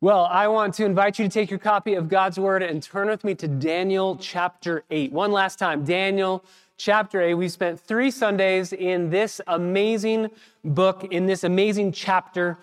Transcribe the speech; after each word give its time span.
Well, 0.00 0.26
I 0.26 0.46
want 0.46 0.74
to 0.74 0.84
invite 0.84 1.18
you 1.18 1.24
to 1.24 1.28
take 1.28 1.50
your 1.50 1.58
copy 1.58 1.94
of 1.94 2.08
God's 2.08 2.38
Word 2.38 2.62
and 2.62 2.80
turn 2.80 3.08
with 3.08 3.24
me 3.24 3.34
to 3.34 3.48
Daniel 3.48 4.14
chapter 4.14 4.84
8. 4.92 5.10
One 5.10 5.32
last 5.32 5.58
time, 5.58 5.84
Daniel 5.84 6.44
chapter 6.76 7.20
8. 7.20 7.34
We've 7.34 7.50
spent 7.50 7.80
three 7.80 8.12
Sundays 8.12 8.72
in 8.72 9.10
this 9.10 9.40
amazing 9.48 10.30
book, 10.64 11.08
in 11.10 11.26
this 11.26 11.42
amazing 11.42 11.90
chapter. 11.90 12.58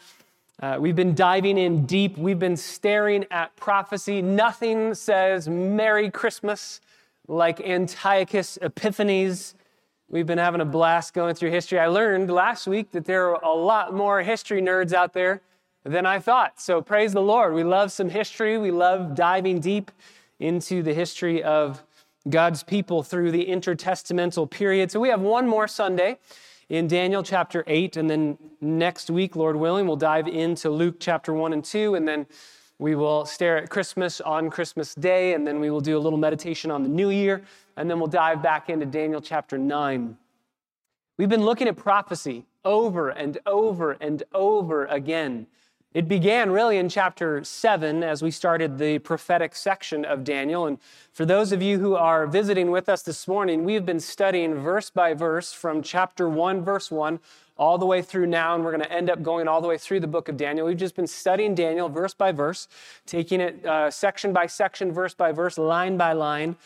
Uh, 0.61 0.77
we've 0.79 0.95
been 0.95 1.13
diving 1.13 1.57
in 1.57 1.85
deep. 1.85 2.17
We've 2.17 2.39
been 2.39 2.55
staring 2.55 3.25
at 3.31 3.53
prophecy. 3.57 4.21
Nothing 4.21 4.93
says 4.93 5.49
Merry 5.49 6.09
Christmas 6.09 6.79
like 7.27 7.59
Antiochus 7.59 8.57
Epiphanes. 8.61 9.55
We've 10.07 10.25
been 10.25 10.37
having 10.37 10.61
a 10.61 10.65
blast 10.65 11.13
going 11.13 11.35
through 11.35 11.51
history. 11.51 11.79
I 11.79 11.87
learned 11.87 12.31
last 12.31 12.65
week 12.65 12.91
that 12.91 13.03
there 13.03 13.35
are 13.35 13.43
a 13.43 13.53
lot 13.53 13.93
more 13.93 14.21
history 14.21 14.61
nerds 14.61 14.93
out 14.93 15.11
there 15.11 15.41
than 15.85 16.05
I 16.05 16.19
thought. 16.19 16.59
So 16.59 16.81
praise 16.81 17.13
the 17.13 17.21
Lord. 17.21 17.53
We 17.53 17.63
love 17.63 17.91
some 17.91 18.09
history. 18.09 18.57
We 18.57 18.71
love 18.71 19.15
diving 19.15 19.59
deep 19.59 19.91
into 20.39 20.81
the 20.81 20.93
history 20.93 21.43
of 21.43 21.83
God's 22.27 22.63
people 22.63 23.03
through 23.03 23.31
the 23.31 23.45
intertestamental 23.45 24.49
period. 24.49 24.91
So 24.91 24.99
we 24.99 25.09
have 25.09 25.21
one 25.21 25.47
more 25.47 25.67
Sunday 25.67 26.17
in 26.69 26.87
Daniel 26.87 27.21
chapter 27.21 27.63
8. 27.67 27.97
And 27.97 28.09
then 28.09 28.37
next 28.59 29.11
week, 29.11 29.35
Lord 29.35 29.55
willing, 29.55 29.85
we'll 29.85 29.95
dive 29.95 30.27
into 30.27 30.71
Luke 30.71 30.95
chapter 30.99 31.33
1 31.33 31.53
and 31.53 31.63
2. 31.63 31.93
And 31.93 32.07
then 32.07 32.25
we 32.79 32.95
will 32.95 33.25
stare 33.25 33.57
at 33.57 33.69
Christmas 33.69 34.19
on 34.21 34.49
Christmas 34.49 34.95
Day. 34.95 35.35
And 35.35 35.45
then 35.45 35.59
we 35.59 35.69
will 35.69 35.81
do 35.81 35.97
a 35.97 35.99
little 35.99 36.17
meditation 36.17 36.71
on 36.71 36.81
the 36.81 36.89
new 36.89 37.11
year. 37.11 37.43
And 37.77 37.87
then 37.87 37.99
we'll 37.99 38.07
dive 38.07 38.41
back 38.41 38.71
into 38.71 38.87
Daniel 38.87 39.21
chapter 39.21 39.59
9. 39.59 40.17
We've 41.17 41.29
been 41.29 41.45
looking 41.45 41.67
at 41.67 41.77
prophecy 41.77 42.45
over 42.65 43.09
and 43.09 43.37
over 43.45 43.91
and 44.01 44.23
over 44.33 44.85
again. 44.87 45.45
It 45.95 46.09
began 46.09 46.51
really 46.51 46.77
in 46.77 46.89
chapter 46.89 47.41
7 47.41 48.03
as 48.03 48.21
we 48.21 48.29
started 48.29 48.77
the 48.77 48.99
prophetic 48.99 49.55
section 49.55 50.03
of 50.03 50.25
Daniel. 50.25 50.65
And 50.65 50.77
for 51.13 51.23
those 51.25 51.53
of 51.53 51.61
you 51.61 51.79
who 51.79 51.95
are 51.95 52.27
visiting 52.27 52.69
with 52.69 52.89
us 52.89 53.01
this 53.01 53.29
morning, 53.29 53.63
we 53.63 53.75
have 53.75 53.85
been 53.85 54.01
studying 54.01 54.55
verse 54.55 54.89
by 54.89 55.13
verse 55.13 55.53
from 55.53 55.81
chapter 55.81 56.27
1, 56.27 56.65
verse 56.65 56.91
1, 56.91 57.21
all 57.57 57.77
the 57.77 57.85
way 57.85 58.01
through 58.01 58.27
now. 58.27 58.55
And 58.55 58.65
we're 58.65 58.73
going 58.73 58.83
to 58.83 58.91
end 58.91 59.09
up 59.09 59.23
going 59.23 59.47
all 59.47 59.61
the 59.61 59.69
way 59.69 59.77
through 59.77 60.01
the 60.01 60.07
book 60.07 60.27
of 60.27 60.35
Daniel. 60.35 60.67
We've 60.67 60.75
just 60.75 60.97
been 60.97 61.07
studying 61.07 61.55
Daniel 61.55 61.87
verse 61.87 62.13
by 62.13 62.33
verse, 62.33 62.67
taking 63.05 63.39
it 63.39 63.65
uh, 63.65 63.89
section 63.89 64.33
by 64.33 64.47
section, 64.47 64.91
verse 64.91 65.13
by 65.13 65.31
verse, 65.31 65.57
line 65.57 65.95
by 65.95 66.11
line. 66.11 66.57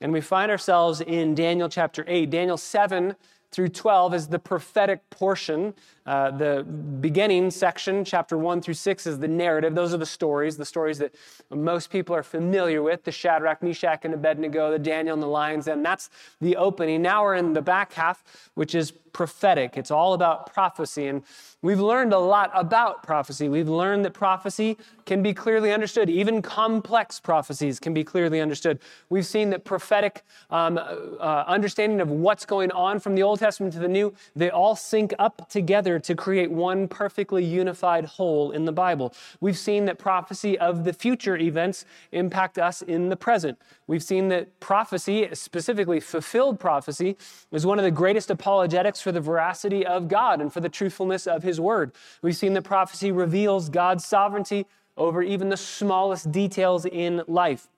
And 0.00 0.12
we 0.12 0.20
find 0.20 0.48
ourselves 0.48 1.00
in 1.00 1.34
Daniel 1.34 1.68
chapter 1.68 2.04
8. 2.06 2.30
Daniel 2.30 2.56
7 2.56 3.16
through 3.50 3.70
12 3.70 4.14
is 4.14 4.28
the 4.28 4.38
prophetic 4.38 5.10
portion. 5.10 5.74
Uh, 6.06 6.30
the 6.30 6.62
beginning 7.00 7.50
section, 7.50 8.04
chapter 8.04 8.38
1 8.38 8.62
through 8.62 8.74
6, 8.74 9.06
is 9.06 9.18
the 9.18 9.28
narrative. 9.28 9.74
Those 9.74 9.92
are 9.92 9.98
the 9.98 10.06
stories, 10.06 10.56
the 10.56 10.64
stories 10.64 10.98
that 10.98 11.14
most 11.50 11.90
people 11.90 12.14
are 12.14 12.22
familiar 12.22 12.82
with 12.82 13.04
the 13.04 13.10
Shadrach, 13.12 13.62
Meshach, 13.62 14.04
and 14.04 14.14
Abednego, 14.14 14.70
the 14.70 14.78
Daniel 14.78 15.14
and 15.14 15.22
the 15.22 15.26
lions, 15.26 15.66
and 15.66 15.84
that's 15.84 16.08
the 16.40 16.56
opening. 16.56 17.02
Now 17.02 17.24
we're 17.24 17.34
in 17.34 17.52
the 17.52 17.62
back 17.62 17.92
half, 17.92 18.22
which 18.54 18.74
is 18.74 18.92
prophetic. 19.16 19.78
It's 19.78 19.90
all 19.90 20.12
about 20.12 20.52
prophecy. 20.52 21.06
And 21.06 21.22
we've 21.62 21.80
learned 21.80 22.12
a 22.12 22.18
lot 22.18 22.50
about 22.52 23.02
prophecy. 23.02 23.48
We've 23.48 23.68
learned 23.68 24.04
that 24.04 24.12
prophecy 24.12 24.76
can 25.06 25.22
be 25.22 25.32
clearly 25.32 25.72
understood. 25.72 26.10
Even 26.10 26.42
complex 26.42 27.18
prophecies 27.18 27.80
can 27.80 27.94
be 27.94 28.04
clearly 28.04 28.42
understood. 28.42 28.78
We've 29.08 29.24
seen 29.24 29.48
that 29.50 29.64
prophetic 29.64 30.22
um, 30.50 30.76
uh, 30.76 31.44
understanding 31.46 32.02
of 32.02 32.10
what's 32.10 32.44
going 32.44 32.70
on 32.72 33.00
from 33.00 33.14
the 33.14 33.22
Old 33.22 33.38
Testament 33.38 33.72
to 33.72 33.78
the 33.78 33.88
New, 33.88 34.12
they 34.34 34.50
all 34.50 34.76
sync 34.76 35.14
up 35.18 35.48
together 35.48 35.95
to 35.98 36.14
create 36.14 36.50
one 36.50 36.88
perfectly 36.88 37.44
unified 37.44 38.04
whole 38.04 38.50
in 38.50 38.64
the 38.64 38.72
Bible. 38.72 39.14
We've 39.40 39.58
seen 39.58 39.84
that 39.86 39.98
prophecy 39.98 40.58
of 40.58 40.84
the 40.84 40.92
future 40.92 41.36
events 41.36 41.84
impact 42.12 42.58
us 42.58 42.82
in 42.82 43.08
the 43.08 43.16
present. 43.16 43.58
We've 43.86 44.02
seen 44.02 44.28
that 44.28 44.60
prophecy, 44.60 45.28
specifically 45.32 46.00
fulfilled 46.00 46.58
prophecy, 46.60 47.16
is 47.52 47.66
one 47.66 47.78
of 47.78 47.84
the 47.84 47.90
greatest 47.90 48.30
apologetics 48.30 49.00
for 49.00 49.12
the 49.12 49.20
veracity 49.20 49.86
of 49.86 50.08
God 50.08 50.40
and 50.40 50.52
for 50.52 50.60
the 50.60 50.68
truthfulness 50.68 51.26
of 51.26 51.42
His 51.42 51.60
Word. 51.60 51.92
We've 52.22 52.36
seen 52.36 52.54
that 52.54 52.62
prophecy 52.62 53.12
reveals 53.12 53.68
God's 53.68 54.04
sovereignty 54.04 54.66
over 54.96 55.22
even 55.22 55.48
the 55.48 55.56
smallest 55.56 56.32
details 56.32 56.86
in 56.86 57.22
life. 57.26 57.68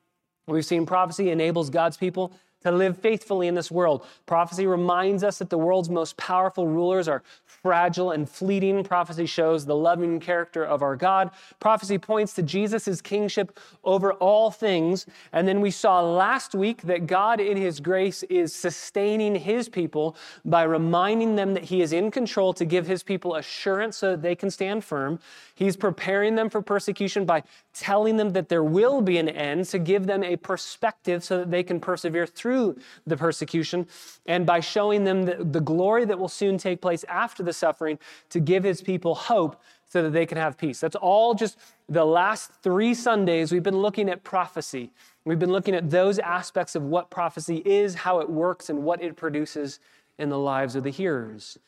We've 0.46 0.64
seen 0.64 0.86
prophecy 0.86 1.30
enables 1.30 1.68
God's 1.68 1.96
people 1.96 2.32
to 2.62 2.72
live 2.72 2.98
faithfully 2.98 3.46
in 3.46 3.54
this 3.54 3.70
world. 3.70 4.04
Prophecy 4.26 4.66
reminds 4.66 5.22
us 5.22 5.38
that 5.38 5.50
the 5.50 5.58
world's 5.58 5.88
most 5.88 6.16
powerful 6.16 6.66
rulers 6.66 7.08
are 7.08 7.22
fragile 7.44 8.12
and 8.12 8.28
fleeting. 8.28 8.84
Prophecy 8.84 9.26
shows 9.26 9.64
the 9.64 9.74
loving 9.74 10.20
character 10.20 10.64
of 10.64 10.82
our 10.82 10.96
God. 10.96 11.30
Prophecy 11.60 11.98
points 11.98 12.34
to 12.34 12.42
Jesus' 12.42 13.00
kingship 13.00 13.58
over 13.84 14.12
all 14.14 14.50
things. 14.50 15.06
And 15.32 15.46
then 15.46 15.60
we 15.60 15.70
saw 15.70 16.00
last 16.00 16.54
week 16.54 16.82
that 16.82 17.06
God, 17.06 17.40
in 17.40 17.56
His 17.56 17.80
grace, 17.80 18.22
is 18.24 18.54
sustaining 18.54 19.34
His 19.34 19.68
people 19.68 20.16
by 20.44 20.62
reminding 20.64 21.36
them 21.36 21.54
that 21.54 21.64
He 21.64 21.80
is 21.80 21.92
in 21.92 22.10
control 22.10 22.52
to 22.54 22.64
give 22.64 22.86
His 22.86 23.02
people 23.02 23.36
assurance 23.36 23.96
so 23.96 24.12
that 24.12 24.22
they 24.22 24.34
can 24.34 24.50
stand 24.50 24.84
firm. 24.84 25.18
He's 25.54 25.76
preparing 25.76 26.34
them 26.34 26.50
for 26.50 26.62
persecution 26.62 27.24
by 27.24 27.42
telling 27.78 28.16
them 28.16 28.30
that 28.30 28.48
there 28.48 28.64
will 28.64 29.00
be 29.00 29.18
an 29.18 29.28
end 29.28 29.64
to 29.66 29.78
give 29.78 30.06
them 30.06 30.22
a 30.22 30.36
perspective 30.36 31.22
so 31.22 31.38
that 31.38 31.50
they 31.50 31.62
can 31.62 31.80
persevere 31.80 32.26
through 32.26 32.76
the 33.06 33.16
persecution, 33.16 33.86
and 34.26 34.44
by 34.44 34.60
showing 34.60 35.04
them 35.04 35.24
the, 35.24 35.44
the 35.44 35.60
glory 35.60 36.04
that 36.04 36.18
will 36.18 36.28
soon 36.28 36.58
take 36.58 36.80
place 36.80 37.04
after 37.04 37.42
the 37.42 37.52
suffering 37.52 37.98
to 38.30 38.40
give 38.40 38.64
his 38.64 38.82
people 38.82 39.14
hope 39.14 39.60
so 39.88 40.02
that 40.02 40.10
they 40.10 40.26
can 40.26 40.36
have 40.36 40.58
peace. 40.58 40.80
That's 40.80 40.96
all 40.96 41.34
just 41.34 41.58
the 41.88 42.04
last 42.04 42.50
three 42.62 42.94
Sundays 42.94 43.52
we've 43.52 43.62
been 43.62 43.78
looking 43.78 44.10
at 44.10 44.22
prophecy. 44.22 44.90
We've 45.24 45.38
been 45.38 45.52
looking 45.52 45.74
at 45.74 45.90
those 45.90 46.18
aspects 46.18 46.74
of 46.74 46.82
what 46.82 47.10
prophecy 47.10 47.62
is, 47.64 47.94
how 47.94 48.20
it 48.20 48.28
works, 48.28 48.68
and 48.68 48.82
what 48.82 49.02
it 49.02 49.16
produces 49.16 49.80
in 50.18 50.28
the 50.28 50.38
lives 50.38 50.74
of 50.74 50.84
the 50.84 50.90
hearers. 50.90 51.58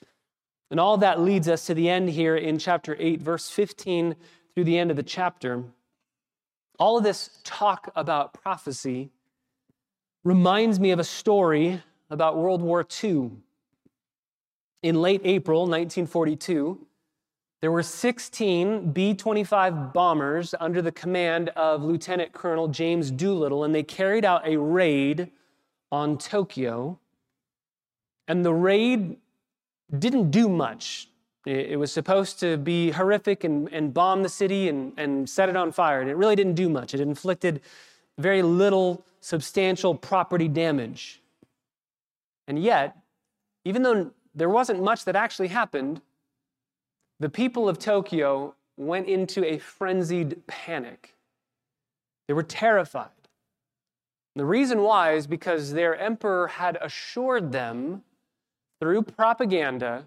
And 0.71 0.79
all 0.79 0.97
that 0.99 1.21
leads 1.21 1.49
us 1.49 1.67
to 1.67 1.75
the 1.75 1.89
end 1.89 2.11
here 2.11 2.37
in 2.37 2.59
chapter 2.59 2.97
8, 2.99 3.21
verse 3.21 3.49
15 3.49 4.15
through 4.55 4.65
the 4.65 4.79
end 4.79 4.91
of 4.91 4.97
the 4.97 5.03
chapter. 5.03 5.65
All 6.81 6.97
of 6.97 7.05
this 7.05 7.39
talk 7.45 7.93
about 7.95 8.33
prophecy 8.33 9.11
reminds 10.25 10.81
me 10.81 10.93
of 10.93 10.99
a 10.99 11.05
story 11.05 11.83
about 12.09 12.39
World 12.39 12.63
War 12.63 12.87
II. 13.05 13.33
In 14.83 15.03
late 15.03 15.21
April 15.25 15.61
1942, 15.65 16.87
there 17.61 17.71
were 17.71 17.83
16 17.83 18.93
B 18.93 19.13
25 19.13 19.93
bombers 19.93 20.55
under 20.59 20.81
the 20.81 20.91
command 20.91 21.51
of 21.51 21.83
Lieutenant 21.83 22.33
Colonel 22.33 22.67
James 22.67 23.11
Doolittle, 23.11 23.65
and 23.65 23.75
they 23.75 23.83
carried 23.83 24.25
out 24.25 24.49
a 24.49 24.57
raid 24.57 25.31
on 25.93 26.17
Tokyo. 26.17 26.99
And 28.27 28.43
the 28.43 28.55
raid 28.55 29.19
didn't 29.99 30.31
do 30.31 30.49
much. 30.49 31.10
It 31.47 31.79
was 31.79 31.91
supposed 31.91 32.39
to 32.41 32.59
be 32.59 32.91
horrific 32.91 33.45
and, 33.45 33.69
and 33.73 33.95
bomb 33.95 34.23
the 34.23 34.29
city 34.29 34.69
and, 34.69 34.93
and 34.99 35.29
set 35.29 35.49
it 35.49 35.57
on 35.57 35.73
fire. 35.73 36.03
And 36.03 36.11
it 36.11 36.17
really 36.17 36.37
didn't 36.37 36.55
do 36.55 36.69
much. 36.69 36.93
It 36.93 37.01
inflicted 37.01 37.63
very 38.19 38.43
little 38.43 39.03
substantial 39.21 39.95
property 39.95 40.49
damage. 40.49 41.23
And 42.47 42.63
yet, 42.63 42.97
even 43.65 43.83
though 43.83 44.11
there 44.35 44.51
wasn't 44.51 44.83
much 44.83 45.07
that 45.07 45.17
actually 45.17 45.49
happened, 45.49 46.03
the 47.21 47.31
people 47.31 47.69
of 47.69 47.79
Tokyo 47.79 48.55
went 48.77 49.07
into 49.07 49.45
a 49.45 49.59
frenzied 49.59 50.47
panic. 50.47 51.15
They 52.29 52.35
were 52.35 52.43
terrified. 52.43 53.09
The 54.37 54.45
reason 54.45 54.83
why 54.83 55.15
is 55.15 55.27
because 55.27 55.73
their 55.73 55.97
emperor 55.97 56.49
had 56.49 56.79
assured 56.81 57.53
them 57.53 58.03
through 58.79 59.03
propaganda 59.03 60.07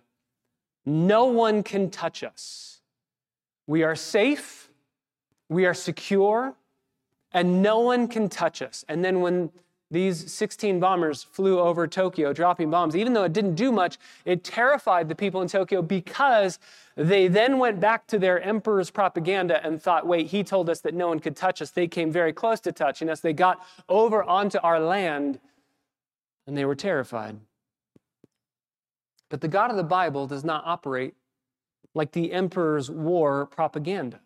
no 0.85 1.25
one 1.25 1.63
can 1.63 1.89
touch 1.89 2.23
us. 2.23 2.81
We 3.67 3.83
are 3.83 3.95
safe, 3.95 4.69
we 5.49 5.65
are 5.65 5.73
secure, 5.73 6.55
and 7.31 7.61
no 7.61 7.79
one 7.79 8.07
can 8.07 8.29
touch 8.29 8.61
us. 8.61 8.83
And 8.87 9.03
then 9.03 9.21
when 9.21 9.51
these 9.89 10.33
16 10.33 10.79
bombers 10.79 11.23
flew 11.23 11.59
over 11.59 11.87
Tokyo 11.87 12.33
dropping 12.33 12.69
bombs, 12.71 12.95
even 12.95 13.13
though 13.13 13.23
it 13.23 13.33
didn't 13.33 13.55
do 13.55 13.71
much, 13.71 13.97
it 14.25 14.43
terrified 14.43 15.07
the 15.07 15.15
people 15.15 15.41
in 15.41 15.47
Tokyo 15.47 15.81
because 15.81 16.59
they 16.95 17.27
then 17.27 17.59
went 17.59 17.79
back 17.79 18.07
to 18.07 18.19
their 18.19 18.41
emperor's 18.41 18.89
propaganda 18.89 19.63
and 19.65 19.81
thought, 19.81 20.05
wait, 20.05 20.27
he 20.27 20.43
told 20.43 20.69
us 20.69 20.81
that 20.81 20.93
no 20.93 21.07
one 21.07 21.19
could 21.19 21.35
touch 21.35 21.61
us. 21.61 21.71
They 21.71 21.87
came 21.87 22.11
very 22.11 22.33
close 22.33 22.59
to 22.61 22.71
touching 22.71 23.09
us. 23.09 23.19
They 23.19 23.33
got 23.33 23.63
over 23.87 24.23
onto 24.23 24.57
our 24.63 24.79
land 24.79 25.39
and 26.47 26.57
they 26.57 26.65
were 26.65 26.75
terrified. 26.75 27.39
But 29.33 29.41
the 29.41 29.47
God 29.47 29.71
of 29.71 29.77
the 29.77 29.83
Bible 29.83 30.27
does 30.27 30.43
not 30.43 30.61
operate 30.63 31.15
like 31.95 32.11
the 32.11 32.31
emperor's 32.33 32.91
war 32.91 33.47
propaganda. 33.47 34.19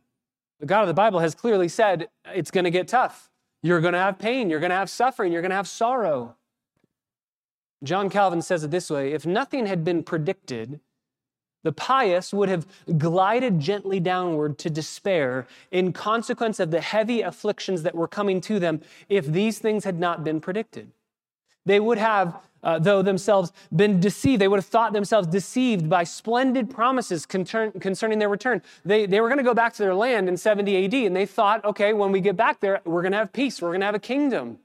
The 0.59 0.65
God 0.65 0.81
of 0.81 0.89
the 0.89 0.93
Bible 0.93 1.21
has 1.21 1.33
clearly 1.33 1.69
said 1.69 2.09
it's 2.35 2.51
going 2.51 2.65
to 2.65 2.69
get 2.69 2.89
tough. 2.89 3.29
You're 3.63 3.79
going 3.79 3.93
to 3.93 3.99
have 3.99 4.19
pain. 4.19 4.49
You're 4.49 4.59
going 4.59 4.71
to 4.71 4.75
have 4.75 4.89
suffering. 4.89 5.31
You're 5.31 5.41
going 5.41 5.51
to 5.51 5.55
have 5.55 5.65
sorrow. 5.69 6.35
John 7.85 8.09
Calvin 8.09 8.41
says 8.41 8.65
it 8.65 8.71
this 8.71 8.89
way 8.89 9.13
if 9.13 9.25
nothing 9.25 9.65
had 9.65 9.85
been 9.85 10.03
predicted, 10.03 10.81
The 11.63 11.71
pious 11.71 12.33
would 12.33 12.49
have 12.49 12.67
glided 12.97 13.59
gently 13.59 13.99
downward 13.99 14.57
to 14.59 14.69
despair 14.69 15.47
in 15.71 15.91
consequence 15.91 16.59
of 16.59 16.71
the 16.71 16.81
heavy 16.81 17.21
afflictions 17.21 17.83
that 17.83 17.95
were 17.95 18.07
coming 18.07 18.41
to 18.41 18.59
them 18.59 18.81
if 19.09 19.25
these 19.25 19.59
things 19.59 19.83
had 19.83 19.99
not 19.99 20.23
been 20.23 20.39
predicted. 20.39 20.91
They 21.65 21.81
would 21.81 21.97
have, 21.97 22.37
uh, 22.67 22.77
though 22.77 23.01
themselves, 23.01 23.53
been 23.73 24.01
deceived. 24.01 24.41
They 24.41 24.49
would 24.49 24.57
have 24.57 24.65
thought 24.65 24.91
themselves 24.91 25.25
deceived 25.25 25.89
by 25.89 26.03
splendid 26.03 26.69
promises 26.69 27.25
concerning 27.25 28.19
their 28.19 28.27
return. 28.27 28.61
They, 28.83 29.05
they 29.05 29.21
were 29.21 29.29
going 29.29 29.37
to 29.37 29.43
go 29.43 29.53
back 29.53 29.73
to 29.75 29.83
their 29.83 29.95
land 29.95 30.27
in 30.27 30.35
70 30.35 30.85
AD, 30.85 30.93
and 30.93 31.15
they 31.15 31.25
thought, 31.25 31.63
okay, 31.63 31.93
when 31.93 32.11
we 32.11 32.19
get 32.19 32.35
back 32.35 32.59
there, 32.59 32.81
we're 32.83 33.01
going 33.01 33.13
to 33.13 33.19
have 33.19 33.31
peace, 33.31 33.61
we're 33.61 33.69
going 33.69 33.79
to 33.79 33.85
have 33.85 33.95
a 33.95 33.99
kingdom. 33.99 34.59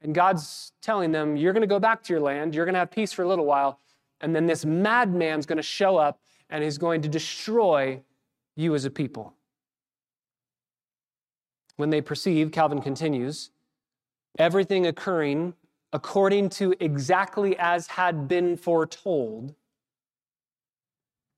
And 0.00 0.14
God's 0.14 0.70
telling 0.80 1.10
them, 1.10 1.36
you're 1.36 1.52
going 1.52 1.62
to 1.62 1.66
go 1.66 1.80
back 1.80 2.04
to 2.04 2.12
your 2.12 2.20
land, 2.20 2.54
you're 2.54 2.64
going 2.64 2.74
to 2.74 2.78
have 2.78 2.92
peace 2.92 3.12
for 3.12 3.24
a 3.24 3.28
little 3.28 3.46
while, 3.46 3.80
and 4.20 4.32
then 4.32 4.46
this 4.46 4.64
madman's 4.64 5.44
going 5.44 5.56
to 5.56 5.62
show 5.62 5.96
up 5.96 6.20
and 6.50 6.62
he's 6.62 6.78
going 6.78 7.02
to 7.02 7.08
destroy 7.08 8.00
you 8.54 8.76
as 8.76 8.84
a 8.84 8.90
people. 8.90 9.34
When 11.76 11.90
they 11.90 12.00
perceive, 12.00 12.52
Calvin 12.52 12.80
continues, 12.80 13.50
everything 14.38 14.86
occurring 14.86 15.54
according 15.92 16.50
to 16.50 16.74
exactly 16.80 17.56
as 17.58 17.86
had 17.88 18.28
been 18.28 18.56
foretold, 18.56 19.54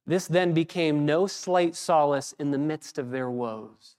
this 0.07 0.27
then 0.27 0.53
became 0.53 1.07
no 1.07 1.27
slight 1.27 1.77
solace 1.77 2.35
in 2.39 2.51
the 2.51 2.59
midst 2.59 2.99
of 2.99 3.11
their 3.11 3.31
woes. 3.31 3.97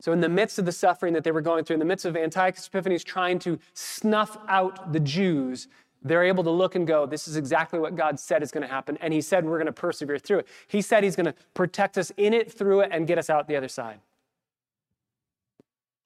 So, 0.00 0.12
in 0.12 0.20
the 0.20 0.28
midst 0.28 0.58
of 0.58 0.64
the 0.64 0.72
suffering 0.72 1.14
that 1.14 1.24
they 1.24 1.32
were 1.32 1.40
going 1.40 1.64
through, 1.64 1.74
in 1.74 1.80
the 1.80 1.86
midst 1.86 2.04
of 2.04 2.16
Antiochus 2.16 2.68
Epiphanes 2.68 3.02
trying 3.02 3.38
to 3.40 3.58
snuff 3.74 4.36
out 4.46 4.92
the 4.92 5.00
Jews, 5.00 5.66
they're 6.02 6.24
able 6.24 6.44
to 6.44 6.50
look 6.50 6.76
and 6.76 6.86
go, 6.86 7.06
This 7.06 7.26
is 7.26 7.36
exactly 7.36 7.78
what 7.80 7.96
God 7.96 8.20
said 8.20 8.42
is 8.42 8.50
going 8.50 8.62
to 8.62 8.72
happen. 8.72 8.96
And 9.00 9.12
He 9.12 9.20
said 9.20 9.44
we're 9.44 9.56
going 9.58 9.66
to 9.66 9.72
persevere 9.72 10.18
through 10.18 10.40
it. 10.40 10.48
He 10.68 10.82
said 10.82 11.02
He's 11.02 11.16
going 11.16 11.26
to 11.26 11.34
protect 11.54 11.98
us 11.98 12.12
in 12.16 12.32
it, 12.32 12.52
through 12.52 12.80
it, 12.80 12.90
and 12.92 13.06
get 13.06 13.18
us 13.18 13.28
out 13.28 13.48
the 13.48 13.56
other 13.56 13.68
side. 13.68 14.00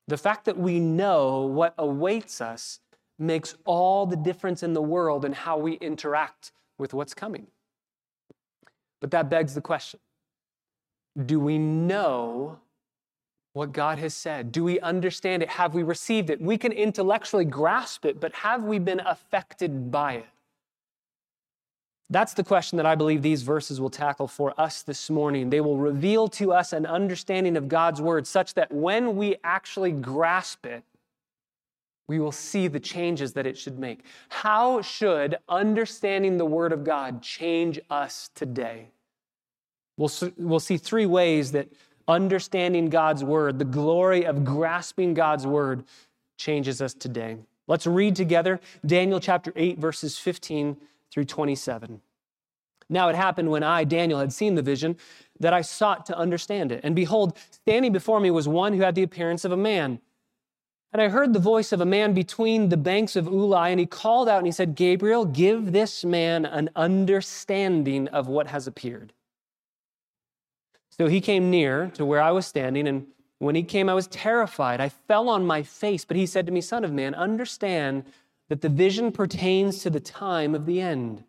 The 0.08 0.16
fact 0.16 0.46
that 0.46 0.58
we 0.58 0.80
know 0.80 1.42
what 1.42 1.74
awaits 1.76 2.40
us 2.40 2.80
makes 3.18 3.54
all 3.64 4.06
the 4.06 4.16
difference 4.16 4.62
in 4.62 4.72
the 4.72 4.82
world 4.82 5.24
in 5.24 5.32
how 5.32 5.56
we 5.56 5.74
interact 5.74 6.52
with 6.78 6.94
what's 6.94 7.14
coming. 7.14 7.46
But 9.00 9.10
that 9.10 9.28
begs 9.28 9.54
the 9.54 9.60
question 9.60 10.00
Do 11.26 11.40
we 11.40 11.58
know 11.58 12.58
what 13.52 13.72
God 13.72 13.98
has 13.98 14.14
said? 14.14 14.50
Do 14.50 14.64
we 14.64 14.80
understand 14.80 15.42
it? 15.42 15.50
Have 15.50 15.74
we 15.74 15.82
received 15.82 16.30
it? 16.30 16.40
We 16.40 16.56
can 16.56 16.72
intellectually 16.72 17.44
grasp 17.44 18.04
it, 18.04 18.20
but 18.20 18.34
have 18.36 18.64
we 18.64 18.78
been 18.78 19.00
affected 19.00 19.90
by 19.90 20.14
it? 20.14 20.26
That's 22.10 22.34
the 22.34 22.44
question 22.44 22.76
that 22.76 22.84
I 22.84 22.94
believe 22.94 23.22
these 23.22 23.42
verses 23.42 23.80
will 23.80 23.90
tackle 23.90 24.28
for 24.28 24.58
us 24.60 24.82
this 24.82 25.08
morning. 25.08 25.48
They 25.48 25.62
will 25.62 25.78
reveal 25.78 26.28
to 26.28 26.52
us 26.52 26.74
an 26.74 26.84
understanding 26.84 27.56
of 27.56 27.68
God's 27.68 28.02
word 28.02 28.26
such 28.26 28.52
that 28.54 28.70
when 28.70 29.16
we 29.16 29.36
actually 29.44 29.92
grasp 29.92 30.66
it, 30.66 30.84
we 32.08 32.19
will 32.19 32.32
see 32.32 32.69
the 32.69 32.81
changes 32.81 33.32
that 33.34 33.46
it 33.46 33.56
should 33.56 33.78
make. 33.78 34.04
How 34.28 34.82
should 34.82 35.37
understanding 35.49 36.37
the 36.37 36.44
Word 36.44 36.72
of 36.72 36.84
God 36.84 37.22
change 37.22 37.81
us 37.90 38.31
today? 38.34 38.88
We'll, 39.96 40.10
we'll 40.37 40.60
see 40.60 40.76
three 40.76 41.06
ways 41.06 41.52
that 41.52 41.69
understanding 42.08 42.88
God's 42.88 43.22
Word, 43.22 43.58
the 43.58 43.64
glory 43.64 44.25
of 44.25 44.44
grasping 44.44 45.14
God's 45.14 45.46
Word, 45.46 45.84
changes 46.37 46.82
us 46.82 46.94
today. 46.94 47.37
Let's 47.69 47.87
read 47.87 48.16
together 48.16 48.60
Daniel 48.84 49.20
chapter 49.20 49.52
8, 49.55 49.78
verses 49.78 50.19
15 50.19 50.76
through 51.10 51.25
27. 51.25 52.00
Now 52.88 53.08
it 53.08 53.16
happened 53.16 53.50
when 53.50 53.62
I, 53.62 53.84
Daniel, 53.84 54.19
had 54.19 54.32
seen 54.32 54.55
the 54.55 54.62
vision 54.62 54.96
that 55.40 55.52
I 55.52 55.62
sought 55.62 56.05
to 56.06 56.19
understand 56.19 56.72
it. 56.72 56.81
And 56.82 56.94
behold, 56.94 57.38
standing 57.50 57.93
before 57.93 58.20
me 58.20 58.31
was 58.31 58.48
one 58.48 58.75
who 58.75 58.82
had 58.82 58.94
the 58.94 59.02
appearance 59.02 59.44
of 59.44 59.52
a 59.52 59.56
man. 59.56 60.00
And 60.92 61.00
I 61.00 61.08
heard 61.08 61.32
the 61.32 61.38
voice 61.38 61.72
of 61.72 61.80
a 61.80 61.86
man 61.86 62.12
between 62.12 62.68
the 62.68 62.76
banks 62.76 63.16
of 63.16 63.24
Ulai, 63.24 63.70
and 63.70 63.80
he 63.80 63.86
called 63.86 64.28
out 64.28 64.38
and 64.38 64.46
he 64.46 64.52
said, 64.52 64.74
Gabriel, 64.74 65.24
give 65.24 65.72
this 65.72 66.04
man 66.04 66.44
an 66.44 66.68
understanding 66.76 68.08
of 68.08 68.28
what 68.28 68.48
has 68.48 68.66
appeared. 68.66 69.14
So 70.90 71.06
he 71.06 71.22
came 71.22 71.50
near 71.50 71.90
to 71.94 72.04
where 72.04 72.20
I 72.20 72.30
was 72.30 72.46
standing, 72.46 72.86
and 72.86 73.06
when 73.38 73.54
he 73.54 73.62
came, 73.62 73.88
I 73.88 73.94
was 73.94 74.06
terrified. 74.06 74.80
I 74.80 74.90
fell 74.90 75.30
on 75.30 75.46
my 75.46 75.62
face, 75.62 76.04
but 76.04 76.16
he 76.16 76.26
said 76.26 76.44
to 76.46 76.52
me, 76.52 76.60
Son 76.60 76.84
of 76.84 76.92
man, 76.92 77.14
understand 77.14 78.04
that 78.50 78.60
the 78.60 78.68
vision 78.68 79.10
pertains 79.10 79.78
to 79.82 79.90
the 79.90 79.98
time 79.98 80.54
of 80.54 80.66
the 80.66 80.80
end. 80.80 81.24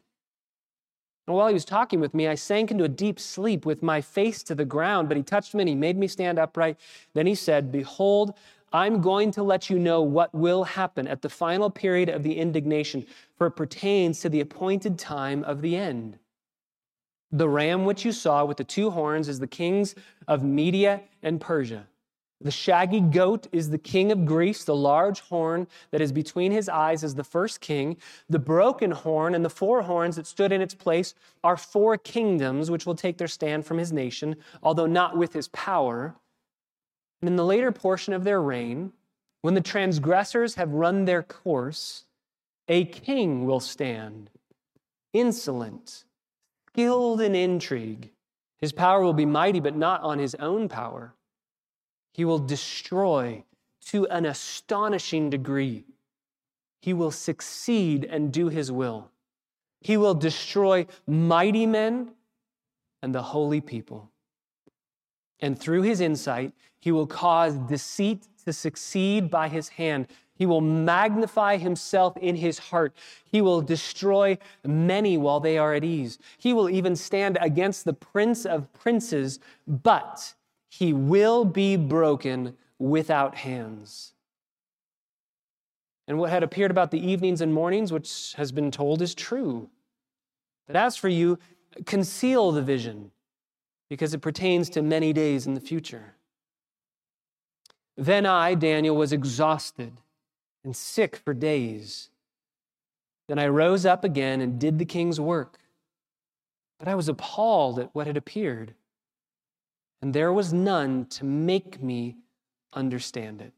And 1.26 1.36
while 1.38 1.48
he 1.48 1.54
was 1.54 1.64
talking 1.64 2.02
with 2.02 2.14
me, 2.14 2.28
I 2.28 2.36
sank 2.36 2.70
into 2.70 2.84
a 2.84 2.90
deep 2.90 3.18
sleep 3.18 3.66
with 3.66 3.82
my 3.82 4.02
face 4.02 4.44
to 4.44 4.56
the 4.56 4.66
ground, 4.66 5.08
but 5.08 5.16
he 5.16 5.24
touched 5.24 5.54
me 5.56 5.62
and 5.62 5.70
he 5.70 5.76
made 5.76 5.98
me 5.98 6.08
stand 6.08 6.38
upright. 6.38 6.78
Then 7.14 7.26
he 7.26 7.36
said, 7.36 7.72
Behold, 7.72 8.34
I'm 8.74 9.02
going 9.02 9.30
to 9.32 9.44
let 9.44 9.70
you 9.70 9.78
know 9.78 10.02
what 10.02 10.34
will 10.34 10.64
happen 10.64 11.08
at 11.08 11.22
the 11.22 11.30
final 11.30 11.70
period 11.70 12.10
of 12.10 12.24
the 12.24 12.38
indignation, 12.38 13.06
for 13.38 13.48
it 13.48 13.52
pertains 13.52 14.20
to 14.22 14.30
the 14.30 14.42
appointed 14.42 14.98
time 14.98 15.44
of 15.44 15.62
the 15.62 15.76
end. 15.76 16.18
The 17.32 17.48
ram 17.48 17.86
which 17.86 18.04
you 18.04 18.12
saw 18.12 18.46
with 18.46 18.58
the 18.58 18.64
two 18.64 18.90
horns 18.90 19.30
is 19.30 19.40
the 19.40 19.48
kings 19.48 19.94
of 20.28 20.44
Media 20.44 21.02
and 21.22 21.40
Persia. 21.40 21.88
The 22.42 22.52
shaggy 22.52 23.00
goat 23.00 23.48
is 23.52 23.70
the 23.70 23.78
king 23.78 24.12
of 24.12 24.26
Greece. 24.26 24.66
The 24.66 24.76
large 24.76 25.22
horn 25.22 25.68
that 25.92 26.02
is 26.02 26.12
between 26.12 26.52
his 26.52 26.68
eyes 26.68 27.04
is 27.04 27.16
the 27.16 27.24
first 27.24 27.62
king. 27.62 27.96
The 28.30 28.40
broken 28.40 28.92
horn 28.92 29.34
and 29.34 29.46
the 29.46 29.50
four 29.50 29.84
horns 29.84 30.18
that 30.18 30.28
stood 30.28 30.52
in 30.52 30.62
its 30.62 30.74
place 30.74 31.14
are 31.44 31.56
four 31.56 31.98
kingdoms 31.98 32.70
which 32.70 32.86
will 32.86 32.96
take 32.96 33.18
their 33.18 33.30
stand 33.30 33.66
from 33.66 33.78
his 33.78 33.94
nation, 33.94 34.36
although 34.62 34.88
not 34.88 35.16
with 35.16 35.32
his 35.32 35.48
power. 35.50 36.16
And 37.24 37.30
in 37.30 37.36
the 37.38 37.46
later 37.46 37.72
portion 37.72 38.14
of 38.14 38.26
their 38.26 38.42
reign, 38.42 38.92
when 39.44 39.54
the 39.54 39.62
transgressors 39.62 40.56
have 40.56 40.74
run 40.74 41.06
their 41.06 41.24
course, 41.24 42.04
a 42.68 42.84
king 42.84 43.46
will 43.46 43.62
stand, 43.62 44.30
insolent, 45.14 46.04
skilled 46.68 47.22
in 47.22 47.34
intrigue. 47.34 48.12
His 48.60 48.74
power 48.74 49.02
will 49.02 49.14
be 49.14 49.26
mighty, 49.26 49.62
but 49.62 49.74
not 49.74 50.02
on 50.02 50.20
his 50.20 50.36
own 50.36 50.68
power. 50.68 51.14
He 52.12 52.26
will 52.26 52.40
destroy 52.40 53.46
to 53.86 54.06
an 54.08 54.26
astonishing 54.26 55.30
degree. 55.30 55.86
He 56.82 56.92
will 56.92 57.10
succeed 57.10 58.04
and 58.04 58.34
do 58.34 58.50
his 58.50 58.70
will. 58.70 59.12
He 59.80 59.96
will 59.96 60.14
destroy 60.14 60.88
mighty 61.08 61.68
men 61.68 62.16
and 63.02 63.16
the 63.16 63.24
holy 63.24 63.62
people. 63.62 64.12
And 65.44 65.60
through 65.60 65.82
his 65.82 66.00
insight, 66.00 66.54
he 66.80 66.94
will 66.94 67.06
cause 67.06 67.58
deceit 67.58 68.30
to 68.46 68.54
succeed 68.54 69.30
by 69.30 69.50
his 69.50 69.68
hand. 69.68 70.08
He 70.36 70.46
will 70.46 70.62
magnify 70.62 71.58
himself 71.58 72.16
in 72.16 72.38
his 72.38 72.58
heart. 72.58 72.94
He 73.26 73.42
will 73.42 73.62
destroy 73.62 74.38
many 74.64 75.18
while 75.18 75.42
they 75.42 75.58
are 75.58 75.74
at 75.74 75.84
ease. 75.84 76.18
He 76.38 76.54
will 76.54 76.70
even 76.70 76.96
stand 76.96 77.38
against 77.42 77.84
the 77.84 77.92
prince 77.92 78.46
of 78.46 78.72
princes, 78.72 79.42
but 79.68 80.34
he 80.70 80.94
will 80.94 81.44
be 81.44 81.76
broken 81.76 82.56
without 82.80 83.36
hands. 83.36 84.14
And 86.08 86.20
what 86.20 86.30
had 86.30 86.44
appeared 86.44 86.72
about 86.72 86.92
the 86.92 87.06
evenings 87.06 87.42
and 87.42 87.54
mornings, 87.54 87.92
which 87.92 88.34
has 88.38 88.54
been 88.54 88.72
told, 88.72 89.02
is 89.02 89.14
true. 89.14 89.70
But 90.68 90.78
as 90.78 90.96
for 90.96 91.10
you, 91.10 91.38
conceal 91.86 92.54
the 92.54 92.62
vision 92.62 93.12
because 93.94 94.16
it 94.16 94.22
pertains 94.22 94.72
to 94.72 94.82
many 94.82 95.14
days 95.14 95.46
in 95.46 95.54
the 95.54 95.60
future. 95.60 96.16
Then 97.96 98.26
I, 98.26 98.56
Daniel, 98.56 98.96
was 98.96 99.14
exhausted 99.14 99.94
and 100.64 100.76
sick 100.76 101.16
for 101.16 101.32
days. 101.32 102.10
Then 103.28 103.38
I 103.38 103.46
rose 103.50 103.86
up 103.86 104.04
again 104.04 104.42
and 104.42 104.60
did 104.60 104.80
the 104.80 104.86
king's 104.86 105.20
work. 105.20 105.60
But 106.80 106.88
I 106.88 106.96
was 106.96 107.08
appalled 107.08 107.78
at 107.78 107.94
what 107.94 108.08
had 108.08 108.18
appeared, 108.18 108.74
and 110.02 110.12
there 110.12 110.34
was 110.34 110.52
none 110.52 111.06
to 111.12 111.24
make 111.24 111.80
me 111.80 112.18
understand 112.74 113.42
it. 113.42 113.54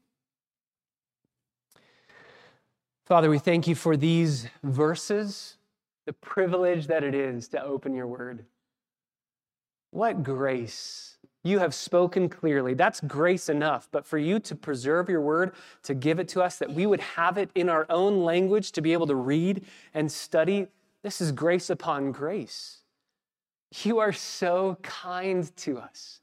Father, 3.06 3.30
we 3.30 3.38
thank 3.38 3.66
you 3.66 3.74
for 3.74 3.96
these 3.96 4.48
verses, 4.62 5.56
the 6.04 6.12
privilege 6.12 6.88
that 6.88 7.04
it 7.04 7.14
is 7.14 7.48
to 7.48 7.62
open 7.62 7.94
your 7.94 8.06
word. 8.06 8.44
What 9.90 10.22
grace. 10.22 11.16
You 11.44 11.60
have 11.60 11.74
spoken 11.74 12.28
clearly. 12.28 12.74
That's 12.74 13.00
grace 13.00 13.48
enough. 13.48 13.88
But 13.92 14.04
for 14.04 14.18
you 14.18 14.40
to 14.40 14.56
preserve 14.56 15.08
your 15.08 15.20
word, 15.20 15.52
to 15.84 15.94
give 15.94 16.18
it 16.18 16.28
to 16.28 16.42
us, 16.42 16.56
that 16.58 16.72
we 16.72 16.86
would 16.86 17.00
have 17.00 17.38
it 17.38 17.50
in 17.54 17.68
our 17.68 17.86
own 17.88 18.24
language 18.24 18.72
to 18.72 18.80
be 18.80 18.92
able 18.92 19.06
to 19.06 19.14
read 19.14 19.64
and 19.94 20.10
study, 20.10 20.66
this 21.02 21.20
is 21.20 21.30
grace 21.30 21.70
upon 21.70 22.10
grace. 22.10 22.78
You 23.82 23.98
are 23.98 24.12
so 24.12 24.78
kind 24.82 25.54
to 25.58 25.78
us. 25.78 26.20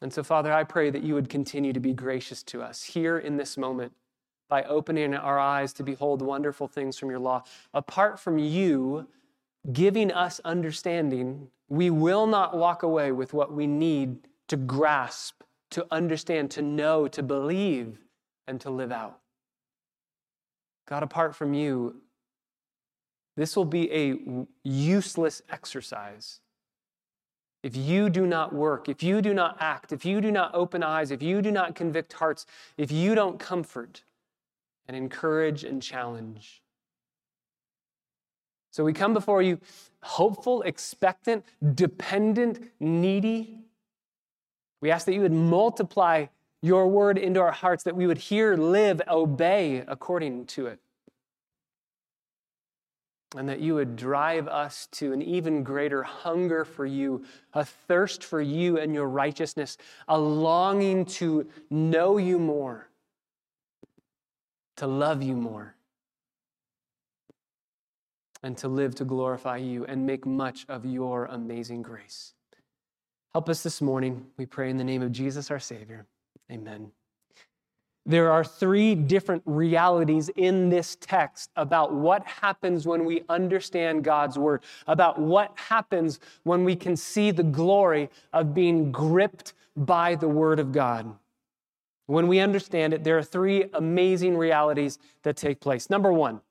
And 0.00 0.12
so, 0.12 0.22
Father, 0.22 0.52
I 0.52 0.64
pray 0.64 0.90
that 0.90 1.02
you 1.02 1.14
would 1.14 1.28
continue 1.28 1.72
to 1.72 1.80
be 1.80 1.92
gracious 1.92 2.42
to 2.44 2.62
us 2.62 2.82
here 2.82 3.18
in 3.18 3.36
this 3.36 3.56
moment 3.56 3.92
by 4.48 4.62
opening 4.64 5.14
our 5.14 5.38
eyes 5.38 5.72
to 5.74 5.82
behold 5.82 6.20
wonderful 6.20 6.68
things 6.68 6.98
from 6.98 7.10
your 7.10 7.18
law. 7.18 7.42
Apart 7.72 8.18
from 8.18 8.38
you, 8.38 9.06
giving 9.72 10.12
us 10.12 10.40
understanding, 10.44 11.48
we 11.68 11.90
will 11.90 12.26
not 12.26 12.56
walk 12.56 12.82
away 12.82 13.12
with 13.12 13.32
what 13.32 13.52
we 13.52 13.66
need 13.66 14.18
to 14.48 14.56
grasp, 14.56 15.42
to 15.70 15.86
understand, 15.90 16.50
to 16.52 16.62
know, 16.62 17.08
to 17.08 17.22
believe, 17.22 17.98
and 18.46 18.60
to 18.60 18.70
live 18.70 18.92
out. 18.92 19.20
God, 20.86 21.02
apart 21.02 21.34
from 21.34 21.54
you, 21.54 22.02
this 23.36 23.56
will 23.56 23.64
be 23.64 23.90
a 23.92 24.46
useless 24.62 25.42
exercise. 25.50 26.40
If 27.62 27.74
you 27.74 28.10
do 28.10 28.26
not 28.26 28.54
work, 28.54 28.90
if 28.90 29.02
you 29.02 29.22
do 29.22 29.32
not 29.32 29.56
act, 29.58 29.90
if 29.90 30.04
you 30.04 30.20
do 30.20 30.30
not 30.30 30.54
open 30.54 30.82
eyes, 30.82 31.10
if 31.10 31.22
you 31.22 31.40
do 31.40 31.50
not 31.50 31.74
convict 31.74 32.12
hearts, 32.12 32.44
if 32.76 32.92
you 32.92 33.14
don't 33.14 33.38
comfort 33.38 34.04
and 34.86 34.94
encourage 34.94 35.64
and 35.64 35.82
challenge. 35.82 36.62
So 38.74 38.82
we 38.82 38.92
come 38.92 39.14
before 39.14 39.40
you 39.40 39.60
hopeful, 40.02 40.62
expectant, 40.62 41.44
dependent, 41.76 42.72
needy. 42.80 43.60
We 44.80 44.90
ask 44.90 45.06
that 45.06 45.14
you 45.14 45.20
would 45.20 45.30
multiply 45.30 46.26
your 46.60 46.88
word 46.88 47.16
into 47.16 47.38
our 47.40 47.52
hearts, 47.52 47.84
that 47.84 47.94
we 47.94 48.08
would 48.08 48.18
hear, 48.18 48.56
live, 48.56 49.00
obey 49.06 49.84
according 49.86 50.46
to 50.46 50.66
it. 50.66 50.80
And 53.36 53.48
that 53.48 53.60
you 53.60 53.76
would 53.76 53.94
drive 53.94 54.48
us 54.48 54.88
to 54.94 55.12
an 55.12 55.22
even 55.22 55.62
greater 55.62 56.02
hunger 56.02 56.64
for 56.64 56.84
you, 56.84 57.24
a 57.52 57.64
thirst 57.64 58.24
for 58.24 58.40
you 58.40 58.80
and 58.80 58.92
your 58.92 59.08
righteousness, 59.08 59.78
a 60.08 60.18
longing 60.18 61.04
to 61.04 61.46
know 61.70 62.16
you 62.16 62.40
more, 62.40 62.88
to 64.78 64.88
love 64.88 65.22
you 65.22 65.36
more, 65.36 65.76
and 68.44 68.58
to 68.58 68.68
live 68.68 68.94
to 68.94 69.04
glorify 69.04 69.56
you 69.56 69.86
and 69.86 70.06
make 70.06 70.26
much 70.26 70.66
of 70.68 70.84
your 70.84 71.24
amazing 71.26 71.80
grace. 71.80 72.34
Help 73.32 73.48
us 73.48 73.62
this 73.62 73.80
morning, 73.80 74.26
we 74.36 74.44
pray 74.44 74.68
in 74.68 74.76
the 74.76 74.84
name 74.84 75.02
of 75.02 75.10
Jesus 75.10 75.50
our 75.50 75.58
Savior. 75.58 76.06
Amen. 76.52 76.92
There 78.06 78.30
are 78.30 78.44
three 78.44 78.94
different 78.94 79.42
realities 79.46 80.28
in 80.36 80.68
this 80.68 80.98
text 81.00 81.50
about 81.56 81.94
what 81.94 82.24
happens 82.26 82.86
when 82.86 83.06
we 83.06 83.22
understand 83.30 84.04
God's 84.04 84.38
word, 84.38 84.62
about 84.86 85.18
what 85.18 85.50
happens 85.56 86.20
when 86.42 86.64
we 86.64 86.76
can 86.76 86.96
see 86.96 87.30
the 87.30 87.42
glory 87.42 88.10
of 88.34 88.52
being 88.52 88.92
gripped 88.92 89.54
by 89.74 90.16
the 90.16 90.28
word 90.28 90.60
of 90.60 90.70
God. 90.70 91.16
When 92.06 92.28
we 92.28 92.40
understand 92.40 92.92
it, 92.92 93.04
there 93.04 93.16
are 93.16 93.22
three 93.22 93.64
amazing 93.72 94.36
realities 94.36 94.98
that 95.22 95.38
take 95.38 95.60
place. 95.60 95.88
Number 95.88 96.12
one, 96.12 96.42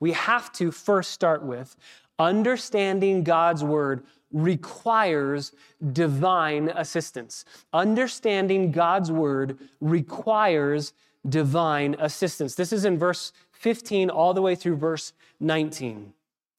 we 0.00 0.12
have 0.12 0.52
to 0.52 0.70
first 0.70 1.12
start 1.12 1.42
with 1.42 1.76
understanding 2.18 3.24
God's 3.24 3.64
word 3.64 4.04
requires 4.32 5.52
divine 5.92 6.68
assistance. 6.70 7.44
Understanding 7.72 8.70
God's 8.72 9.10
word 9.10 9.58
requires 9.80 10.92
divine 11.28 11.96
assistance. 11.98 12.54
This 12.54 12.72
is 12.72 12.84
in 12.84 12.98
verse 12.98 13.32
15 13.52 14.10
all 14.10 14.34
the 14.34 14.42
way 14.42 14.54
through 14.54 14.76
verse 14.76 15.12
19. 15.40 16.12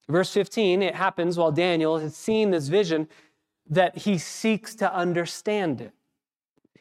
Verse 0.10 0.32
15, 0.34 0.82
it 0.82 0.96
happens 0.96 1.38
while 1.38 1.52
Daniel 1.52 1.98
has 2.00 2.16
seen 2.16 2.52
this 2.52 2.68
vision 2.68 3.08
that 3.70 4.00
he 4.00 4.18
seeks 4.18 4.76
to 4.76 4.94
understand 4.94 5.82
it. 5.82 5.94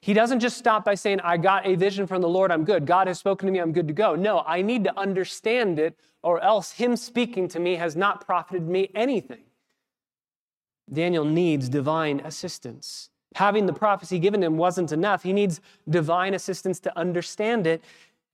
He 0.03 0.15
doesn't 0.15 0.41
just 0.41 0.59
stop 0.59 0.85
by 0.85 0.97
saying, 0.97 1.21
I 1.21 1.37
got 1.37 1.65
a 1.65 1.77
vision 1.77 2.09
from 2.09 2.23
the 2.23 2.29
Lord, 2.29 2.51
I'm 2.51 2.65
good. 2.65 2.87
God 2.87 3.07
has 3.07 3.21
spoken 3.21 3.47
to 3.47 3.53
me, 3.53 3.61
I'm 3.61 3.73
good 3.73 3.87
to 3.87 3.95
go. 3.95 4.17
No, 4.17 4.41
I 4.45 4.61
need 4.61 4.83
to 4.83 4.99
understand 4.99 5.79
it, 5.79 5.97
or 6.25 6.41
else 6.41 6.73
Him 6.73 6.97
speaking 6.97 7.47
to 7.49 7.61
me 7.61 7.77
has 7.77 7.95
not 7.95 8.27
profited 8.27 8.69
me 8.69 8.91
anything. 8.97 9.45
Daniel 10.93 11.25
needs 11.25 11.69
divine 11.69 12.21
assistance. 12.25 13.11
Having 13.37 13.67
the 13.67 13.73
prophecy 13.73 14.19
given 14.19 14.43
him 14.43 14.57
wasn't 14.59 14.91
enough. 14.91 15.23
He 15.23 15.33
needs 15.33 15.61
divine 15.89 16.35
assistance 16.35 16.81
to 16.81 16.99
understand 16.99 17.69
it, 17.69 17.83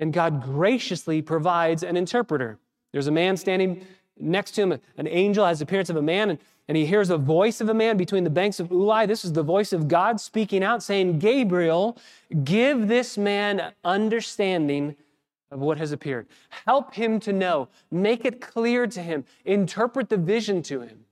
and 0.00 0.10
God 0.10 0.42
graciously 0.42 1.20
provides 1.20 1.82
an 1.82 1.98
interpreter. 1.98 2.58
There's 2.92 3.06
a 3.08 3.12
man 3.12 3.36
standing 3.36 3.86
next 4.18 4.52
to 4.52 4.62
him, 4.62 4.80
an 4.96 5.06
angel 5.06 5.44
has 5.44 5.58
the 5.58 5.64
appearance 5.64 5.90
of 5.90 5.96
a 5.96 6.02
man, 6.02 6.30
and, 6.30 6.38
and 6.68 6.76
he 6.76 6.84
hears 6.84 7.08
a 7.08 7.16
voice 7.16 7.60
of 7.62 7.70
a 7.70 7.74
man 7.74 7.96
between 7.96 8.24
the 8.24 8.30
banks 8.30 8.60
of 8.60 8.68
Ulai. 8.68 9.08
This 9.08 9.24
is 9.24 9.32
the 9.32 9.42
voice 9.42 9.72
of 9.72 9.88
God 9.88 10.20
speaking 10.20 10.62
out, 10.62 10.82
saying, 10.82 11.18
Gabriel, 11.18 11.96
give 12.44 12.88
this 12.88 13.16
man 13.16 13.72
understanding 13.84 14.94
of 15.50 15.60
what 15.60 15.78
has 15.78 15.92
appeared. 15.92 16.26
Help 16.66 16.94
him 16.94 17.18
to 17.20 17.32
know, 17.32 17.68
make 17.90 18.26
it 18.26 18.42
clear 18.42 18.86
to 18.86 19.02
him, 19.02 19.24
interpret 19.46 20.10
the 20.10 20.18
vision 20.18 20.62
to 20.64 20.82
him. 20.82 21.06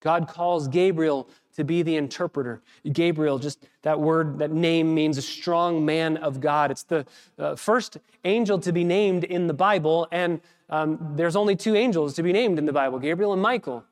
God 0.00 0.28
calls 0.28 0.68
Gabriel 0.68 1.28
to 1.54 1.64
be 1.64 1.82
the 1.82 1.96
interpreter. 1.96 2.60
Gabriel, 2.92 3.38
just 3.38 3.64
that 3.82 3.98
word, 3.98 4.38
that 4.38 4.50
name 4.50 4.94
means 4.94 5.18
a 5.18 5.22
strong 5.22 5.84
man 5.84 6.16
of 6.18 6.40
God. 6.40 6.70
It's 6.70 6.82
the 6.82 7.06
uh, 7.38 7.56
first 7.56 7.98
angel 8.24 8.58
to 8.58 8.72
be 8.72 8.84
named 8.84 9.24
in 9.24 9.46
the 9.46 9.54
Bible, 9.54 10.06
and 10.10 10.40
um, 10.68 11.14
there's 11.16 11.36
only 11.36 11.56
two 11.56 11.76
angels 11.76 12.14
to 12.14 12.22
be 12.22 12.32
named 12.32 12.58
in 12.58 12.66
the 12.66 12.72
Bible 12.72 12.98
Gabriel 12.98 13.32
and 13.32 13.40
Michael. 13.40 13.84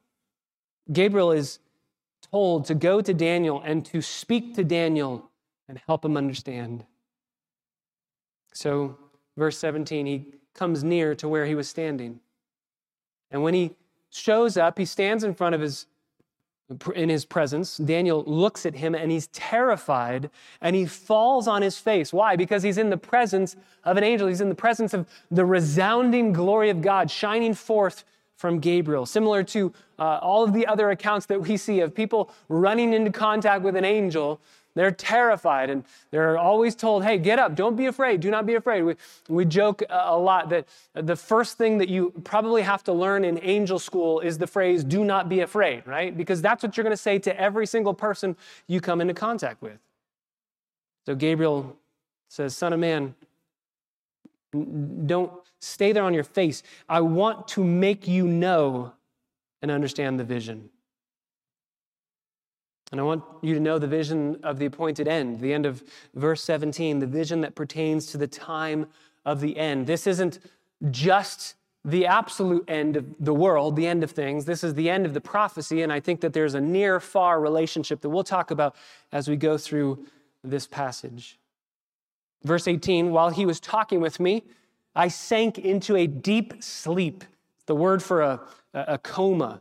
Gabriel 0.93 1.33
is 1.33 1.59
told 2.31 2.67
to 2.67 2.75
go 2.75 3.01
to 3.01 3.15
Daniel 3.15 3.63
and 3.65 3.85
to 3.87 4.03
speak 4.03 4.55
to 4.55 4.65
Daniel 4.65 5.31
and 5.69 5.81
help 5.87 6.05
him 6.05 6.17
understand. 6.17 6.85
So, 8.53 8.97
verse 9.37 9.59
17, 9.59 10.07
he 10.07 10.27
comes 10.55 10.85
near 10.85 11.15
to 11.17 11.29
where 11.29 11.47
he 11.47 11.55
was 11.55 11.69
standing. 11.69 12.21
And 13.31 13.43
when 13.43 13.55
he 13.55 13.73
shows 14.11 14.57
up, 14.57 14.79
he 14.79 14.85
stands 14.85 15.25
in 15.25 15.35
front 15.35 15.55
of 15.55 15.61
his 15.61 15.87
in 16.95 17.11
his 17.11 17.25
presence. 17.25 17.77
Daniel 17.77 18.25
looks 18.25 18.65
at 18.65 18.75
him 18.75 18.95
and 18.95 19.11
he's 19.11 19.27
terrified 19.29 20.31
and 20.63 20.75
he 20.75 20.87
falls 20.87 21.47
on 21.47 21.61
his 21.61 21.79
face. 21.79 22.13
Why? 22.13 22.37
Because 22.37 22.63
he's 22.63 22.79
in 22.79 22.89
the 22.89 22.97
presence 22.97 23.55
of 23.85 23.99
an 23.99 24.05
angel. 24.05 24.29
He's 24.29 24.41
in 24.41 24.49
the 24.49 24.55
presence 24.55 24.95
of 24.95 25.07
the 25.31 25.45
resounding 25.45 26.33
glory 26.33 26.71
of 26.71 26.81
God 26.81 27.11
shining 27.11 27.53
forth 27.53 28.05
from 28.45 28.61
Gabriel. 28.61 29.07
Similar 29.07 29.43
to 29.45 29.73
uh, 29.99 30.19
all 30.21 30.45
of 30.45 30.53
the 30.53 30.67
other 30.67 30.91
accounts 30.91 31.25
that 31.25 31.41
we 31.41 31.57
see 31.57 31.81
of 31.81 31.95
people 31.95 32.31
running 32.51 32.93
into 32.93 33.11
contact 33.11 33.63
with 33.63 33.75
an 33.75 33.87
angel 33.87 34.39
they're 34.75 34.91
terrified 34.91 35.71
and 35.71 35.83
they're 36.11 36.37
always 36.37 36.75
told, 36.75 37.05
hey, 37.05 37.17
get 37.17 37.39
up, 37.39 37.55
don't 37.55 37.75
be 37.75 37.87
afraid, 37.87 38.21
do 38.21 38.31
not 38.31 38.45
be 38.45 38.55
afraid. 38.55 38.83
We, 38.83 38.97
we 39.29 39.45
joke 39.47 39.83
a 39.89 40.19
lot 40.19 40.51
that 40.51 40.67
the 40.95 41.17
first 41.17 41.57
thing 41.57 41.79
that 41.79 41.89
you 41.89 42.13
probably 42.25 42.61
have 42.61 42.83
to 42.85 42.93
learn 42.93 43.25
in 43.25 43.39
angel 43.43 43.79
school 43.79 44.21
is 44.21 44.37
the 44.37 44.49
phrase, 44.49 44.85
do 44.85 45.05
not 45.05 45.29
be 45.29 45.41
afraid, 45.41 45.87
right? 45.87 46.15
Because 46.15 46.43
that's 46.43 46.63
what 46.63 46.77
you're 46.77 46.85
going 46.85 46.91
to 46.91 46.97
say 46.97 47.19
to 47.21 47.41
every 47.41 47.67
single 47.67 47.95
person 47.95 48.37
you 48.67 48.81
come 48.81 49.01
into 49.01 49.15
contact 49.15 49.63
with. 49.63 49.79
So 51.07 51.15
Gabriel 51.15 51.77
says, 52.29 52.57
Son 52.57 52.75
of 52.75 52.81
man, 52.81 53.15
don't 55.07 55.33
stay 55.61 55.93
there 55.93 56.05
on 56.05 56.15
your 56.15 56.25
face. 56.25 56.63
I 56.89 57.01
want 57.01 57.49
to 57.49 57.65
make 57.65 58.07
you 58.07 58.27
know 58.27 58.93
and 59.63 59.71
understand 59.71 60.21
the 60.21 60.25
vision. 60.25 60.71
And 62.93 63.01
I 63.01 63.05
want 63.05 63.25
you 63.43 63.55
to 63.55 63.61
know 63.61 63.79
the 63.79 63.89
vision 63.89 64.39
of 64.43 64.59
the 64.59 64.67
appointed 64.67 65.09
end, 65.09 65.41
the 65.41 65.53
end 65.53 65.67
of 65.67 65.83
verse 66.15 66.43
17, 66.45 66.99
the 66.99 67.07
vision 67.07 67.41
that 67.41 67.55
pertains 67.55 68.07
to 68.07 68.19
the 68.19 68.27
time 68.27 68.87
of 69.25 69.41
the 69.41 69.57
end. 69.57 69.87
This 69.87 70.07
isn't 70.07 70.39
just 70.91 71.55
the 71.85 72.07
absolute 72.07 72.65
end 72.69 72.97
of 72.97 73.07
the 73.21 73.35
world, 73.35 73.77
the 73.77 73.87
end 73.87 74.03
of 74.03 74.11
things. 74.11 74.45
This 74.45 74.65
is 74.65 74.75
the 74.75 74.89
end 74.89 75.07
of 75.07 75.15
the 75.15 75.21
prophecy, 75.21 75.83
and 75.83 75.93
I 75.93 76.01
think 76.01 76.21
that 76.21 76.33
there's 76.33 76.55
a 76.55 76.61
near 76.61 77.01
far 77.01 77.41
relationship 77.41 78.01
that 78.01 78.09
we'll 78.09 78.25
talk 78.25 78.51
about 78.51 78.75
as 79.13 79.29
we 79.29 79.37
go 79.37 79.59
through 79.59 80.07
this 80.43 80.67
passage. 80.67 81.39
Verse 82.43 82.69
18 82.69 83.11
While 83.11 83.31
he 83.31 83.45
was 83.45 83.61
talking 83.61 84.01
with 84.01 84.19
me, 84.19 84.45
I 84.95 85.09
sank 85.09 85.59
into 85.59 85.97
a 85.97 86.07
deep 86.07 86.63
sleep. 86.63 87.25
The 87.67 87.75
word 87.75 88.03
for 88.03 88.23
a, 88.23 88.41
a 88.75 88.99
coma 88.99 89.61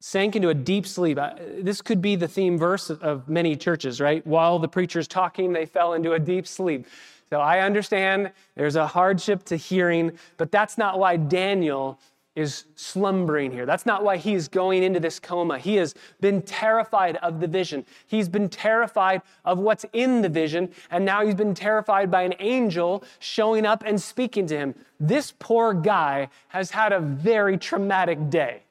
sank 0.00 0.36
into 0.36 0.50
a 0.50 0.54
deep 0.54 0.86
sleep. 0.86 1.18
This 1.58 1.82
could 1.82 2.00
be 2.00 2.14
the 2.14 2.28
theme 2.28 2.56
verse 2.56 2.90
of 2.90 3.28
many 3.28 3.56
churches, 3.56 4.00
right? 4.00 4.24
While 4.24 4.60
the 4.60 4.68
preacher's 4.68 5.08
talking, 5.08 5.52
they 5.52 5.66
fell 5.66 5.94
into 5.94 6.12
a 6.12 6.18
deep 6.18 6.46
sleep. 6.46 6.86
So 7.28 7.40
I 7.40 7.60
understand 7.60 8.30
there's 8.54 8.76
a 8.76 8.86
hardship 8.86 9.42
to 9.46 9.56
hearing, 9.56 10.12
but 10.36 10.52
that's 10.52 10.78
not 10.78 11.00
why 11.00 11.16
Daniel 11.16 11.98
is 12.36 12.66
slumbering 12.74 13.50
here. 13.50 13.64
That's 13.64 13.86
not 13.86 14.04
why 14.04 14.18
he's 14.18 14.46
going 14.46 14.82
into 14.82 15.00
this 15.00 15.18
coma. 15.18 15.58
He 15.58 15.76
has 15.76 15.94
been 16.20 16.42
terrified 16.42 17.16
of 17.16 17.40
the 17.40 17.48
vision. 17.48 17.84
He's 18.06 18.28
been 18.28 18.50
terrified 18.50 19.22
of 19.46 19.58
what's 19.58 19.86
in 19.94 20.20
the 20.20 20.28
vision, 20.28 20.70
and 20.90 21.04
now 21.04 21.24
he's 21.24 21.34
been 21.34 21.54
terrified 21.54 22.10
by 22.10 22.22
an 22.22 22.34
angel 22.38 23.02
showing 23.18 23.64
up 23.64 23.82
and 23.86 24.00
speaking 24.00 24.46
to 24.48 24.56
him. 24.56 24.74
This 25.00 25.32
poor 25.38 25.72
guy 25.72 26.28
has 26.48 26.70
had 26.70 26.92
a 26.92 27.00
very 27.00 27.56
traumatic 27.56 28.28
day. 28.28 28.62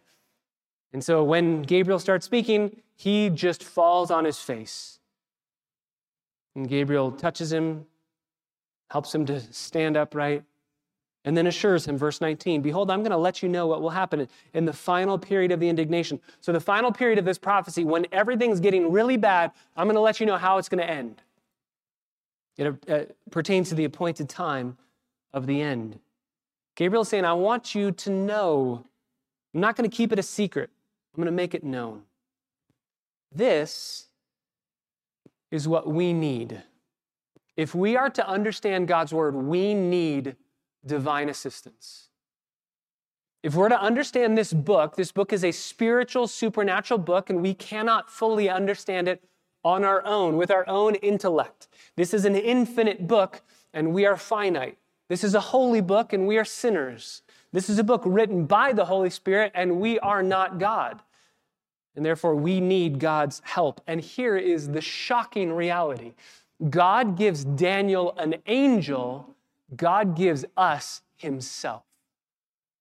And 0.94 1.04
so 1.04 1.24
when 1.24 1.64
Gabriel 1.64 2.00
starts 2.00 2.26
speaking, 2.26 2.82
he 2.96 3.30
just 3.30 3.64
falls 3.64 4.12
on 4.12 4.26
his 4.26 4.40
face. 4.40 5.00
And 6.56 6.70
Gabriel 6.70 7.12
touches 7.12 7.52
him, 7.52 7.86
helps 8.92 9.14
him 9.14 9.26
to 9.26 9.42
stand 9.52 9.98
upright, 9.98 10.44
and 11.26 11.36
then 11.36 11.48
assures 11.48 11.88
him, 11.88 11.98
verse 11.98 12.22
19, 12.22 12.62
Behold, 12.62 12.92
I'm 12.92 13.00
going 13.00 13.12
to 13.12 13.18
let 13.18 13.42
you 13.42 13.50
know 13.50 13.66
what 13.66 13.82
will 13.82 13.90
happen 13.90 14.28
in 14.54 14.66
the 14.66 14.72
final 14.72 15.18
period 15.18 15.52
of 15.52 15.60
the 15.60 15.68
indignation. 15.68 16.22
So, 16.40 16.54
the 16.54 16.60
final 16.60 16.92
period 16.92 17.18
of 17.18 17.26
this 17.26 17.40
prophecy, 17.40 17.84
when 17.84 18.06
everything's 18.12 18.60
getting 18.60 18.92
really 18.92 19.18
bad, 19.18 19.52
I'm 19.76 19.88
going 19.88 19.96
to 19.96 20.02
let 20.02 20.20
you 20.20 20.28
know 20.28 20.38
how 20.38 20.60
it's 20.60 20.70
going 20.70 20.86
to 20.86 20.90
end. 20.90 21.22
It 22.58 22.90
uh, 22.90 23.00
pertains 23.32 23.70
to 23.70 23.76
the 23.76 23.86
appointed 23.86 24.30
time 24.30 24.78
of 25.34 25.48
the 25.48 25.62
end. 25.62 26.00
Gabriel's 26.76 27.10
saying, 27.10 27.26
I 27.26 27.34
want 27.34 27.74
you 27.74 27.92
to 27.92 28.10
know. 28.12 28.86
I'm 29.54 29.62
not 29.62 29.76
going 29.76 29.90
to 29.90 29.96
keep 29.96 30.12
it 30.12 30.20
a 30.20 30.24
secret, 30.24 30.70
I'm 31.14 31.18
going 31.18 31.26
to 31.26 31.32
make 31.32 31.56
it 31.56 31.64
known. 31.64 32.04
This 33.34 34.08
is 35.52 35.68
what 35.68 35.88
we 35.88 36.14
need. 36.14 36.62
If 37.58 37.74
we 37.74 37.96
are 37.96 38.10
to 38.12 38.28
understand 38.28 38.88
God's 38.88 39.14
word, 39.14 39.34
we 39.34 39.74
need 39.74 40.36
divine 40.86 41.30
assistance. 41.30 42.10
If 43.44 43.54
we're 43.54 43.70
to 43.70 43.80
understand 43.80 44.38
this 44.38 44.54
book, 44.54 44.96
this 44.96 45.12
book 45.12 45.32
is 45.32 45.44
a 45.44 45.52
spiritual, 45.52 46.28
supernatural 46.28 46.98
book, 46.98 47.30
and 47.30 47.42
we 47.42 47.54
cannot 47.54 48.10
fully 48.10 48.50
understand 48.50 49.08
it 49.08 49.24
on 49.64 49.84
our 49.84 50.04
own, 50.06 50.38
with 50.38 50.50
our 50.50 50.68
own 50.68 50.96
intellect. 50.96 51.68
This 51.96 52.14
is 52.14 52.26
an 52.26 52.36
infinite 52.36 53.08
book, 53.08 53.42
and 53.74 53.94
we 53.94 54.06
are 54.06 54.18
finite. 54.18 54.78
This 55.10 55.24
is 55.24 55.36
a 55.36 55.40
holy 55.40 55.82
book, 55.82 56.12
and 56.12 56.26
we 56.26 56.38
are 56.38 56.46
sinners. 56.46 57.22
This 57.52 57.70
is 57.70 57.78
a 57.78 57.84
book 57.84 58.02
written 58.04 58.46
by 58.46 58.74
the 58.74 58.86
Holy 58.86 59.12
Spirit, 59.12 59.52
and 59.54 59.80
we 59.80 60.00
are 60.00 60.24
not 60.24 60.60
God. 60.60 61.02
And 61.96 62.04
therefore, 62.04 62.36
we 62.36 62.60
need 62.60 63.00
God's 63.00 63.42
help. 63.46 63.80
And 63.86 64.02
here 64.02 64.38
is 64.38 64.70
the 64.70 64.82
shocking 64.82 65.54
reality 65.54 66.14
God 66.70 67.18
gives 67.18 67.44
Daniel 67.44 68.16
an 68.18 68.36
angel 68.48 69.35
God 69.76 70.16
gives 70.16 70.46
us 70.58 71.02
Himself. 71.16 71.84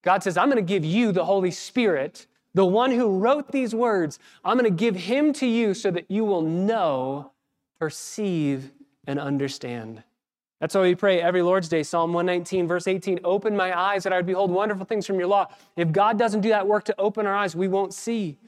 God 0.03 0.23
says, 0.23 0.37
I'm 0.37 0.51
going 0.51 0.65
to 0.65 0.73
give 0.73 0.85
you 0.85 1.13
the 1.13 1.25
Holy 1.25 1.51
Spirit, 1.51 2.27
the 2.53 2.67
one 2.67 2.91
who 2.91 3.19
wrote 3.19 3.53
these 3.53 3.75
words. 3.75 4.19
I'm 4.45 4.59
going 4.59 4.71
to 4.71 4.77
give 4.77 4.97
Him 4.97 5.33
to 5.35 5.47
you 5.47 5.75
so 5.75 5.91
that 5.91 6.11
you 6.11 6.25
will 6.25 6.43
know, 6.43 7.33
perceive, 7.79 8.71
and 9.07 9.19
understand. 9.19 10.03
That's 10.61 10.75
why 10.75 10.83
we 10.83 10.95
pray 10.95 11.21
every 11.21 11.43
Lord's 11.43 11.69
Day, 11.69 11.83
Psalm 11.83 12.13
119, 12.13 12.67
verse 12.67 12.87
18 12.87 13.21
Open 13.25 13.57
my 13.57 13.79
eyes 13.79 14.05
that 14.05 14.13
I 14.13 14.17
would 14.17 14.27
behold 14.27 14.51
wonderful 14.51 14.87
things 14.87 15.07
from 15.07 15.19
your 15.19 15.29
law. 15.29 15.49
If 15.77 15.93
God 15.93 16.19
doesn't 16.19 16.41
do 16.41 16.51
that 16.51 16.67
work 16.67 16.85
to 16.85 16.95
open 16.99 17.27
our 17.27 17.35
eyes, 17.35 17.55
we 17.55 17.69
won't 17.69 17.93
see. 17.93 18.39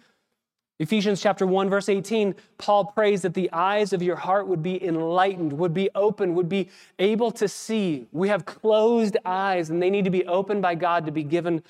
Ephesians 0.78 1.22
chapter 1.22 1.46
1 1.46 1.70
verse 1.70 1.88
18 1.88 2.34
Paul 2.58 2.84
prays 2.86 3.22
that 3.22 3.34
the 3.34 3.50
eyes 3.52 3.92
of 3.92 4.02
your 4.02 4.16
heart 4.16 4.46
would 4.46 4.62
be 4.62 4.82
enlightened 4.84 5.52
would 5.54 5.72
be 5.72 5.88
open 5.94 6.34
would 6.34 6.48
be 6.48 6.68
able 6.98 7.30
to 7.32 7.48
see. 7.48 8.06
We 8.12 8.28
have 8.28 8.44
closed 8.44 9.16
eyes 9.24 9.70
and 9.70 9.82
they 9.82 9.90
need 9.90 10.04
to 10.04 10.10
be 10.10 10.26
opened 10.26 10.62
by 10.62 10.74
God 10.74 11.06
to 11.06 11.12
be 11.12 11.22
given 11.22 11.62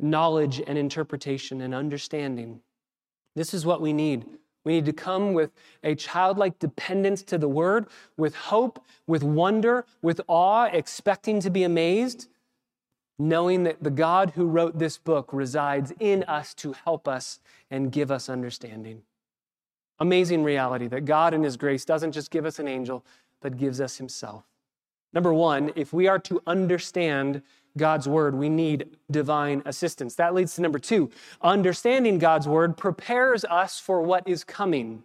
knowledge 0.00 0.60
and 0.66 0.76
interpretation 0.76 1.60
and 1.60 1.74
understanding. 1.74 2.60
This 3.36 3.54
is 3.54 3.64
what 3.64 3.80
we 3.80 3.92
need. 3.92 4.26
We 4.64 4.72
need 4.72 4.86
to 4.86 4.92
come 4.92 5.34
with 5.34 5.52
a 5.84 5.94
childlike 5.94 6.58
dependence 6.58 7.22
to 7.24 7.38
the 7.38 7.48
word 7.48 7.86
with 8.16 8.34
hope 8.34 8.84
with 9.06 9.22
wonder 9.22 9.86
with 10.02 10.20
awe 10.26 10.64
expecting 10.64 11.40
to 11.40 11.50
be 11.50 11.62
amazed 11.62 12.28
knowing 13.18 13.64
that 13.64 13.82
the 13.82 13.90
God 13.90 14.32
who 14.36 14.46
wrote 14.46 14.78
this 14.78 14.96
book 14.96 15.32
resides 15.32 15.92
in 15.98 16.22
us 16.24 16.54
to 16.54 16.72
help 16.72 17.08
us 17.08 17.40
and 17.70 17.90
give 17.90 18.10
us 18.10 18.28
understanding. 18.28 19.02
Amazing 19.98 20.44
reality 20.44 20.86
that 20.88 21.04
God 21.04 21.34
in 21.34 21.42
His 21.42 21.56
grace 21.56 21.84
doesn't 21.84 22.12
just 22.12 22.30
give 22.30 22.46
us 22.46 22.58
an 22.58 22.68
angel, 22.68 23.04
but 23.40 23.56
gives 23.56 23.80
us 23.80 23.96
Himself. 23.98 24.44
Number 25.12 25.32
one, 25.32 25.72
if 25.74 25.92
we 25.92 26.06
are 26.06 26.18
to 26.20 26.40
understand 26.46 27.42
God's 27.76 28.08
word, 28.08 28.34
we 28.34 28.48
need 28.48 28.96
divine 29.10 29.62
assistance. 29.64 30.14
That 30.14 30.34
leads 30.34 30.54
to 30.56 30.62
number 30.62 30.78
two. 30.78 31.10
Understanding 31.42 32.18
God's 32.18 32.46
word 32.46 32.76
prepares 32.76 33.44
us 33.44 33.80
for 33.80 34.02
what 34.02 34.28
is 34.28 34.44
coming. 34.44 35.02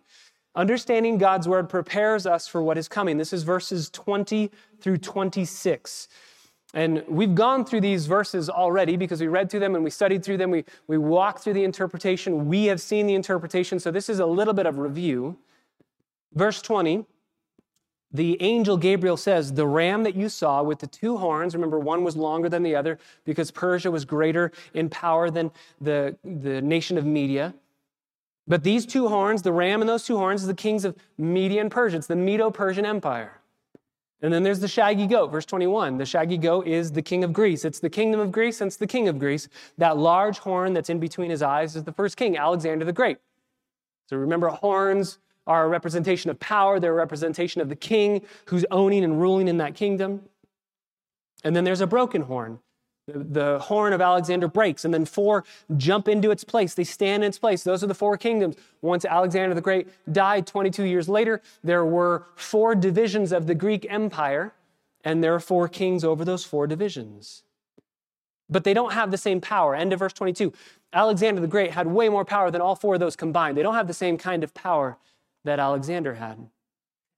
Understanding 0.55 1.17
God's 1.17 1.47
word 1.47 1.69
prepares 1.69 2.27
us 2.27 2.47
for 2.47 2.61
what 2.61 2.77
is 2.77 2.87
coming. 2.87 3.17
This 3.17 3.33
is 3.33 3.43
verses 3.43 3.89
20 3.89 4.51
through 4.81 4.97
26. 4.97 6.07
And 6.73 7.03
we've 7.07 7.35
gone 7.35 7.65
through 7.65 7.81
these 7.81 8.07
verses 8.07 8.49
already 8.49 8.97
because 8.97 9.21
we 9.21 9.27
read 9.27 9.49
through 9.49 9.59
them 9.59 9.75
and 9.75 9.83
we 9.83 9.91
studied 9.91 10.25
through 10.25 10.37
them. 10.37 10.49
We, 10.49 10.65
we 10.87 10.97
walked 10.97 11.43
through 11.43 11.53
the 11.53 11.63
interpretation. 11.63 12.47
We 12.47 12.65
have 12.65 12.81
seen 12.81 13.05
the 13.05 13.13
interpretation. 13.13 13.79
So 13.79 13.91
this 13.91 14.09
is 14.09 14.19
a 14.19 14.25
little 14.25 14.53
bit 14.53 14.65
of 14.65 14.79
review. 14.79 15.37
Verse 16.33 16.61
20 16.61 17.05
the 18.13 18.39
angel 18.41 18.77
Gabriel 18.77 19.17
says, 19.17 19.53
The 19.53 19.65
ram 19.65 20.03
that 20.03 20.15
you 20.15 20.29
saw 20.29 20.61
with 20.61 20.79
the 20.79 20.87
two 20.87 21.17
horns, 21.17 21.55
remember, 21.55 21.79
one 21.79 22.03
was 22.03 22.15
longer 22.15 22.47
than 22.47 22.61
the 22.61 22.75
other 22.75 22.99
because 23.25 23.49
Persia 23.49 23.89
was 23.89 24.05
greater 24.05 24.51
in 24.75 24.87
power 24.87 25.31
than 25.31 25.51
the, 25.81 26.15
the 26.23 26.61
nation 26.61 26.97
of 26.99 27.05
Media. 27.05 27.55
But 28.47 28.63
these 28.63 28.85
two 28.85 29.07
horns, 29.07 29.41
the 29.41 29.51
ram 29.51 29.81
and 29.81 29.89
those 29.89 30.05
two 30.05 30.17
horns, 30.17 30.41
is 30.41 30.47
the 30.47 30.53
kings 30.53 30.85
of 30.85 30.95
Media 31.17 31.59
and 31.59 31.71
Persia. 31.71 31.97
It's 31.97 32.07
the 32.07 32.15
Medo 32.15 32.51
Persian 32.51 32.85
Empire. 32.85 33.39
And 34.23 34.31
then 34.31 34.41
there's 34.41 34.61
the 34.61 34.69
shaggy 34.69 35.05
goat, 35.05 35.31
verse 35.31 35.45
21. 35.45 35.97
The 35.97 36.05
shaggy 36.05 36.37
goat 36.37 36.65
is 36.65 36.93
the 36.93 37.01
king 37.01 37.25
of 37.25 37.33
Greece. 37.33 37.65
It's 37.65 37.79
the 37.79 37.89
kingdom 37.89 38.21
of 38.21 38.31
Greece, 38.31 38.61
and 38.61 38.69
it's 38.69 38.77
the 38.77 38.87
king 38.87 39.09
of 39.09 39.19
Greece. 39.19 39.49
That 39.77 39.97
large 39.97 40.39
horn 40.39 40.73
that's 40.73 40.89
in 40.89 40.97
between 40.97 41.29
his 41.29 41.41
eyes 41.41 41.75
is 41.75 41.83
the 41.83 41.91
first 41.91 42.15
king, 42.15 42.37
Alexander 42.37 42.85
the 42.85 42.93
Great. 42.93 43.17
So 44.09 44.15
remember, 44.15 44.47
horns 44.47 45.19
are 45.45 45.65
a 45.65 45.67
representation 45.67 46.31
of 46.31 46.39
power, 46.39 46.79
they're 46.79 46.93
a 46.93 46.95
representation 46.95 47.59
of 47.59 47.67
the 47.67 47.75
king 47.75 48.21
who's 48.45 48.65
owning 48.71 49.03
and 49.03 49.19
ruling 49.19 49.49
in 49.49 49.57
that 49.57 49.75
kingdom. 49.75 50.21
And 51.43 51.53
then 51.53 51.65
there's 51.65 51.81
a 51.81 51.87
broken 51.87 52.21
horn. 52.21 52.59
The 53.07 53.59
horn 53.59 53.91
of 53.91 53.99
Alexander 53.99 54.47
breaks, 54.47 54.85
and 54.85 54.93
then 54.93 55.03
four 55.03 55.43
jump 55.75 56.07
into 56.07 56.31
its 56.31 56.45
place. 56.45 56.73
They 56.73 56.85
stand 56.85 57.23
in 57.23 57.27
its 57.27 57.37
place. 57.37 57.63
Those 57.63 57.83
are 57.83 57.87
the 57.87 57.93
four 57.93 58.17
kingdoms. 58.17 58.55
Once 58.81 59.03
Alexander 59.03 59.53
the 59.53 59.61
Great 59.61 59.87
died 60.13 60.47
22 60.47 60.83
years 60.83 61.09
later, 61.09 61.41
there 61.63 61.83
were 61.83 62.27
four 62.35 62.75
divisions 62.75 63.33
of 63.33 63.45
the 63.45 63.55
Greek 63.55 63.85
Empire, 63.89 64.53
and 65.03 65.21
there 65.21 65.35
are 65.35 65.41
four 65.41 65.67
kings 65.67 66.05
over 66.05 66.23
those 66.23 66.45
four 66.45 66.65
divisions. 66.65 67.43
But 68.49 68.63
they 68.63 68.73
don't 68.73 68.93
have 68.93 69.11
the 69.11 69.17
same 69.17 69.41
power. 69.41 69.75
End 69.75 69.91
of 69.91 69.99
verse 69.99 70.13
22. 70.13 70.53
Alexander 70.93 71.41
the 71.41 71.47
Great 71.47 71.71
had 71.71 71.87
way 71.87 72.07
more 72.07 72.23
power 72.23 72.51
than 72.51 72.61
all 72.61 72.75
four 72.75 72.93
of 72.93 72.99
those 73.01 73.17
combined. 73.17 73.57
They 73.57 73.63
don't 73.63 73.75
have 73.75 73.87
the 73.87 73.93
same 73.93 74.17
kind 74.17 74.45
of 74.45 74.53
power 74.53 74.97
that 75.43 75.59
Alexander 75.59 76.13
had. 76.13 76.47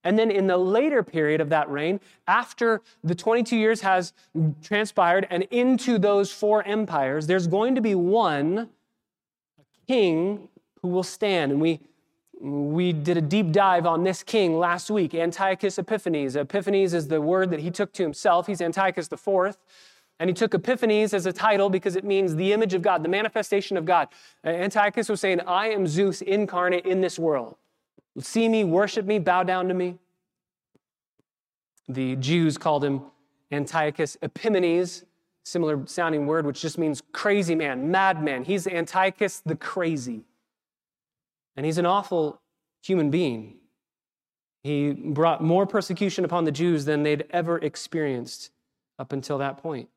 And 0.04 0.16
then 0.18 0.30
in 0.30 0.46
the 0.46 0.56
later 0.56 1.02
period 1.02 1.40
of 1.40 1.48
that 1.48 1.68
reign, 1.68 2.00
after 2.28 2.80
the 3.02 3.14
22 3.14 3.56
years 3.56 3.80
has 3.80 4.12
transpired 4.62 5.26
and 5.30 5.42
into 5.50 5.98
those 5.98 6.30
four 6.30 6.62
empires, 6.62 7.26
there's 7.26 7.48
going 7.48 7.74
to 7.74 7.80
be 7.80 7.94
one 7.94 8.68
king 9.88 10.48
who 10.80 10.88
will 10.88 11.02
stand. 11.02 11.50
And 11.50 11.60
we, 11.60 11.80
we 12.40 12.92
did 12.92 13.16
a 13.16 13.20
deep 13.20 13.50
dive 13.50 13.84
on 13.84 14.04
this 14.04 14.22
king 14.22 14.58
last 14.58 14.90
week, 14.90 15.12
Antiochus 15.12 15.78
Epiphanes. 15.78 16.36
Epiphanes 16.36 16.94
is 16.94 17.08
the 17.08 17.20
word 17.20 17.50
that 17.50 17.60
he 17.60 17.70
took 17.70 17.92
to 17.94 18.04
himself. 18.04 18.46
He's 18.46 18.60
Antiochus 18.60 19.10
IV. 19.10 19.56
And 20.18 20.30
he 20.30 20.34
took 20.34 20.54
Epiphanes 20.54 21.14
as 21.14 21.26
a 21.26 21.32
title 21.32 21.68
because 21.68 21.96
it 21.96 22.04
means 22.04 22.36
the 22.36 22.52
image 22.52 22.74
of 22.74 22.80
God, 22.80 23.02
the 23.02 23.08
manifestation 23.08 23.76
of 23.76 23.84
God. 23.84 24.08
Uh, 24.44 24.50
Antiochus 24.50 25.08
was 25.08 25.20
saying, 25.20 25.40
I 25.40 25.68
am 25.68 25.86
Zeus 25.86 26.22
incarnate 26.22 26.86
in 26.86 27.00
this 27.00 27.18
world 27.18 27.56
see 28.20 28.48
me, 28.48 28.64
worship 28.64 29.06
me, 29.06 29.18
bow 29.18 29.42
down 29.42 29.68
to 29.68 29.74
me. 29.74 29.98
The 31.88 32.16
Jews 32.16 32.58
called 32.58 32.84
him 32.84 33.02
Antiochus 33.52 34.16
Epimanes, 34.22 35.04
similar 35.44 35.86
sounding 35.86 36.26
word, 36.26 36.46
which 36.46 36.60
just 36.60 36.78
means 36.78 37.02
crazy 37.12 37.54
man, 37.54 37.90
madman. 37.90 38.44
He's 38.44 38.66
Antiochus 38.66 39.40
the 39.44 39.54
crazy. 39.54 40.24
And 41.56 41.64
he's 41.64 41.78
an 41.78 41.86
awful 41.86 42.40
human 42.82 43.10
being. 43.10 43.56
He 44.62 44.92
brought 44.92 45.42
more 45.42 45.66
persecution 45.66 46.24
upon 46.24 46.44
the 46.44 46.50
Jews 46.50 46.84
than 46.84 47.04
they'd 47.04 47.24
ever 47.30 47.58
experienced 47.58 48.50
up 48.98 49.12
until 49.12 49.38
that 49.38 49.58
point. 49.58 49.88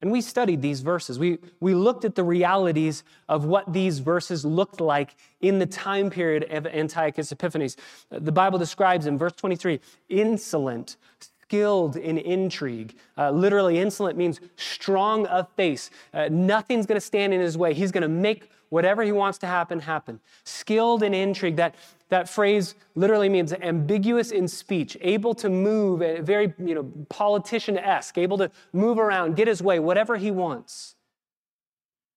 And 0.00 0.12
we 0.12 0.20
studied 0.20 0.62
these 0.62 0.80
verses. 0.80 1.18
We, 1.18 1.38
we 1.60 1.74
looked 1.74 2.04
at 2.04 2.14
the 2.14 2.22
realities 2.22 3.02
of 3.28 3.46
what 3.46 3.72
these 3.72 3.98
verses 3.98 4.44
looked 4.44 4.80
like 4.80 5.16
in 5.40 5.58
the 5.58 5.66
time 5.66 6.08
period 6.08 6.46
of 6.50 6.66
Antiochus 6.66 7.32
Epiphanes. 7.32 7.76
The 8.10 8.32
Bible 8.32 8.58
describes 8.58 9.06
in 9.06 9.18
verse 9.18 9.32
23 9.32 9.80
insolent, 10.08 10.96
skilled 11.42 11.96
in 11.96 12.16
intrigue. 12.18 12.94
Uh, 13.16 13.32
literally, 13.32 13.78
insolent 13.78 14.16
means 14.16 14.40
strong 14.56 15.26
of 15.26 15.48
face. 15.56 15.90
Uh, 16.14 16.28
nothing's 16.30 16.86
going 16.86 17.00
to 17.00 17.04
stand 17.04 17.34
in 17.34 17.40
his 17.40 17.58
way. 17.58 17.74
He's 17.74 17.90
going 17.90 18.02
to 18.02 18.08
make 18.08 18.50
whatever 18.70 19.02
he 19.02 19.12
wants 19.12 19.38
to 19.38 19.46
happen, 19.46 19.80
happen. 19.80 20.20
Skilled 20.44 21.02
in 21.02 21.14
intrigue, 21.14 21.56
that, 21.56 21.74
that 22.08 22.28
phrase 22.28 22.74
literally 22.94 23.28
means 23.28 23.52
ambiguous 23.52 24.30
in 24.30 24.48
speech, 24.48 24.96
able 25.00 25.34
to 25.34 25.48
move, 25.48 26.02
eh, 26.02 26.20
very 26.20 26.54
you 26.58 26.74
know, 26.74 26.90
politician-esque, 27.08 28.18
able 28.18 28.38
to 28.38 28.50
move 28.72 28.98
around, 28.98 29.36
get 29.36 29.48
his 29.48 29.62
way, 29.62 29.78
whatever 29.78 30.16
he 30.16 30.30
wants. 30.30 30.94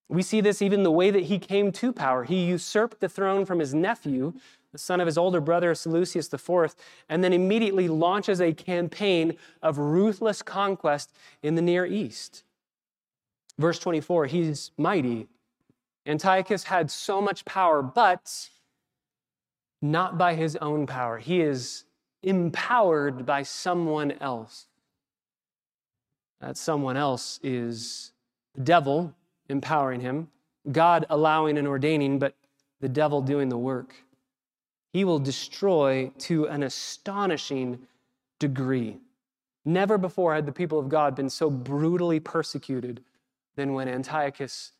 We 0.09 0.23
see 0.23 0.41
this 0.41 0.61
even 0.61 0.83
the 0.83 0.91
way 0.91 1.09
that 1.09 1.23
he 1.23 1.39
came 1.39 1.71
to 1.71 1.93
power. 1.93 2.25
He 2.25 2.43
usurped 2.43 2.99
the 2.99 3.07
throne 3.07 3.45
from 3.45 3.59
his 3.59 3.73
nephew, 3.73 4.33
the 4.73 4.77
son 4.77 4.99
of 4.99 5.05
his 5.05 5.17
older 5.17 5.39
brother, 5.39 5.73
Seleucus 5.73 6.33
IV, 6.33 6.75
and 7.07 7.23
then 7.23 7.31
immediately 7.31 7.87
launches 7.87 8.41
a 8.41 8.53
campaign 8.53 9.37
of 9.61 9.77
ruthless 9.77 10.41
conquest 10.41 11.13
in 11.41 11.55
the 11.55 11.61
Near 11.61 11.85
East. 11.85 12.43
Verse 13.57 13.79
24, 13.79 14.25
he's 14.25 14.71
mighty. 14.77 15.27
Antiochus 16.05 16.63
had 16.63 16.89
so 16.89 17.21
much 17.21 17.45
power, 17.45 17.81
but 17.81 18.49
not 19.81 20.17
by 20.17 20.35
his 20.35 20.55
own 20.57 20.87
power. 20.87 21.17
He 21.17 21.41
is 21.41 21.85
empowered 22.23 23.25
by 23.25 23.43
someone 23.43 24.11
else. 24.13 24.67
That 26.39 26.57
someone 26.57 26.97
else 26.97 27.39
is 27.43 28.13
the 28.55 28.61
devil 28.61 29.13
empowering 29.49 30.01
him, 30.01 30.29
God 30.71 31.05
allowing 31.09 31.57
and 31.57 31.67
ordaining, 31.67 32.19
but 32.19 32.35
the 32.79 32.89
devil 32.89 33.21
doing 33.21 33.49
the 33.49 33.57
work. 33.57 33.95
He 34.91 35.03
will 35.03 35.19
destroy 35.19 36.11
to 36.19 36.47
an 36.47 36.63
astonishing 36.63 37.79
degree. 38.39 38.97
Never 39.63 39.97
before 39.97 40.33
had 40.33 40.47
the 40.47 40.51
people 40.51 40.79
of 40.79 40.89
God 40.89 41.15
been 41.15 41.29
so 41.29 41.49
brutally 41.49 42.19
persecuted 42.19 43.03
than 43.55 43.73
when 43.73 43.87
Antiochus 43.87 44.71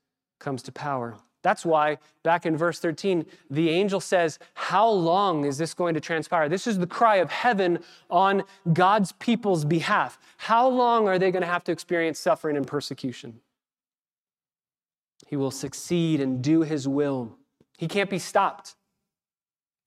comes 0.41 0.62
to 0.63 0.71
power. 0.71 1.17
That's 1.43 1.65
why, 1.65 1.97
back 2.23 2.45
in 2.45 2.56
verse 2.56 2.80
13, 2.80 3.25
the 3.49 3.69
angel 3.69 3.99
says, 3.99 4.38
How 4.54 4.88
long 4.88 5.45
is 5.45 5.58
this 5.58 5.73
going 5.73 5.95
to 5.95 5.99
transpire? 5.99 6.49
This 6.49 6.67
is 6.67 6.77
the 6.77 6.86
cry 6.88 7.15
of 7.15 7.32
heaven 7.32 7.80
on 8.10 8.43
God's 8.73 9.13
people's 9.13 9.65
behalf. 9.65 10.19
How 10.38 10.67
long 10.67 11.08
are 11.08 11.17
they 11.17 11.32
going 11.32 11.41
to 11.41 11.47
have 11.47 11.63
to 11.63 11.71
experience 11.71 12.19
suffering 12.19 12.58
and 12.58 12.67
persecution? 12.67 13.39
He 15.27 15.36
will 15.36 15.51
succeed 15.51 16.21
and 16.21 16.43
do 16.43 16.62
his 16.62 16.88
will. 16.88 17.38
He 17.77 17.88
can't 17.88 18.10
be 18.10 18.19
stopped. 18.19 18.75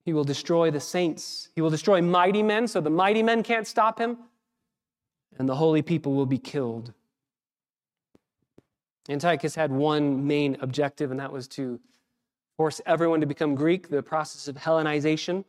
He 0.05 0.13
will 0.13 0.25
destroy 0.25 0.71
the 0.71 0.81
saints. 0.81 1.51
He 1.55 1.61
will 1.61 1.71
destroy 1.71 2.03
mighty 2.03 2.43
men, 2.43 2.67
so 2.67 2.81
the 2.81 2.91
mighty 2.91 3.23
men 3.23 3.43
can't 3.43 3.67
stop 3.67 3.99
him, 3.99 4.19
and 5.39 5.49
the 5.49 5.55
holy 5.55 5.83
people 5.83 6.15
will 6.15 6.27
be 6.27 6.39
killed. 6.39 6.93
Antiochus 9.09 9.55
had 9.55 9.71
one 9.71 10.27
main 10.27 10.57
objective, 10.61 11.11
and 11.11 11.21
that 11.21 11.33
was 11.33 11.47
to 11.49 11.79
force 12.57 12.81
everyone 12.87 13.21
to 13.21 13.27
become 13.27 13.55
Greek, 13.55 13.89
the 13.89 14.03
process 14.03 14.49
of 14.49 14.57
Hellenization. 14.57 15.45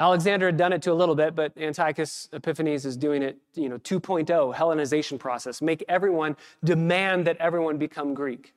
Alexander 0.00 0.46
had 0.46 0.56
done 0.56 0.72
it 0.72 0.82
to 0.82 0.92
a 0.92 0.94
little 0.94 1.14
bit, 1.14 1.34
but 1.34 1.56
Antiochus 1.56 2.28
Epiphanes 2.32 2.86
is 2.86 2.96
doing 2.96 3.22
it, 3.22 3.36
you 3.54 3.68
know, 3.68 3.78
2.0, 3.78 4.54
Hellenization 4.54 5.18
process. 5.18 5.60
Make 5.60 5.84
everyone 5.88 6.36
demand 6.64 7.26
that 7.26 7.36
everyone 7.36 7.76
become 7.76 8.14
Greek. 8.14 8.54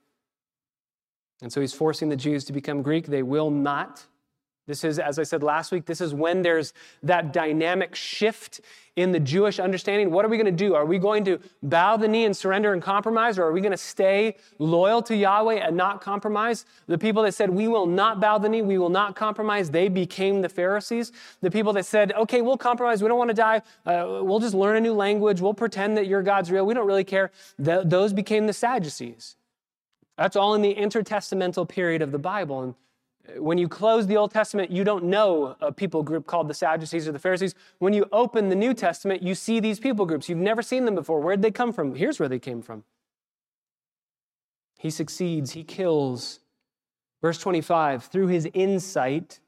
And 1.42 1.52
so 1.52 1.60
he's 1.60 1.74
forcing 1.74 2.10
the 2.10 2.16
Jews 2.16 2.46
to 2.46 2.54
become 2.54 2.82
Greek. 2.82 3.08
They 3.08 3.22
will 3.22 3.52
not. 3.52 4.06
This 4.68 4.84
is, 4.84 4.98
as 4.98 5.20
I 5.20 5.24
said 5.24 5.44
last 5.44 5.72
week, 5.72 5.86
this 5.86 6.02
is 6.02 6.14
when 6.14 6.42
there's 6.42 6.74
that 7.04 7.32
dynamic 7.32 7.94
shift 7.94 8.62
in 8.96 9.12
the 9.12 9.20
Jewish 9.20 9.60
understanding. 9.60 10.10
What 10.10 10.26
are 10.26 10.28
we 10.28 10.38
going 10.38 10.46
to 10.46 10.52
do? 10.52 10.74
Are 10.74 10.86
we 10.86 10.98
going 10.98 11.24
to 11.26 11.40
bow 11.62 11.98
the 11.98 12.08
knee 12.08 12.26
and 12.26 12.36
surrender 12.36 12.74
and 12.74 12.82
compromise, 12.82 13.38
or 13.38 13.44
are 13.44 13.52
we 13.52 13.62
going 13.62 13.74
to 13.74 13.78
stay 13.78 14.38
loyal 14.58 15.04
to 15.04 15.16
Yahweh 15.16 15.56
and 15.56 15.78
not 15.78 16.02
compromise? 16.02 16.66
The 16.88 16.98
people 16.98 17.22
that 17.24 17.34
said, 17.34 17.52
We 17.52 17.68
will 17.68 17.86
not 17.86 18.20
bow 18.20 18.40
the 18.40 18.50
knee, 18.50 18.64
we 18.64 18.80
will 18.80 18.90
not 18.90 19.16
compromise, 19.16 19.70
they 19.70 19.88
became 19.88 20.42
the 20.42 20.50
Pharisees. 20.50 21.12
The 21.42 21.52
people 21.52 21.74
that 21.74 21.86
said, 21.86 22.12
Okay, 22.14 22.42
we'll 22.42 22.58
compromise, 22.58 23.04
we 23.04 23.08
don't 23.08 23.20
want 23.20 23.30
to 23.30 23.36
die, 23.36 23.62
uh, 23.86 24.22
we'll 24.24 24.40
just 24.40 24.56
learn 24.56 24.78
a 24.78 24.82
new 24.82 24.94
language, 24.94 25.42
we'll 25.42 25.54
pretend 25.54 25.96
that 25.98 26.08
your 26.08 26.24
God's 26.24 26.50
real, 26.50 26.66
we 26.66 26.74
don't 26.74 26.88
really 26.88 27.04
care, 27.04 27.32
Th- 27.64 27.82
those 27.86 28.14
became 28.14 28.48
the 28.48 28.54
Sadducees. 28.54 29.36
That's 30.18 30.36
all 30.36 30.56
in 30.56 30.62
the 30.62 30.74
intertestamental 30.74 31.68
period 31.68 32.02
of 32.02 32.12
the 32.12 32.20
Bible. 32.20 32.62
And 32.62 32.76
when 33.38 33.58
you 33.58 33.68
close 33.68 34.08
the 34.08 34.18
Old 34.18 34.32
Testament, 34.32 34.72
you 34.72 34.84
don't 34.84 35.06
know 35.06 35.56
a 35.62 35.72
people 35.72 36.04
group 36.04 36.28
called 36.28 36.48
the 36.48 36.54
Sadducees 36.54 37.08
or 37.08 37.12
the 37.12 37.20
Pharisees. 37.20 37.56
When 37.80 37.94
you 37.94 38.06
open 38.12 38.50
the 38.50 38.56
New 38.56 38.74
Testament, 38.74 39.24
you 39.24 39.36
see 39.36 39.60
these 39.60 39.80
people 39.80 40.06
groups. 40.06 40.30
You've 40.30 40.38
never 40.38 40.62
seen 40.62 40.86
them 40.86 40.96
before. 40.96 41.20
Where'd 41.20 41.42
they 41.42 41.52
come 41.52 41.74
from? 41.74 41.96
Here's 41.96 42.20
where 42.20 42.30
they 42.30 42.40
came 42.40 42.62
from. 42.62 42.84
He 44.78 44.90
succeeds, 44.90 45.52
he 45.52 45.64
kills. 45.64 46.40
Verse 47.22 47.40
25 47.40 48.04
through 48.04 48.28
his 48.28 48.48
insight, 48.54 49.40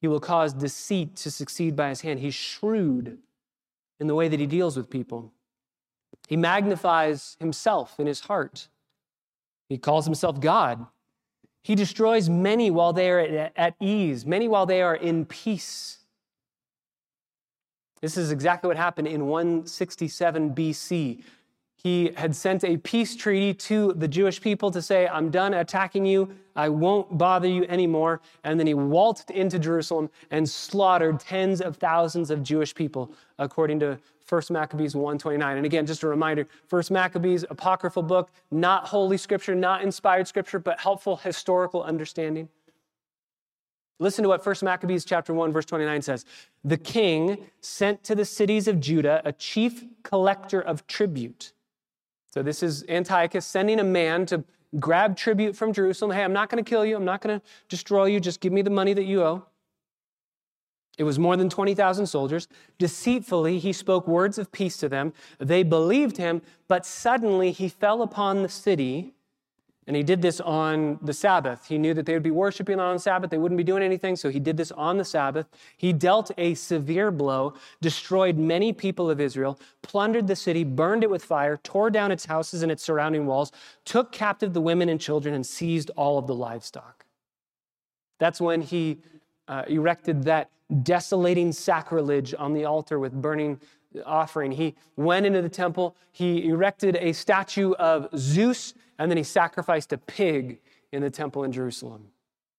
he 0.00 0.08
will 0.08 0.20
cause 0.20 0.52
deceit 0.52 1.16
to 1.16 1.30
succeed 1.30 1.76
by 1.76 1.90
his 1.90 2.00
hand. 2.00 2.20
He's 2.20 2.34
shrewd 2.34 3.18
in 4.00 4.06
the 4.06 4.14
way 4.14 4.28
that 4.28 4.40
he 4.40 4.46
deals 4.46 4.76
with 4.76 4.90
people. 4.90 5.32
He 6.28 6.36
magnifies 6.36 7.36
himself 7.38 8.00
in 8.00 8.06
his 8.06 8.20
heart. 8.20 8.68
He 9.68 9.78
calls 9.78 10.04
himself 10.04 10.40
God. 10.40 10.86
He 11.64 11.74
destroys 11.74 12.28
many 12.28 12.70
while 12.70 12.92
they 12.92 13.10
are 13.10 13.50
at 13.56 13.74
ease, 13.80 14.26
many 14.26 14.48
while 14.48 14.66
they 14.66 14.82
are 14.82 14.94
in 14.94 15.24
peace. 15.24 16.00
This 18.02 18.18
is 18.18 18.30
exactly 18.30 18.68
what 18.68 18.76
happened 18.76 19.08
in 19.08 19.26
167 19.26 20.54
BC. 20.54 21.22
He 21.84 22.12
had 22.16 22.34
sent 22.34 22.64
a 22.64 22.78
peace 22.78 23.14
treaty 23.14 23.52
to 23.54 23.92
the 23.92 24.08
Jewish 24.08 24.40
people 24.40 24.70
to 24.70 24.80
say, 24.80 25.06
I'm 25.06 25.30
done 25.30 25.52
attacking 25.52 26.06
you. 26.06 26.34
I 26.56 26.70
won't 26.70 27.18
bother 27.18 27.46
you 27.46 27.64
anymore. 27.64 28.22
And 28.42 28.58
then 28.58 28.66
he 28.66 28.72
waltzed 28.72 29.30
into 29.30 29.58
Jerusalem 29.58 30.08
and 30.30 30.48
slaughtered 30.48 31.20
tens 31.20 31.60
of 31.60 31.76
thousands 31.76 32.30
of 32.30 32.42
Jewish 32.42 32.74
people, 32.74 33.12
according 33.38 33.80
to 33.80 33.98
1 34.30 34.42
Maccabees 34.48 34.96
129. 34.96 35.58
And 35.58 35.66
again, 35.66 35.84
just 35.84 36.02
a 36.02 36.08
reminder, 36.08 36.48
1 36.70 36.84
Maccabees, 36.90 37.44
apocryphal 37.50 38.02
book, 38.02 38.30
not 38.50 38.86
holy 38.86 39.18
scripture, 39.18 39.54
not 39.54 39.82
inspired 39.82 40.26
scripture, 40.26 40.58
but 40.58 40.80
helpful 40.80 41.16
historical 41.16 41.82
understanding. 41.82 42.48
Listen 43.98 44.22
to 44.22 44.30
what 44.30 44.44
1 44.44 44.56
Maccabees 44.62 45.04
chapter 45.04 45.34
1 45.34 45.52
verse 45.52 45.66
29 45.66 46.00
says. 46.00 46.24
The 46.64 46.78
king 46.78 47.46
sent 47.60 48.02
to 48.04 48.14
the 48.14 48.24
cities 48.24 48.68
of 48.68 48.80
Judah 48.80 49.20
a 49.26 49.32
chief 49.32 49.84
collector 50.02 50.62
of 50.62 50.86
tribute. 50.86 51.52
So 52.34 52.42
this 52.42 52.64
is 52.64 52.84
Antiochus 52.88 53.46
sending 53.46 53.78
a 53.78 53.84
man 53.84 54.26
to 54.26 54.42
grab 54.80 55.16
tribute 55.16 55.54
from 55.54 55.72
Jerusalem. 55.72 56.10
Hey, 56.10 56.24
I'm 56.24 56.32
not 56.32 56.50
going 56.50 56.64
to 56.64 56.68
kill 56.68 56.84
you. 56.84 56.96
I'm 56.96 57.04
not 57.04 57.20
going 57.20 57.38
to 57.38 57.46
destroy 57.68 58.06
you. 58.06 58.18
Just 58.18 58.40
give 58.40 58.52
me 58.52 58.60
the 58.60 58.70
money 58.70 58.92
that 58.92 59.04
you 59.04 59.22
owe. 59.22 59.46
It 60.98 61.04
was 61.04 61.16
more 61.16 61.36
than 61.36 61.48
20,000 61.48 62.08
soldiers. 62.08 62.48
Deceitfully, 62.80 63.60
he 63.60 63.72
spoke 63.72 64.08
words 64.08 64.36
of 64.36 64.50
peace 64.50 64.76
to 64.78 64.88
them. 64.88 65.12
They 65.38 65.62
believed 65.62 66.16
him, 66.16 66.42
but 66.66 66.84
suddenly 66.84 67.52
he 67.52 67.68
fell 67.68 68.02
upon 68.02 68.42
the 68.42 68.48
city, 68.48 69.14
and 69.86 69.96
he 69.96 70.02
did 70.02 70.22
this 70.22 70.40
on 70.40 70.98
the 71.02 71.12
Sabbath. 71.12 71.66
He 71.68 71.76
knew 71.76 71.92
that 71.94 72.06
they 72.06 72.14
would 72.14 72.22
be 72.22 72.30
worshiping 72.30 72.80
on 72.80 72.96
the 72.96 73.00
Sabbath, 73.00 73.30
they 73.30 73.38
wouldn't 73.38 73.58
be 73.58 73.64
doing 73.64 73.82
anything, 73.82 74.16
so 74.16 74.30
he 74.30 74.40
did 74.40 74.56
this 74.56 74.72
on 74.72 74.96
the 74.96 75.04
Sabbath. 75.04 75.46
He 75.76 75.92
dealt 75.92 76.30
a 76.38 76.54
severe 76.54 77.10
blow, 77.10 77.54
destroyed 77.80 78.38
many 78.38 78.72
people 78.72 79.10
of 79.10 79.20
Israel, 79.20 79.58
plundered 79.82 80.26
the 80.26 80.36
city, 80.36 80.64
burned 80.64 81.02
it 81.02 81.10
with 81.10 81.24
fire, 81.24 81.58
tore 81.62 81.90
down 81.90 82.10
its 82.10 82.24
houses 82.24 82.62
and 82.62 82.72
its 82.72 82.82
surrounding 82.82 83.26
walls, 83.26 83.52
took 83.84 84.10
captive 84.12 84.54
the 84.54 84.60
women 84.60 84.88
and 84.88 85.00
children, 85.00 85.34
and 85.34 85.44
seized 85.44 85.90
all 85.96 86.18
of 86.18 86.26
the 86.26 86.34
livestock. 86.34 87.04
That's 88.18 88.40
when 88.40 88.62
he 88.62 88.98
uh, 89.48 89.64
erected 89.68 90.24
that 90.24 90.50
desolating 90.82 91.52
sacrilege 91.52 92.34
on 92.38 92.54
the 92.54 92.64
altar 92.64 92.98
with 92.98 93.12
burning 93.12 93.60
offering. 94.04 94.52
He 94.52 94.74
went 94.96 95.26
into 95.26 95.42
the 95.42 95.48
temple, 95.48 95.94
he 96.10 96.48
erected 96.48 96.96
a 96.96 97.12
statue 97.12 97.72
of 97.74 98.08
Zeus, 98.16 98.74
and 98.98 99.10
then 99.10 99.16
he 99.16 99.24
sacrificed 99.24 99.92
a 99.92 99.98
pig 99.98 100.60
in 100.92 101.02
the 101.02 101.10
temple 101.10 101.44
in 101.44 101.52
Jerusalem. 101.52 102.06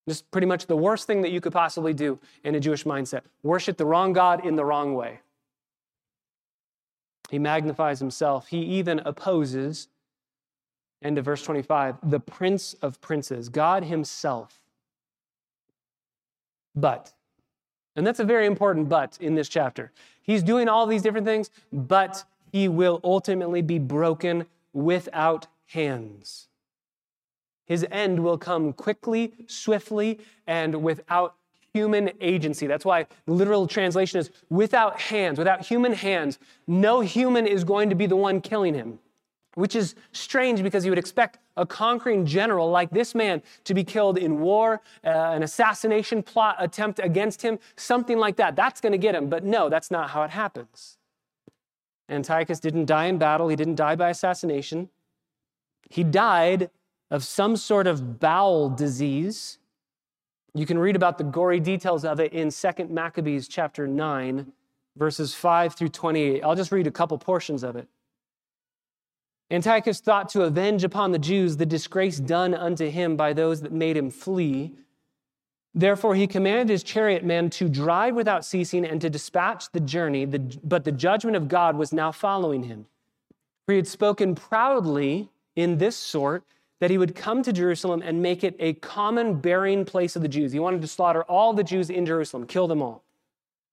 Just 0.07 0.29
pretty 0.31 0.47
much 0.47 0.67
the 0.67 0.75
worst 0.75 1.07
thing 1.07 1.21
that 1.21 1.31
you 1.31 1.41
could 1.41 1.53
possibly 1.53 1.93
do 1.93 2.19
in 2.43 2.55
a 2.55 2.59
Jewish 2.59 2.83
mindset. 2.83 3.21
Worship 3.43 3.77
the 3.77 3.85
wrong 3.85 4.13
God 4.13 4.45
in 4.45 4.55
the 4.55 4.65
wrong 4.65 4.93
way. 4.93 5.21
He 7.29 7.39
magnifies 7.39 7.99
himself. 7.99 8.47
He 8.47 8.59
even 8.59 8.99
opposes, 8.99 9.87
end 11.01 11.17
of 11.17 11.25
verse 11.25 11.41
25, 11.41 11.97
the 12.03 12.19
prince 12.19 12.75
of 12.81 13.01
princes, 13.01 13.49
God 13.49 13.85
himself. 13.85 14.61
But 16.75 17.13
and 17.95 18.05
that's 18.05 18.19
a 18.19 18.25
very 18.25 18.45
important 18.45 18.89
but 18.89 19.17
in 19.21 19.35
this 19.35 19.47
chapter. 19.47 19.91
He's 20.21 20.43
doing 20.43 20.67
all 20.67 20.85
these 20.85 21.01
different 21.01 21.25
things, 21.25 21.49
but 21.71 22.23
he 22.51 22.67
will 22.67 22.99
ultimately 23.03 23.61
be 23.61 23.79
broken 23.79 24.45
without 24.73 25.47
hands. 25.67 26.47
His 27.65 27.85
end 27.89 28.23
will 28.23 28.37
come 28.37 28.73
quickly, 28.73 29.33
swiftly, 29.47 30.19
and 30.45 30.83
without 30.83 31.35
human 31.73 32.11
agency. 32.21 32.67
That's 32.67 32.85
why 32.85 33.07
literal 33.27 33.67
translation 33.67 34.19
is 34.19 34.29
without 34.49 34.99
hands, 34.99 35.37
without 35.37 35.65
human 35.65 35.93
hands. 35.93 36.39
No 36.67 37.01
human 37.01 37.47
is 37.47 37.63
going 37.63 37.89
to 37.89 37.95
be 37.95 38.05
the 38.05 38.15
one 38.15 38.39
killing 38.39 38.73
him 38.73 38.99
which 39.55 39.75
is 39.75 39.95
strange 40.11 40.61
because 40.61 40.85
you 40.85 40.91
would 40.91 40.99
expect 40.99 41.39
a 41.57 41.65
conquering 41.65 42.25
general 42.25 42.69
like 42.69 42.91
this 42.91 43.15
man 43.15 43.41
to 43.63 43.73
be 43.73 43.83
killed 43.83 44.17
in 44.17 44.39
war, 44.39 44.81
uh, 45.03 45.09
an 45.09 45.43
assassination 45.43 46.21
plot 46.21 46.57
attempt 46.59 46.99
against 46.99 47.41
him, 47.41 47.57
something 47.75 48.17
like 48.17 48.35
that. 48.35 48.55
That's 48.55 48.79
going 48.79 48.91
to 48.91 48.97
get 48.97 49.15
him. 49.15 49.29
But 49.29 49.43
no, 49.43 49.69
that's 49.69 49.89
not 49.89 50.11
how 50.11 50.23
it 50.23 50.29
happens. 50.29 50.97
Antiochus 52.07 52.59
didn't 52.59 52.85
die 52.85 53.05
in 53.05 53.17
battle, 53.17 53.47
he 53.47 53.55
didn't 53.55 53.75
die 53.75 53.95
by 53.95 54.09
assassination. 54.09 54.89
He 55.89 56.03
died 56.03 56.69
of 57.11 57.23
some 57.23 57.55
sort 57.55 57.87
of 57.87 58.19
bowel 58.19 58.69
disease. 58.69 59.59
You 60.53 60.65
can 60.65 60.79
read 60.79 60.95
about 60.95 61.17
the 61.17 61.23
gory 61.23 61.59
details 61.59 62.05
of 62.05 62.19
it 62.19 62.33
in 62.33 62.49
2 62.49 62.85
Maccabees 62.89 63.47
chapter 63.47 63.87
9, 63.87 64.51
verses 64.97 65.33
5 65.33 65.75
through 65.75 65.89
28. 65.89 66.43
I'll 66.43 66.55
just 66.55 66.71
read 66.71 66.87
a 66.87 66.91
couple 66.91 67.17
portions 67.17 67.63
of 67.63 67.75
it. 67.75 67.87
Antiochus 69.51 69.99
thought 69.99 70.29
to 70.29 70.41
avenge 70.41 70.83
upon 70.83 71.11
the 71.11 71.19
Jews 71.19 71.57
the 71.57 71.67
disgrace 71.67 72.17
done 72.17 72.55
unto 72.55 72.89
him 72.89 73.15
by 73.15 73.31
those 73.33 73.61
that 73.61 73.71
made 73.71 73.95
him 73.95 74.09
flee. 74.09 74.73
Therefore, 75.75 76.15
he 76.15 76.25
commanded 76.25 76.69
his 76.69 76.83
chariot 76.83 77.23
men 77.23 77.49
to 77.51 77.69
drive 77.69 78.15
without 78.15 78.45
ceasing 78.45 78.85
and 78.85 78.99
to 79.01 79.09
dispatch 79.09 79.71
the 79.71 79.81
journey, 79.81 80.25
but 80.25 80.83
the 80.83 80.91
judgment 80.91 81.35
of 81.35 81.47
God 81.47 81.75
was 81.75 81.93
now 81.93 82.11
following 82.11 82.63
him. 82.63 82.87
For 83.65 83.73
he 83.73 83.77
had 83.77 83.87
spoken 83.87 84.33
proudly 84.35 85.29
in 85.55 85.77
this 85.77 85.95
sort 85.95 86.43
that 86.79 86.89
he 86.89 86.97
would 86.97 87.15
come 87.15 87.41
to 87.43 87.53
Jerusalem 87.53 88.01
and 88.03 88.21
make 88.21 88.43
it 88.43 88.55
a 88.59 88.73
common 88.73 89.35
burying 89.35 89.85
place 89.85 90.15
of 90.15 90.21
the 90.21 90.27
Jews. 90.27 90.51
He 90.51 90.59
wanted 90.59 90.81
to 90.81 90.87
slaughter 90.87 91.23
all 91.23 91.53
the 91.53 91.63
Jews 91.63 91.89
in 91.89 92.05
Jerusalem, 92.05 92.45
kill 92.45 92.67
them 92.67 92.81
all. 92.81 93.03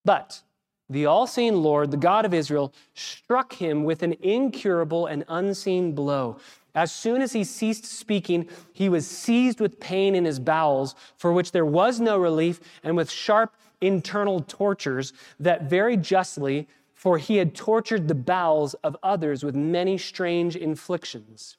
But 0.04 0.42
the 0.88 1.06
all 1.06 1.26
seeing 1.26 1.56
Lord, 1.56 1.90
the 1.90 1.96
God 1.96 2.24
of 2.24 2.34
Israel, 2.34 2.72
struck 2.94 3.54
him 3.54 3.84
with 3.84 4.02
an 4.02 4.14
incurable 4.20 5.06
and 5.06 5.24
unseen 5.28 5.94
blow. 5.94 6.36
As 6.74 6.92
soon 6.92 7.20
as 7.20 7.32
he 7.32 7.44
ceased 7.44 7.84
speaking, 7.84 8.48
he 8.72 8.88
was 8.88 9.06
seized 9.06 9.60
with 9.60 9.80
pain 9.80 10.14
in 10.14 10.24
his 10.24 10.38
bowels, 10.38 10.94
for 11.16 11.32
which 11.32 11.52
there 11.52 11.66
was 11.66 12.00
no 12.00 12.18
relief, 12.18 12.60
and 12.82 12.96
with 12.96 13.10
sharp 13.10 13.54
internal 13.80 14.40
tortures 14.40 15.12
that 15.40 15.68
very 15.68 15.96
justly, 15.96 16.68
for 16.94 17.18
he 17.18 17.36
had 17.36 17.54
tortured 17.54 18.08
the 18.08 18.14
bowels 18.14 18.74
of 18.74 18.96
others 19.02 19.42
with 19.42 19.54
many 19.54 19.98
strange 19.98 20.56
inflictions. 20.56 21.56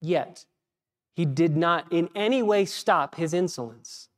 Yet 0.00 0.44
he 1.14 1.24
did 1.24 1.56
not 1.56 1.92
in 1.92 2.08
any 2.14 2.42
way 2.42 2.64
stop 2.64 3.16
his 3.16 3.34
insolence. 3.34 4.08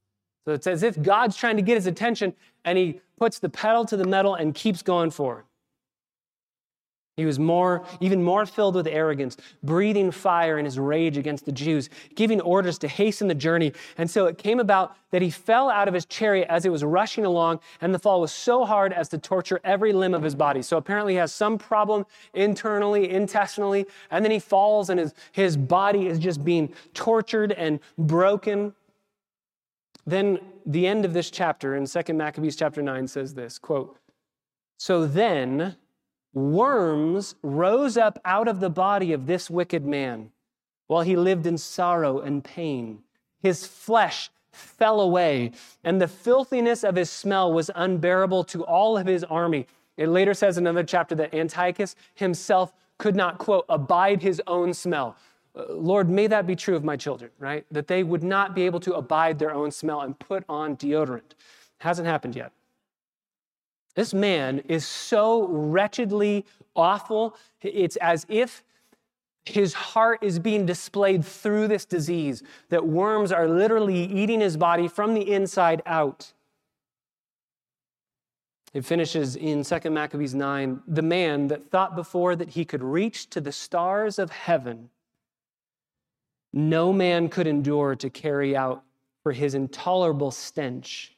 So 0.45 0.53
it's 0.53 0.67
as 0.67 0.83
if 0.83 1.01
God's 1.01 1.37
trying 1.37 1.57
to 1.57 1.63
get 1.63 1.77
his 1.77 1.87
attention 1.87 2.35
and 2.65 2.77
he 2.77 3.01
puts 3.19 3.39
the 3.39 3.49
pedal 3.49 3.85
to 3.87 3.97
the 3.97 4.05
metal 4.05 4.35
and 4.35 4.55
keeps 4.55 4.83
going 4.83 5.11
forward. 5.11 5.45
He 7.21 7.27
was 7.27 7.39
more, 7.39 7.85
even 8.01 8.23
more 8.23 8.47
filled 8.47 8.75
with 8.75 8.87
arrogance, 8.87 9.37
breathing 9.63 10.11
fire 10.11 10.59
in 10.59 10.65
his 10.65 10.79
rage 10.79 11.19
against 11.19 11.45
the 11.45 11.53
Jews, 11.53 11.91
giving 12.15 12.41
orders 12.41 12.79
to 12.79 12.89
hasten 12.89 13.29
the 13.29 13.35
journey. 13.35 13.75
And 13.99 14.11
so 14.11 14.25
it 14.25 14.39
came 14.39 14.59
about 14.59 14.97
that 15.11 15.21
he 15.21 15.29
fell 15.29 15.69
out 15.69 15.87
of 15.87 15.93
his 15.93 16.07
chariot 16.07 16.47
as 16.49 16.65
it 16.65 16.73
was 16.73 16.83
rushing 16.83 17.27
along, 17.27 17.61
and 17.83 17.93
the 17.93 17.99
fall 17.99 18.23
was 18.23 18.33
so 18.33 18.65
hard 18.65 18.95
as 18.95 19.11
to 19.11 19.19
torture 19.19 19.61
every 19.65 19.93
limb 19.93 20.15
of 20.15 20.23
his 20.23 20.35
body. 20.35 20.63
So 20.63 20.79
apparently 20.79 21.13
he 21.13 21.19
has 21.19 21.31
some 21.31 21.59
problem 21.59 22.07
internally, 22.33 23.11
intestinally, 23.11 23.85
and 24.11 24.25
then 24.25 24.33
he 24.33 24.39
falls, 24.39 24.89
and 24.89 24.99
his, 24.99 25.13
his 25.33 25.59
body 25.59 26.07
is 26.07 26.19
just 26.19 26.43
being 26.43 26.73
tortured 26.95 27.53
and 27.53 27.81
broken. 27.99 28.75
Then 30.07 30.39
the 30.65 30.87
end 30.87 31.05
of 31.05 31.13
this 31.13 31.31
chapter 31.31 31.77
in 31.77 31.85
2 31.85 32.15
Maccabees 32.15 32.57
chapter 32.57 32.81
9 32.81 33.09
says 33.09 33.35
this 33.35 33.59
quote, 33.59 33.99
So 34.79 35.07
then 35.07 35.77
worms 36.33 37.35
rose 37.43 37.97
up 37.97 38.21
out 38.25 38.49
of 38.49 38.61
the 38.61 38.71
body 38.71 39.13
of 39.13 39.27
this 39.27 39.51
wicked 39.51 39.85
man 39.85 40.31
while 40.87 41.03
he 41.03 41.17
lived 41.17 41.47
in 41.47 41.59
sorrow 41.59 42.19
and 42.19 42.43
pain. 42.43 43.01
His 43.43 43.67
flesh 43.67 44.31
fell 44.53 45.01
away, 45.01 45.53
and 45.85 46.01
the 46.01 46.09
filthiness 46.09 46.85
of 46.85 46.97
his 46.97 47.11
smell 47.11 47.53
was 47.53 47.71
unbearable 47.75 48.45
to 48.45 48.65
all 48.65 48.99
of 48.99 49.07
his 49.07 49.25
army. 49.25 49.67
It 49.97 50.09
later 50.09 50.35
says 50.35 50.59
in 50.59 50.67
another 50.67 50.85
chapter 50.85 51.15
that 51.17 51.35
Antiochus 51.35 51.95
himself 52.15 52.73
could 52.99 53.15
not, 53.17 53.39
quote, 53.39 53.65
abide 53.69 54.23
his 54.23 54.43
own 54.47 54.75
smell. 54.75 55.17
Uh, 55.55 55.65
Lord, 55.71 56.09
may 56.09 56.27
that 56.27 56.47
be 56.47 56.55
true 56.57 56.77
of 56.77 56.85
my 56.85 56.97
children, 56.97 57.31
right? 57.39 57.65
That 57.71 57.87
they 57.87 58.03
would 58.03 58.23
not 58.23 58.55
be 58.55 58.67
able 58.67 58.81
to 58.81 58.95
abide 58.95 59.39
their 59.39 59.53
own 59.53 59.71
smell 59.71 60.03
and 60.03 60.19
put 60.19 60.45
on 60.49 60.77
deodorant. 60.77 61.33
Hasn't 61.79 62.07
happened 62.07 62.37
yet. 62.37 62.53
This 63.95 64.15
man 64.15 64.61
is 64.69 64.87
so 64.87 65.47
wretchedly 65.49 66.45
awful. 66.77 67.37
It's 67.61 67.97
as 67.97 68.25
if 68.29 68.63
his 69.45 69.73
heart 69.73 70.23
is 70.23 70.39
being 70.39 70.67
displayed 70.67 71.25
through 71.25 71.69
this 71.69 71.85
disease, 71.85 72.43
that 72.69 72.87
worms 72.87 73.33
are 73.33 73.49
literally 73.49 74.05
eating 74.05 74.41
his 74.41 74.57
body 74.57 74.87
from 74.87 75.15
the 75.15 75.33
inside 75.33 75.83
out. 75.87 76.33
It 78.73 78.85
finishes 78.85 79.35
in 79.35 79.65
2 79.65 79.91
Maccabees 79.91 80.35
9 80.35 80.83
the 80.87 81.03
man 81.03 81.49
that 81.49 81.71
thought 81.71 81.97
before 81.97 82.37
that 82.37 82.51
he 82.51 82.65
could 82.65 82.83
reach 82.83 83.29
to 83.31 83.41
the 83.41 83.51
stars 83.51 84.19
of 84.19 84.31
heaven, 84.31 84.91
no 86.53 86.93
man 86.93 87.29
could 87.29 87.47
endure 87.47 87.97
to 87.97 88.11
carry 88.11 88.57
out 88.57 88.85
for 89.23 89.33
his 89.33 89.55
intolerable 89.55 90.31
stench 90.31 91.17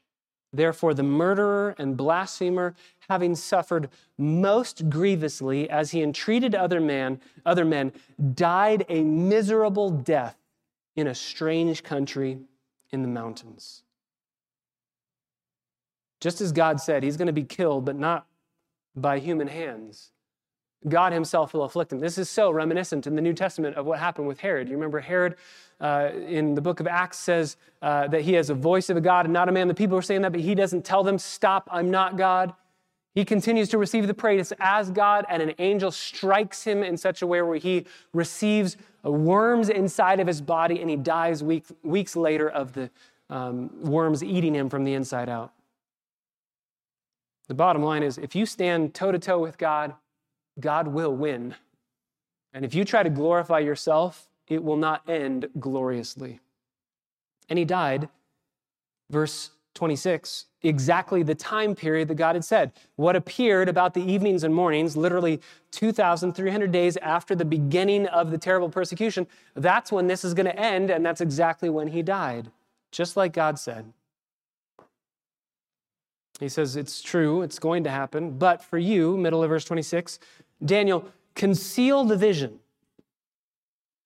Therefore, 0.52 0.92
the 0.92 1.02
murderer 1.02 1.74
and 1.78 1.96
blasphemer, 1.96 2.74
having 3.08 3.34
suffered 3.34 3.88
most 4.18 4.90
grievously 4.90 5.68
as 5.70 5.92
he 5.92 6.02
entreated 6.02 6.54
other, 6.54 6.80
man, 6.80 7.20
other 7.46 7.64
men, 7.64 7.92
died 8.34 8.84
a 8.88 9.02
miserable 9.02 9.90
death 9.90 10.36
in 10.94 11.06
a 11.06 11.14
strange 11.14 11.82
country 11.82 12.38
in 12.90 13.02
the 13.02 13.08
mountains. 13.08 13.82
Just 16.20 16.40
as 16.40 16.52
God 16.52 16.80
said, 16.80 17.02
he's 17.02 17.16
going 17.16 17.26
to 17.26 17.32
be 17.32 17.44
killed, 17.44 17.84
but 17.84 17.96
not 17.96 18.26
by 18.94 19.18
human 19.18 19.48
hands. 19.48 20.10
God 20.88 21.12
himself 21.12 21.54
will 21.54 21.64
afflict 21.64 21.92
him. 21.92 22.00
This 22.00 22.18
is 22.18 22.28
so 22.28 22.50
reminiscent 22.50 23.06
in 23.06 23.14
the 23.14 23.22
New 23.22 23.32
Testament 23.32 23.76
of 23.76 23.86
what 23.86 23.98
happened 23.98 24.28
with 24.28 24.40
Herod. 24.40 24.68
You 24.68 24.74
remember 24.74 25.00
Herod 25.00 25.36
uh, 25.82 26.10
in 26.28 26.54
the 26.54 26.60
book 26.60 26.78
of 26.78 26.86
Acts 26.86 27.18
says 27.18 27.56
uh, 27.82 28.06
that 28.08 28.22
he 28.22 28.34
has 28.34 28.48
a 28.48 28.54
voice 28.54 28.88
of 28.88 28.96
a 28.96 29.00
God 29.00 29.26
and 29.26 29.32
not 29.32 29.48
a 29.48 29.52
man. 29.52 29.66
The 29.66 29.74
people 29.74 29.98
are 29.98 30.02
saying 30.02 30.22
that, 30.22 30.30
but 30.30 30.40
he 30.40 30.54
doesn't 30.54 30.84
tell 30.84 31.02
them, 31.02 31.18
Stop, 31.18 31.68
I'm 31.70 31.90
not 31.90 32.16
God. 32.16 32.54
He 33.14 33.24
continues 33.24 33.68
to 33.70 33.78
receive 33.78 34.06
the 34.06 34.14
praise 34.14 34.52
as 34.58 34.90
God, 34.90 35.26
and 35.28 35.42
an 35.42 35.52
angel 35.58 35.90
strikes 35.90 36.64
him 36.64 36.82
in 36.82 36.96
such 36.96 37.20
a 37.20 37.26
way 37.26 37.42
where 37.42 37.58
he 37.58 37.84
receives 38.14 38.76
worms 39.02 39.68
inside 39.68 40.20
of 40.20 40.26
his 40.26 40.40
body 40.40 40.80
and 40.80 40.88
he 40.88 40.96
dies 40.96 41.42
week, 41.42 41.64
weeks 41.82 42.16
later 42.16 42.48
of 42.48 42.72
the 42.72 42.88
um, 43.28 43.70
worms 43.82 44.22
eating 44.22 44.54
him 44.54 44.70
from 44.70 44.84
the 44.84 44.94
inside 44.94 45.28
out. 45.28 45.52
The 47.48 47.54
bottom 47.54 47.82
line 47.82 48.02
is 48.02 48.16
if 48.16 48.34
you 48.34 48.46
stand 48.46 48.94
toe 48.94 49.12
to 49.12 49.18
toe 49.18 49.40
with 49.40 49.58
God, 49.58 49.94
God 50.60 50.88
will 50.88 51.14
win. 51.14 51.54
And 52.54 52.64
if 52.64 52.74
you 52.74 52.84
try 52.84 53.02
to 53.02 53.10
glorify 53.10 53.58
yourself, 53.58 54.28
it 54.48 54.62
will 54.62 54.76
not 54.76 55.08
end 55.08 55.48
gloriously. 55.58 56.40
And 57.48 57.58
he 57.58 57.64
died, 57.64 58.08
verse 59.10 59.50
26, 59.74 60.46
exactly 60.62 61.22
the 61.22 61.34
time 61.34 61.74
period 61.74 62.08
that 62.08 62.16
God 62.16 62.34
had 62.34 62.44
said. 62.44 62.72
What 62.96 63.16
appeared 63.16 63.68
about 63.68 63.94
the 63.94 64.02
evenings 64.02 64.44
and 64.44 64.54
mornings, 64.54 64.96
literally 64.96 65.40
2,300 65.70 66.70
days 66.70 66.96
after 66.98 67.34
the 67.34 67.44
beginning 67.44 68.06
of 68.08 68.30
the 68.30 68.38
terrible 68.38 68.68
persecution, 68.68 69.26
that's 69.54 69.90
when 69.90 70.06
this 70.06 70.24
is 70.24 70.34
going 70.34 70.46
to 70.46 70.58
end, 70.58 70.90
and 70.90 71.04
that's 71.04 71.20
exactly 71.20 71.70
when 71.70 71.88
he 71.88 72.02
died, 72.02 72.50
just 72.90 73.16
like 73.16 73.32
God 73.32 73.58
said. 73.58 73.92
He 76.38 76.48
says, 76.48 76.76
It's 76.76 77.00
true, 77.00 77.42
it's 77.42 77.58
going 77.58 77.84
to 77.84 77.90
happen, 77.90 78.38
but 78.38 78.62
for 78.62 78.78
you, 78.78 79.16
middle 79.16 79.42
of 79.42 79.50
verse 79.50 79.64
26, 79.64 80.18
Daniel, 80.64 81.04
conceal 81.34 82.04
the 82.04 82.16
vision. 82.16 82.58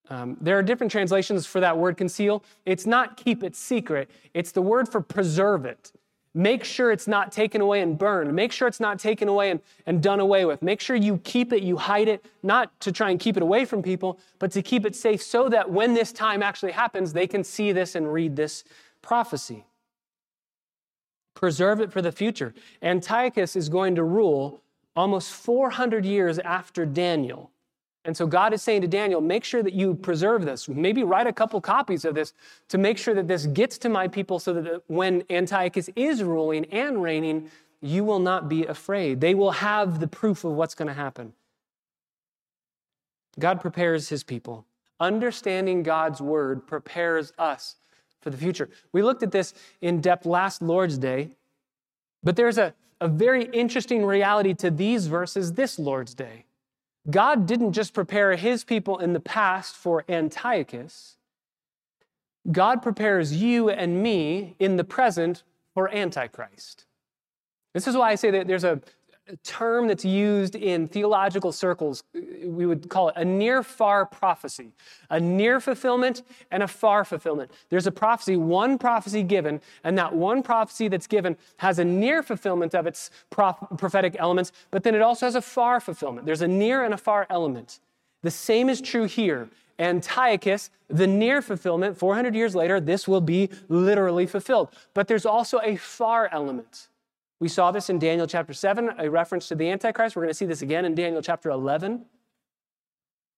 Um, 0.09 0.37
there 0.41 0.59
are 0.59 0.63
different 0.63 0.91
translations 0.91 1.47
for 1.47 1.61
that 1.61 1.77
word 1.77 1.97
conceal. 1.97 2.45
It's 2.65 2.87
not 2.87 3.17
keep 3.17 3.43
it 3.43 3.57
secret, 3.57 4.11
it's 4.35 4.53
the 4.53 4.63
word 4.63 4.89
for 4.89 5.01
preserve 5.01 5.65
it. 5.65 5.93
Make 6.37 6.65
sure 6.65 6.93
it's 6.93 7.09
not 7.09 7.33
taken 7.33 7.63
away 7.63 7.81
and 7.81 7.97
burned. 7.97 8.31
Make 8.35 8.53
sure 8.53 8.69
it's 8.69 8.79
not 8.79 8.99
taken 8.99 9.27
away 9.27 9.51
and, 9.51 9.61
and 9.87 10.03
done 10.03 10.21
away 10.21 10.45
with. 10.45 10.61
Make 10.61 10.83
sure 10.83 10.95
you 10.95 11.17
keep 11.25 11.51
it, 11.51 11.63
you 11.63 11.79
hide 11.79 12.09
it, 12.09 12.27
not 12.43 12.79
to 12.81 12.93
try 12.93 13.09
and 13.09 13.19
keep 13.19 13.39
it 13.39 13.43
away 13.43 13.65
from 13.65 13.83
people, 13.83 14.19
but 14.39 14.51
to 14.53 14.61
keep 14.61 14.85
it 14.85 14.95
safe 14.95 15.23
so 15.23 15.49
that 15.49 15.71
when 15.71 15.95
this 15.95 16.13
time 16.13 16.43
actually 16.43 16.73
happens, 16.73 17.15
they 17.15 17.27
can 17.27 17.43
see 17.43 17.73
this 17.73 17.95
and 17.95 18.13
read 18.13 18.37
this 18.37 18.65
prophecy. 19.01 19.65
Preserve 21.33 21.81
it 21.81 21.91
for 21.91 22.03
the 22.03 22.13
future. 22.13 22.53
Antiochus 22.83 23.57
is 23.57 23.71
going 23.71 23.95
to 23.95 24.05
rule 24.05 24.61
almost 24.95 25.33
400 25.33 26.05
years 26.05 26.39
after 26.41 26.85
Daniel. 26.85 27.51
And 28.07 28.17
so 28.17 28.27
God 28.27 28.55
is 28.55 28.63
saying 28.63 28.83
to 28.83 28.89
Daniel, 28.89 29.21
make 29.21 29.45
sure 29.45 29.63
that 29.63 29.75
you 29.75 29.95
preserve 29.95 30.45
this. 30.45 30.69
Maybe 30.69 31.03
write 31.03 31.27
a 31.27 31.33
couple 31.33 31.61
copies 31.61 32.05
of 32.05 32.15
this 32.15 32.33
to 32.69 32.79
make 32.79 32.97
sure 32.99 33.15
that 33.15 33.27
this 33.27 33.47
gets 33.47 33.77
to 33.79 33.89
my 33.89 34.07
people 34.09 34.39
so 34.39 34.55
that 34.55 34.83
when 34.87 35.25
Antiochus 35.29 35.91
is 35.97 36.23
ruling 36.23 36.65
and 36.67 37.03
reigning, 37.03 37.51
you 37.83 38.05
will 38.05 38.21
not 38.21 38.49
be 38.49 38.65
afraid. 38.65 39.21
They 39.21 39.35
will 39.35 39.51
have 39.51 40.01
the 40.01 40.07
proof 40.07 40.45
of 40.45 40.53
what's 40.53 40.75
going 40.75 40.89
to 40.89 40.95
happen. 40.95 41.33
God 43.39 43.61
prepares 43.61 44.09
his 44.09 44.23
people. 44.23 44.65
Understanding 45.01 45.83
God's 45.83 46.23
word 46.23 46.67
prepares 46.67 47.33
us 47.39 47.77
for 48.23 48.31
the 48.31 48.37
future. 48.37 48.71
We 48.93 49.03
looked 49.03 49.25
at 49.25 49.33
this 49.33 49.53
in 49.83 50.01
depth 50.01 50.25
last 50.25 50.63
Lord's 50.63 50.97
Day, 50.97 51.31
but 52.23 52.37
there's 52.37 52.57
a 52.57 52.73
a 53.01 53.09
very 53.09 53.45
interesting 53.45 54.05
reality 54.05 54.55
to 54.55 54.71
these 54.71 55.07
verses 55.07 55.53
this 55.53 55.79
Lord's 55.79 56.15
Day. 56.15 56.46
God 57.09 57.47
didn't 57.47 57.73
just 57.73 57.95
prepare 57.95 58.35
his 58.37 58.65
people 58.65 58.99
in 58.99 59.13
the 59.13 59.21
past 59.21 59.77
for 59.77 60.05
Antiochus, 60.09 61.17
God 62.51 62.83
prepares 62.83 63.37
you 63.37 63.69
and 63.69 64.03
me 64.03 64.55
in 64.59 64.77
the 64.77 64.85
present 64.85 65.43
for 65.75 65.93
Antichrist. 65.95 66.85
This 67.75 67.87
is 67.87 67.97
why 67.97 68.11
I 68.11 68.15
say 68.15 68.31
that 68.31 68.47
there's 68.47 68.65
a, 68.65 68.81
term 69.43 69.89
that's 69.89 70.05
used 70.05 70.55
in 70.55 70.89
theological 70.89 71.53
circles. 71.53 72.05
We 72.15 72.67
would 72.67 72.89
call 72.89 73.09
it 73.09 73.15
a 73.17 73.25
near 73.25 73.63
far 73.63 74.07
prophecy, 74.07 74.73
a 75.11 75.19
near 75.19 75.61
fulfillment 75.61 76.23
and 76.51 76.63
a 76.63 76.69
far 76.69 77.05
fulfillment. 77.05 77.51
There's 77.69 77.87
a 77.87 77.93
prophecy, 77.93 78.37
one 78.37 78.79
prophecy 78.79 79.23
given, 79.23 79.61
and 79.85 79.99
that 79.99 80.15
one 80.15 80.43
prophecy 80.43 80.89
that's 80.89 81.07
given 81.07 81.37
has 81.57 81.79
a 81.79 81.85
near 81.85 82.23
fulfillment 82.23 82.75
of 82.75 82.87
its 82.87 83.11
prophetic 83.31 84.17
elements, 84.19 84.53
but 84.71 84.85
then 84.85 84.95
it 84.95 85.03
also 85.03 85.27
has 85.27 85.35
a 85.35 85.43
far 85.43 85.81
fulfillment. 85.81 86.27
There's 86.27 86.43
a 86.43 86.49
near 86.49 86.85
and 86.85 86.95
a 86.95 86.99
far 86.99 87.27
element. 87.29 87.81
The 88.23 88.31
same 88.31 88.69
is 88.69 88.81
true 88.81 89.05
here. 89.05 89.49
Antiochus, 89.79 90.71
the 90.89 91.07
near 91.07 91.43
fulfillment, 91.43 91.99
400 91.99 92.35
years 92.35 92.55
later, 92.55 92.81
this 92.81 93.07
will 93.07 93.21
be 93.21 93.51
literally 93.69 94.27
fulfilled. 94.27 94.71
But 94.95 95.07
there's 95.07 95.27
also 95.27 95.61
a 95.63 95.77
far 95.77 96.31
element. 96.33 96.89
We 97.39 97.49
saw 97.49 97.71
this 97.71 97.91
in 97.91 97.99
Daniel 97.99 98.27
chapter 98.27 98.55
7, 98.55 98.93
a 98.99 99.11
reference 99.11 99.49
to 99.49 99.55
the 99.55 99.69
Antichrist. 99.69 100.17
We're 100.17 100.23
going 100.23 100.31
to 100.31 100.35
see 100.35 100.47
this 100.47 100.63
again 100.63 100.85
in 100.87 100.95
Daniel 100.95 101.21
chapter 101.21 101.51
11. 101.51 102.07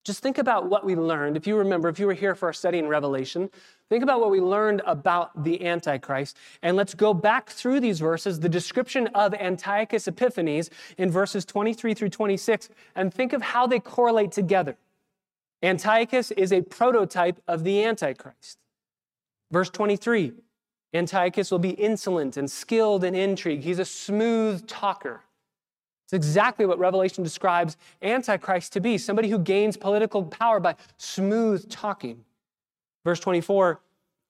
Just 0.04 0.22
think 0.22 0.38
about 0.38 0.70
what 0.70 0.84
we 0.84 0.94
learned. 0.94 1.36
If 1.36 1.46
you 1.46 1.56
remember, 1.56 1.88
if 1.88 1.98
you 1.98 2.06
were 2.06 2.14
here 2.14 2.34
for 2.34 2.46
our 2.46 2.52
study 2.52 2.78
in 2.78 2.86
Revelation, 2.86 3.50
think 3.90 4.04
about 4.04 4.20
what 4.20 4.30
we 4.30 4.40
learned 4.40 4.82
about 4.86 5.44
the 5.44 5.66
Antichrist. 5.66 6.36
And 6.62 6.76
let's 6.76 6.94
go 6.94 7.12
back 7.12 7.50
through 7.50 7.80
these 7.80 7.98
verses, 7.98 8.38
the 8.38 8.48
description 8.48 9.08
of 9.08 9.34
Antiochus 9.34 10.06
Epiphanes 10.06 10.70
in 10.96 11.10
verses 11.10 11.44
23 11.44 11.92
through 11.92 12.08
26, 12.10 12.70
and 12.94 13.12
think 13.12 13.32
of 13.32 13.42
how 13.42 13.66
they 13.66 13.80
correlate 13.80 14.30
together. 14.30 14.76
Antiochus 15.62 16.30
is 16.30 16.52
a 16.52 16.62
prototype 16.62 17.42
of 17.48 17.64
the 17.64 17.84
Antichrist. 17.84 18.58
Verse 19.50 19.70
23 19.70 20.34
Antiochus 20.94 21.50
will 21.50 21.58
be 21.58 21.70
insolent 21.70 22.36
and 22.36 22.50
skilled 22.50 23.04
in 23.04 23.14
intrigue. 23.14 23.62
He's 23.62 23.78
a 23.78 23.84
smooth 23.84 24.66
talker. 24.66 25.22
It's 26.06 26.14
exactly 26.14 26.64
what 26.64 26.78
Revelation 26.78 27.22
describes 27.22 27.76
Antichrist 28.00 28.72
to 28.72 28.80
be 28.80 28.96
somebody 28.96 29.28
who 29.28 29.38
gains 29.38 29.76
political 29.76 30.24
power 30.24 30.58
by 30.58 30.76
smooth 30.96 31.68
talking. 31.70 32.24
Verse 33.04 33.20
24 33.20 33.80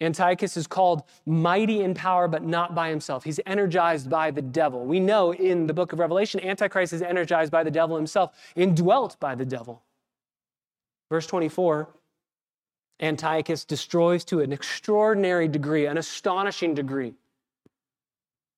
Antiochus 0.00 0.56
is 0.56 0.68
called 0.68 1.02
mighty 1.26 1.82
in 1.82 1.92
power, 1.92 2.28
but 2.28 2.44
not 2.44 2.74
by 2.74 2.88
himself. 2.88 3.24
He's 3.24 3.40
energized 3.46 4.08
by 4.08 4.30
the 4.30 4.42
devil. 4.42 4.84
We 4.84 5.00
know 5.00 5.32
in 5.34 5.66
the 5.66 5.74
book 5.74 5.92
of 5.92 5.98
Revelation, 5.98 6.40
Antichrist 6.40 6.92
is 6.92 7.02
energized 7.02 7.50
by 7.50 7.64
the 7.64 7.70
devil 7.70 7.96
himself, 7.96 8.32
indwelt 8.54 9.18
by 9.18 9.34
the 9.34 9.44
devil. 9.44 9.82
Verse 11.10 11.26
24 11.26 11.88
Antiochus 13.00 13.64
destroys 13.64 14.24
to 14.24 14.40
an 14.40 14.52
extraordinary 14.52 15.48
degree, 15.48 15.86
an 15.86 15.98
astonishing 15.98 16.74
degree. 16.74 17.14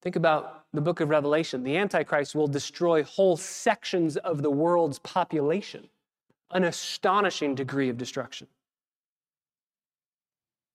Think 0.03 0.17
about 0.17 0.65
the 0.73 0.81
book 0.81 1.01
of 1.01 1.11
Revelation. 1.11 1.63
The 1.63 1.77
Antichrist 1.77 2.35
will 2.35 2.47
destroy 2.47 3.03
whole 3.03 3.37
sections 3.37 4.17
of 4.17 4.43
the 4.43 4.51
world's 4.51 4.99
population, 4.99 5.89
an 6.51 6.65
astonishing 6.65 7.55
degree 7.55 7.89
of 7.91 7.99
destruction. 7.99 8.47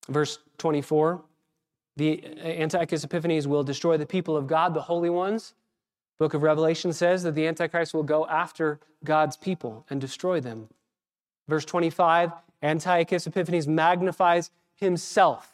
Verse 0.08 0.38
24 0.60 1.23
the 1.97 2.25
Antiochus 2.43 3.04
Epiphanes 3.04 3.47
will 3.47 3.63
destroy 3.63 3.97
the 3.97 4.06
people 4.06 4.36
of 4.36 4.47
God, 4.47 4.73
the 4.73 4.82
holy 4.82 5.10
ones. 5.10 5.54
Book 6.17 6.34
of 6.34 6.43
Revelation 6.43 6.91
says 6.93 7.23
that 7.23 7.36
the 7.36 7.47
Antichrist 7.47 7.93
will 7.93 8.04
go 8.04 8.28
after 8.28 8.80
God's 9.04 9.38
people 9.38 9.86
and 9.89 10.01
destroy 10.01 10.39
them. 10.39 10.69
Verse 11.47 11.65
25 11.65 12.32
Antiochus 12.65 13.28
Epiphanes 13.28 13.67
magnifies 13.67 14.51
himself. 14.75 15.54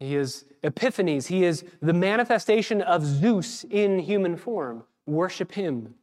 He 0.00 0.16
is 0.16 0.44
Epiphanes. 0.62 1.28
He 1.28 1.44
is 1.44 1.64
the 1.80 1.92
manifestation 1.92 2.82
of 2.82 3.04
Zeus 3.04 3.64
in 3.70 4.00
human 4.00 4.36
form. 4.36 4.84
Worship 5.06 5.52
him. 5.52 5.94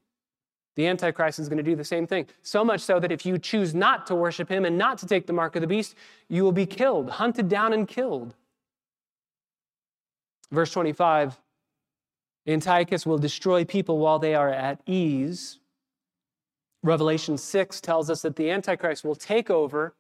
The 0.76 0.88
Antichrist 0.88 1.40
is 1.40 1.50
going 1.50 1.58
to 1.58 1.64
do 1.64 1.76
the 1.76 1.84
same 1.84 2.08
thing. 2.08 2.28
So 2.42 2.64
much 2.64 2.80
so 2.80 3.00
that 3.00 3.12
if 3.12 3.26
you 3.26 3.38
choose 3.38 3.76
not 3.76 4.08
to 4.08 4.16
worship 4.16 4.50
him 4.50 4.64
and 4.64 4.78
not 4.78 4.98
to 5.00 5.06
take 5.06 5.28
the 5.28 5.34
mark 5.34 5.58
of 5.58 5.62
the 5.62 5.68
beast, 5.68 5.96
you 6.30 6.44
will 6.44 6.54
be 6.54 6.66
killed, 6.66 7.10
hunted 7.10 7.50
down 7.50 7.74
and 7.74 7.86
killed. 7.86 8.34
Verse 10.52 10.72
25 10.72 11.38
Antiochus 12.48 13.06
will 13.06 13.18
destroy 13.18 13.66
people 13.66 14.00
while 14.00 14.18
they 14.18 14.34
are 14.34 14.50
at 14.50 14.82
ease, 14.86 15.59
Revelation 16.84 17.38
6 17.38 17.82
tells 17.82 18.10
us 18.10 18.22
that 18.22 18.36
the 18.36 18.50
Antichrist 18.50 19.04
will 19.04 19.16
take 19.16 19.50
over, 19.50 19.94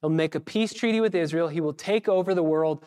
he'll 0.00 0.10
make 0.10 0.34
a 0.34 0.40
peace 0.40 0.72
treaty 0.72 1.00
with 1.00 1.14
Israel, 1.14 1.48
he 1.48 1.60
will 1.60 1.72
take 1.72 2.08
over 2.08 2.34
the 2.34 2.42
world 2.42 2.84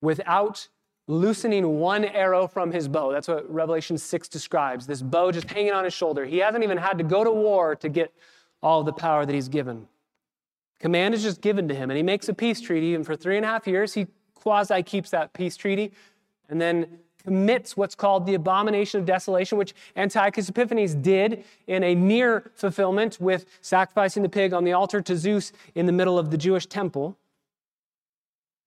without 0.00 0.68
loosening 1.06 1.78
one 1.78 2.04
arrow 2.04 2.46
from 2.46 2.72
his 2.72 2.88
bow. 2.88 3.12
That's 3.12 3.28
what 3.28 3.50
Revelation 3.52 3.98
6 3.98 4.28
describes 4.28 4.86
this 4.86 5.02
bow 5.02 5.32
just 5.32 5.50
hanging 5.50 5.72
on 5.72 5.84
his 5.84 5.94
shoulder. 5.94 6.24
He 6.24 6.38
hasn't 6.38 6.64
even 6.64 6.78
had 6.78 6.98
to 6.98 7.04
go 7.04 7.24
to 7.24 7.30
war 7.30 7.76
to 7.76 7.88
get 7.88 8.12
all 8.62 8.82
the 8.82 8.92
power 8.92 9.26
that 9.26 9.34
he's 9.34 9.48
given. 9.48 9.86
Command 10.80 11.14
is 11.14 11.22
just 11.22 11.40
given 11.40 11.68
to 11.68 11.74
him, 11.74 11.90
and 11.90 11.96
he 11.96 12.02
makes 12.02 12.28
a 12.28 12.34
peace 12.34 12.60
treaty, 12.60 12.94
and 12.94 13.04
for 13.06 13.16
three 13.16 13.36
and 13.36 13.44
a 13.44 13.48
half 13.48 13.66
years, 13.66 13.94
he 13.94 14.06
quasi 14.34 14.82
keeps 14.82 15.10
that 15.10 15.32
peace 15.32 15.56
treaty. 15.56 15.92
And 16.48 16.60
then 16.60 16.98
commits 17.24 17.76
what's 17.76 17.94
called 17.94 18.26
the 18.26 18.34
abomination 18.34 19.00
of 19.00 19.06
desolation, 19.06 19.56
which 19.56 19.74
Antiochus 19.96 20.48
Epiphanes 20.48 20.94
did 20.94 21.44
in 21.66 21.82
a 21.82 21.94
near 21.94 22.52
fulfillment 22.54 23.20
with 23.20 23.46
sacrificing 23.60 24.22
the 24.22 24.28
pig 24.28 24.52
on 24.52 24.64
the 24.64 24.72
altar 24.72 25.00
to 25.00 25.16
Zeus 25.16 25.52
in 25.74 25.86
the 25.86 25.92
middle 25.92 26.18
of 26.18 26.30
the 26.30 26.36
Jewish 26.36 26.66
temple. 26.66 27.16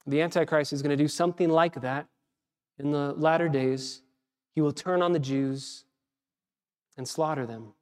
The 0.06 0.22
Antichrist 0.22 0.74
is 0.74 0.82
going 0.82 0.98
to 0.98 1.02
do 1.02 1.08
something 1.08 1.50
like 1.50 1.82
that 1.82 2.08
in 2.80 2.92
the 2.92 3.14
latter 3.14 3.50
days. 3.50 4.02
He 4.56 4.62
will 4.62 4.72
turn 4.72 5.02
on 5.02 5.12
the 5.12 5.20
Jews 5.20 5.84
and 6.98 7.08
slaughter 7.08 7.46
them. 7.46 7.74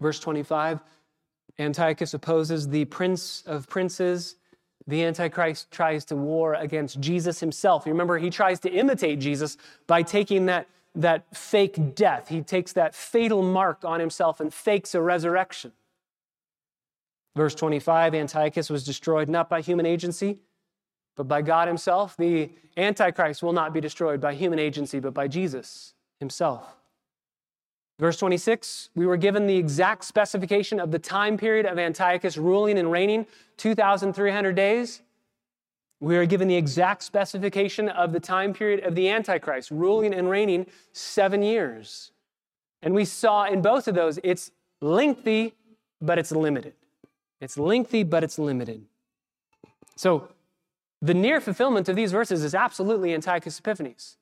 Verse 0.00 0.18
25 0.18 0.80
Antiochus 1.60 2.14
opposes 2.14 2.68
the 2.68 2.84
prince 2.84 3.42
of 3.46 3.68
princes 3.68 4.36
the 4.88 5.04
Antichrist 5.04 5.70
tries 5.70 6.06
to 6.06 6.16
war 6.16 6.54
against 6.54 6.98
Jesus 6.98 7.40
himself. 7.40 7.84
You 7.84 7.92
remember, 7.92 8.18
he 8.18 8.30
tries 8.30 8.58
to 8.60 8.70
imitate 8.70 9.20
Jesus 9.20 9.58
by 9.86 10.02
taking 10.02 10.46
that, 10.46 10.66
that 10.94 11.36
fake 11.36 11.94
death. 11.94 12.28
He 12.28 12.40
takes 12.40 12.72
that 12.72 12.94
fatal 12.94 13.42
mark 13.42 13.84
on 13.84 14.00
himself 14.00 14.40
and 14.40 14.52
fakes 14.52 14.94
a 14.94 15.02
resurrection. 15.02 15.72
Verse 17.36 17.54
25 17.54 18.14
Antiochus 18.14 18.70
was 18.70 18.82
destroyed 18.82 19.28
not 19.28 19.50
by 19.50 19.60
human 19.60 19.84
agency, 19.84 20.38
but 21.16 21.28
by 21.28 21.42
God 21.42 21.68
himself. 21.68 22.16
The 22.16 22.50
Antichrist 22.78 23.42
will 23.42 23.52
not 23.52 23.74
be 23.74 23.82
destroyed 23.82 24.22
by 24.22 24.34
human 24.34 24.58
agency, 24.58 25.00
but 25.00 25.12
by 25.12 25.28
Jesus 25.28 25.92
himself. 26.18 26.64
Verse 27.98 28.16
26, 28.18 28.90
we 28.94 29.06
were 29.06 29.16
given 29.16 29.46
the 29.46 29.56
exact 29.56 30.04
specification 30.04 30.78
of 30.78 30.92
the 30.92 31.00
time 31.00 31.36
period 31.36 31.66
of 31.66 31.78
Antiochus 31.78 32.36
ruling 32.36 32.78
and 32.78 32.92
reigning 32.92 33.26
2,300 33.56 34.54
days. 34.54 35.02
We 36.00 36.16
are 36.16 36.26
given 36.26 36.46
the 36.46 36.54
exact 36.54 37.02
specification 37.02 37.88
of 37.88 38.12
the 38.12 38.20
time 38.20 38.54
period 38.54 38.84
of 38.84 38.94
the 38.94 39.08
Antichrist 39.08 39.72
ruling 39.72 40.14
and 40.14 40.30
reigning 40.30 40.66
seven 40.92 41.42
years. 41.42 42.12
And 42.82 42.94
we 42.94 43.04
saw 43.04 43.46
in 43.46 43.62
both 43.62 43.88
of 43.88 43.96
those, 43.96 44.20
it's 44.22 44.52
lengthy, 44.80 45.54
but 46.00 46.18
it's 46.18 46.30
limited. 46.30 46.74
It's 47.40 47.58
lengthy, 47.58 48.04
but 48.04 48.22
it's 48.22 48.38
limited. 48.38 48.84
So 49.96 50.28
the 51.02 51.14
near 51.14 51.40
fulfillment 51.40 51.88
of 51.88 51.96
these 51.96 52.12
verses 52.12 52.44
is 52.44 52.54
absolutely 52.54 53.12
Antiochus 53.12 53.58
Epiphanes. 53.58 54.17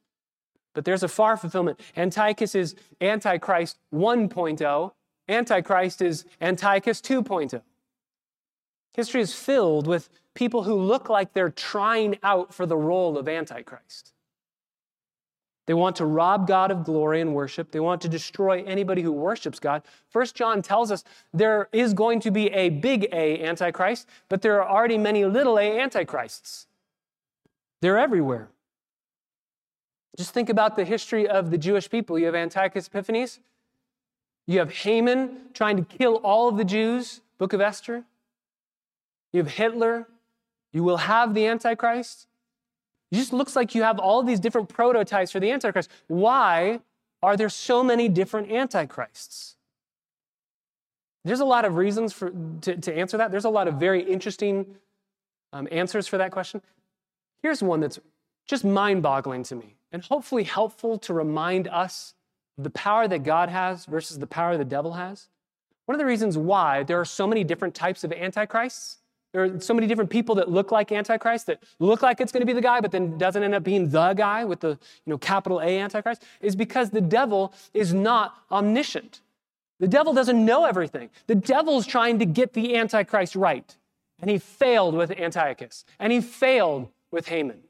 But 0.77 0.85
there's 0.85 1.03
a 1.03 1.09
far 1.09 1.39
fulfillment. 1.39 1.81
Antiochus 1.97 2.55
is 2.55 2.75
Antichrist 3.01 3.79
1.0, 3.95 4.93
Antichrist 5.27 6.03
is 6.03 6.27
Antiochus 6.39 7.01
2.0. 7.01 7.63
History 8.93 9.23
is 9.23 9.35
filled 9.35 9.87
with 9.87 10.11
people 10.35 10.65
who 10.65 10.75
look 10.75 11.09
like 11.09 11.33
they're 11.33 11.49
trying 11.49 12.19
out 12.23 12.53
for 12.53 12.67
the 12.67 12.77
role 12.77 13.17
of 13.17 13.27
Antichrist. 13.27 14.13
They 15.65 15.73
want 15.73 15.97
to 15.97 16.05
rob 16.05 16.47
God 16.47 16.71
of 16.71 16.85
glory 16.85 17.23
and 17.23 17.35
worship. 17.35 17.71
They 17.71 17.81
want 17.81 18.03
to 18.03 18.09
destroy 18.09 18.63
anybody 18.65 19.01
who 19.01 19.13
worships 19.13 19.59
God. 19.59 19.83
First 20.11 20.35
John 20.37 20.61
tells 20.61 20.93
us 20.93 21.05
there 21.33 21.71
is 21.73 21.95
going 21.95 22.21
to 22.21 22.31
be 22.31 22.49
a 22.49 22.69
big 22.69 23.09
A 23.13 23.43
Antichrist, 23.43 24.07
but 24.29 24.43
there 24.43 24.63
are 24.63 24.69
already 24.69 24.99
many 24.99 25.25
little 25.25 25.59
a 25.59 25.81
Antichrists. 25.81 26.67
They're 27.81 27.99
everywhere. 27.99 28.51
Just 30.17 30.33
think 30.33 30.49
about 30.49 30.77
the 30.77 30.85
history 30.85 31.29
of 31.29 31.51
the 31.51 31.59
Jewish 31.59 31.91
people. 31.91 32.19
You 32.19 32.27
have 32.27 32.35
Antiochus 32.35 32.89
Epiphanes, 32.89 33.41
you 34.47 34.61
have 34.61 34.73
Haman 34.73 35.39
trying 35.55 35.77
to 35.77 35.85
kill 35.85 36.17
all 36.17 36.49
of 36.49 36.57
the 36.57 36.65
Jews, 36.65 37.21
Book 37.39 37.53
of 37.53 37.61
Esther. 37.61 38.05
You 39.33 39.43
have 39.43 39.53
Hitler. 39.53 40.07
You 40.73 40.85
will 40.85 40.99
have 40.99 41.35
the 41.35 41.47
Antichrist. 41.47 42.27
It 43.11 43.17
just 43.17 43.33
looks 43.33 43.57
like 43.57 43.75
you 43.75 43.83
have 43.83 43.99
all 43.99 44.23
these 44.23 44.41
different 44.41 44.69
prototypes 44.69 45.33
for 45.33 45.41
the 45.41 45.51
Antichrist. 45.51 45.91
Why 46.07 46.81
are 47.23 47.37
there 47.37 47.49
so 47.49 47.83
many 47.83 48.09
different 48.09 48.51
Antichrists? 48.51 49.57
There's 51.25 51.41
a 51.41 51.45
lot 51.45 51.65
of 51.65 51.77
reasons 51.77 52.13
for, 52.13 52.33
to, 52.61 52.77
to 52.77 52.97
answer 52.97 53.17
that. 53.17 53.31
There's 53.33 53.45
a 53.45 53.51
lot 53.51 53.67
of 53.67 53.75
very 53.75 54.03
interesting 54.03 54.77
um, 55.53 55.67
answers 55.73 56.07
for 56.07 56.19
that 56.19 56.31
question. 56.31 56.63
Here's 57.43 57.63
one 57.63 57.81
that's 57.81 57.99
just 58.47 58.65
mind 58.65 59.03
boggling 59.03 59.43
to 59.45 59.57
me 59.57 59.75
and 59.97 60.05
hopefully 60.05 60.45
helpful 60.45 60.99
to 60.99 61.15
remind 61.15 61.67
us 61.69 62.13
the 62.59 62.69
power 62.69 63.09
that 63.09 63.23
God 63.23 63.49
has 63.49 63.87
versus 63.87 64.19
the 64.19 64.27
power 64.27 64.59
the 64.59 64.65
devil 64.65 64.93
has, 64.93 65.29
one 65.87 65.95
of 65.95 65.99
the 65.99 66.05
reasons 66.05 66.37
why 66.37 66.83
there 66.83 67.01
are 67.01 67.05
so 67.07 67.27
many 67.27 67.45
different 67.45 67.75
types 67.75 68.05
of 68.05 68.13
antichrists, 68.13 68.99
there 69.33 69.45
are 69.45 69.59
so 69.59 69.73
many 69.73 69.87
different 69.87 70.11
people 70.11 70.35
that 70.35 70.51
look 70.51 70.71
like 70.71 70.93
antichrist, 70.93 71.47
that 71.47 71.63
look 71.79 72.03
like 72.03 72.21
it's 72.21 72.31
going 72.31 72.43
to 72.43 72.47
be 72.47 72.53
the 72.53 72.61
guy, 72.61 72.83
but 72.83 72.91
then 72.91 73.17
doesn't 73.17 73.43
end 73.43 73.55
up 73.55 73.65
being 73.65 73.89
the 73.89 74.13
guy 74.13 74.45
with 74.45 74.61
the 74.61 74.69
you 74.69 74.77
know, 75.07 75.17
capital 75.17 75.61
A 75.61 75.79
antichrist, 75.79 76.23
is 76.43 76.55
because 76.55 76.91
the 76.91 77.01
devil 77.01 77.55
is 77.73 77.95
not 77.95 78.37
omniscient. 78.51 79.23
The 79.81 79.89
devil 79.89 80.13
doesn't 80.13 80.45
know 80.45 80.67
everything. 80.67 81.09
The 81.27 81.37
devil's 81.37 81.87
trying 81.87 82.19
to 82.19 82.27
get 82.27 82.53
the 82.53 82.77
antichrist 82.77 83.35
right. 83.35 83.75
And 84.21 84.29
he 84.29 84.37
failed 84.37 84.95
with 84.95 85.11
Antiochus, 85.11 85.87
and 85.99 86.13
he 86.13 86.21
failed 86.21 86.91
with 87.11 87.29
Haman. 87.29 87.61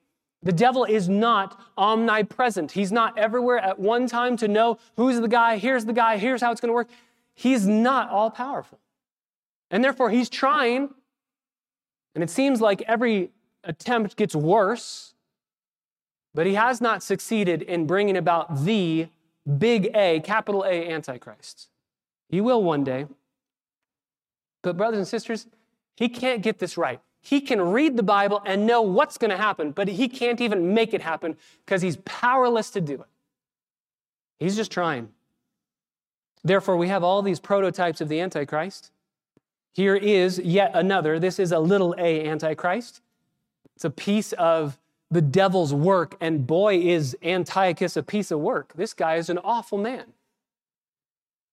The 0.42 0.52
devil 0.52 0.84
is 0.84 1.08
not 1.08 1.60
omnipresent. 1.76 2.72
He's 2.72 2.92
not 2.92 3.18
everywhere 3.18 3.58
at 3.58 3.78
one 3.78 4.06
time 4.06 4.36
to 4.38 4.48
know 4.48 4.78
who's 4.96 5.20
the 5.20 5.28
guy, 5.28 5.58
here's 5.58 5.84
the 5.84 5.92
guy, 5.92 6.18
here's 6.18 6.40
how 6.40 6.52
it's 6.52 6.60
going 6.60 6.68
to 6.68 6.74
work. 6.74 6.88
He's 7.34 7.66
not 7.66 8.10
all 8.10 8.30
powerful. 8.30 8.78
And 9.70 9.82
therefore, 9.82 10.10
he's 10.10 10.28
trying, 10.28 10.90
and 12.14 12.22
it 12.22 12.30
seems 12.30 12.60
like 12.60 12.82
every 12.82 13.30
attempt 13.64 14.16
gets 14.16 14.34
worse, 14.34 15.14
but 16.34 16.46
he 16.46 16.54
has 16.54 16.80
not 16.80 17.02
succeeded 17.02 17.62
in 17.62 17.86
bringing 17.86 18.16
about 18.16 18.64
the 18.64 19.08
big 19.58 19.90
A, 19.94 20.20
capital 20.20 20.64
A 20.64 20.88
Antichrist. 20.88 21.68
He 22.28 22.40
will 22.40 22.62
one 22.62 22.84
day. 22.84 23.06
But, 24.62 24.76
brothers 24.76 24.98
and 24.98 25.08
sisters, 25.08 25.46
he 25.96 26.08
can't 26.08 26.42
get 26.42 26.58
this 26.58 26.76
right. 26.76 27.00
He 27.26 27.40
can 27.40 27.60
read 27.60 27.96
the 27.96 28.04
Bible 28.04 28.40
and 28.46 28.68
know 28.68 28.82
what's 28.82 29.18
going 29.18 29.32
to 29.32 29.36
happen, 29.36 29.72
but 29.72 29.88
he 29.88 30.08
can't 30.08 30.40
even 30.40 30.74
make 30.74 30.94
it 30.94 31.02
happen 31.02 31.36
because 31.64 31.82
he's 31.82 31.96
powerless 32.04 32.70
to 32.70 32.80
do 32.80 32.94
it. 32.94 33.08
He's 34.38 34.54
just 34.54 34.70
trying. 34.70 35.08
Therefore, 36.44 36.76
we 36.76 36.86
have 36.86 37.02
all 37.02 37.22
these 37.22 37.40
prototypes 37.40 38.00
of 38.00 38.08
the 38.08 38.20
Antichrist. 38.20 38.92
Here 39.72 39.96
is 39.96 40.38
yet 40.38 40.70
another. 40.72 41.18
This 41.18 41.40
is 41.40 41.50
a 41.50 41.58
little 41.58 41.96
a 41.98 42.28
Antichrist. 42.28 43.00
It's 43.74 43.84
a 43.84 43.90
piece 43.90 44.32
of 44.34 44.78
the 45.10 45.20
devil's 45.20 45.74
work, 45.74 46.16
and 46.20 46.46
boy, 46.46 46.76
is 46.78 47.16
Antiochus 47.24 47.96
a 47.96 48.04
piece 48.04 48.30
of 48.30 48.38
work. 48.38 48.72
This 48.74 48.94
guy 48.94 49.16
is 49.16 49.28
an 49.28 49.38
awful 49.38 49.78
man. 49.78 50.12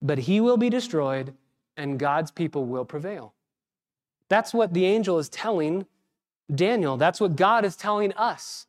But 0.03 0.19
he 0.19 0.39
will 0.39 0.57
be 0.57 0.69
destroyed, 0.69 1.34
and 1.76 1.97
God's 1.97 2.30
people 2.30 2.63
will 2.63 2.86
prevail. 2.86 3.34
That's 4.34 4.52
what 4.52 4.74
the 4.74 4.86
angel 4.86 5.20
is 5.20 5.30
telling 5.30 5.86
Daniel. 6.56 6.98
That's 6.98 7.22
what 7.22 7.36
God 7.36 7.66
is 7.66 7.76
telling 7.76 8.14
us. 8.14 8.66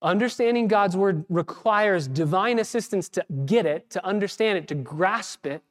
Understanding 0.00 0.68
God's 0.68 0.96
word 0.96 1.24
requires 1.28 2.06
divine 2.06 2.60
assistance 2.60 3.08
to 3.08 3.26
get 3.44 3.66
it, 3.66 3.90
to 3.90 4.06
understand 4.06 4.58
it, 4.58 4.68
to 4.68 4.76
grasp 4.76 5.46
it. 5.46 5.64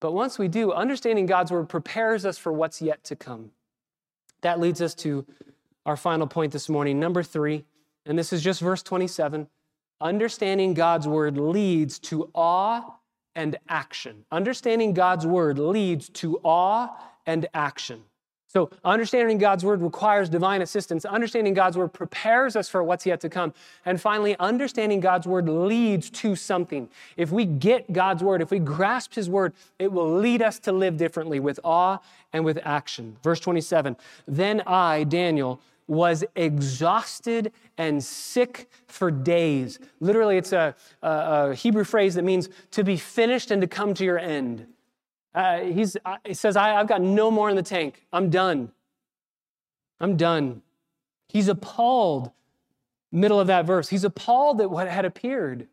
But 0.00 0.10
once 0.10 0.40
we 0.40 0.48
do, 0.48 0.72
understanding 0.72 1.26
God's 1.26 1.52
word 1.52 1.68
prepares 1.68 2.26
us 2.26 2.36
for 2.36 2.52
what's 2.52 2.82
yet 2.82 3.04
to 3.04 3.14
come. 3.14 3.52
That 4.40 4.58
leads 4.58 4.82
us 4.82 4.96
to 4.96 5.24
our 5.86 5.96
final 5.96 6.26
point 6.26 6.50
this 6.52 6.68
morning, 6.68 6.98
number 6.98 7.22
three, 7.22 7.64
and 8.06 8.18
this 8.18 8.32
is 8.32 8.42
just 8.42 8.60
verse 8.60 8.82
27. 8.82 9.46
Understanding 10.00 10.74
God's 10.74 11.06
word 11.06 11.38
leads 11.38 12.00
to 12.00 12.28
awe 12.34 12.92
and 13.36 13.56
action. 13.68 14.24
Understanding 14.32 14.94
God's 14.94 15.28
word 15.28 15.60
leads 15.60 16.08
to 16.08 16.40
awe 16.42 16.90
and 17.30 17.46
action. 17.54 18.02
So, 18.48 18.68
understanding 18.84 19.38
God's 19.38 19.64
word 19.64 19.80
requires 19.80 20.28
divine 20.28 20.60
assistance. 20.60 21.04
Understanding 21.04 21.54
God's 21.54 21.78
word 21.78 21.92
prepares 21.92 22.56
us 22.56 22.68
for 22.68 22.82
what's 22.82 23.06
yet 23.06 23.20
to 23.20 23.28
come. 23.28 23.54
And 23.86 24.00
finally, 24.00 24.34
understanding 24.40 24.98
God's 24.98 25.24
word 25.24 25.48
leads 25.48 26.10
to 26.10 26.34
something. 26.34 26.88
If 27.16 27.30
we 27.30 27.44
get 27.44 27.92
God's 27.92 28.24
word, 28.24 28.42
if 28.42 28.50
we 28.50 28.58
grasp 28.58 29.14
his 29.14 29.30
word, 29.30 29.52
it 29.78 29.92
will 29.92 30.12
lead 30.12 30.42
us 30.42 30.58
to 30.60 30.72
live 30.72 30.96
differently 30.96 31.38
with 31.38 31.60
awe 31.62 31.98
and 32.32 32.44
with 32.44 32.58
action. 32.64 33.16
Verse 33.22 33.38
27 33.38 33.96
Then 34.26 34.62
I, 34.66 35.04
Daniel, 35.04 35.60
was 35.86 36.24
exhausted 36.34 37.52
and 37.78 38.02
sick 38.02 38.68
for 38.88 39.12
days. 39.12 39.78
Literally, 40.00 40.38
it's 40.38 40.52
a, 40.52 40.74
a, 41.02 41.08
a 41.50 41.54
Hebrew 41.54 41.84
phrase 41.84 42.16
that 42.16 42.24
means 42.24 42.48
to 42.72 42.82
be 42.82 42.96
finished 42.96 43.52
and 43.52 43.62
to 43.62 43.68
come 43.68 43.94
to 43.94 44.04
your 44.04 44.18
end. 44.18 44.66
Uh, 45.34 45.60
he's, 45.60 45.96
uh, 46.04 46.16
he 46.24 46.34
says, 46.34 46.56
I, 46.56 46.76
I've 46.76 46.88
got 46.88 47.02
no 47.02 47.30
more 47.30 47.48
in 47.50 47.56
the 47.56 47.62
tank. 47.62 48.06
I'm 48.12 48.30
done. 48.30 48.72
I'm 50.00 50.16
done. 50.16 50.62
He's 51.28 51.48
appalled, 51.48 52.32
middle 53.12 53.38
of 53.38 53.46
that 53.46 53.64
verse. 53.64 53.88
He's 53.90 54.04
appalled 54.04 54.60
at 54.60 54.70
what 54.70 54.88
had 54.88 55.04
appeared. 55.04 55.68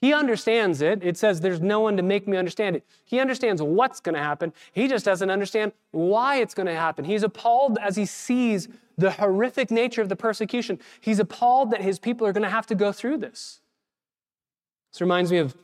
He 0.00 0.12
understands 0.12 0.82
it. 0.82 1.02
It 1.02 1.16
says, 1.16 1.40
There's 1.40 1.60
no 1.60 1.80
one 1.80 1.96
to 1.96 2.02
make 2.02 2.26
me 2.28 2.36
understand 2.36 2.76
it. 2.76 2.84
He 3.04 3.18
understands 3.20 3.62
what's 3.62 4.00
going 4.00 4.14
to 4.14 4.22
happen. 4.22 4.52
He 4.72 4.88
just 4.88 5.04
doesn't 5.04 5.30
understand 5.30 5.72
why 5.92 6.36
it's 6.36 6.54
going 6.54 6.66
to 6.66 6.74
happen. 6.74 7.04
He's 7.04 7.22
appalled 7.22 7.78
as 7.80 7.96
he 7.96 8.04
sees 8.04 8.68
the 8.98 9.12
horrific 9.12 9.70
nature 9.70 10.02
of 10.02 10.08
the 10.08 10.16
persecution. 10.16 10.80
He's 11.00 11.18
appalled 11.18 11.70
that 11.70 11.82
his 11.82 11.98
people 11.98 12.26
are 12.26 12.32
going 12.32 12.42
to 12.42 12.50
have 12.50 12.66
to 12.66 12.74
go 12.74 12.92
through 12.92 13.18
this. 13.18 13.60
This 14.92 15.00
reminds 15.00 15.30
me 15.30 15.38
of 15.38 15.56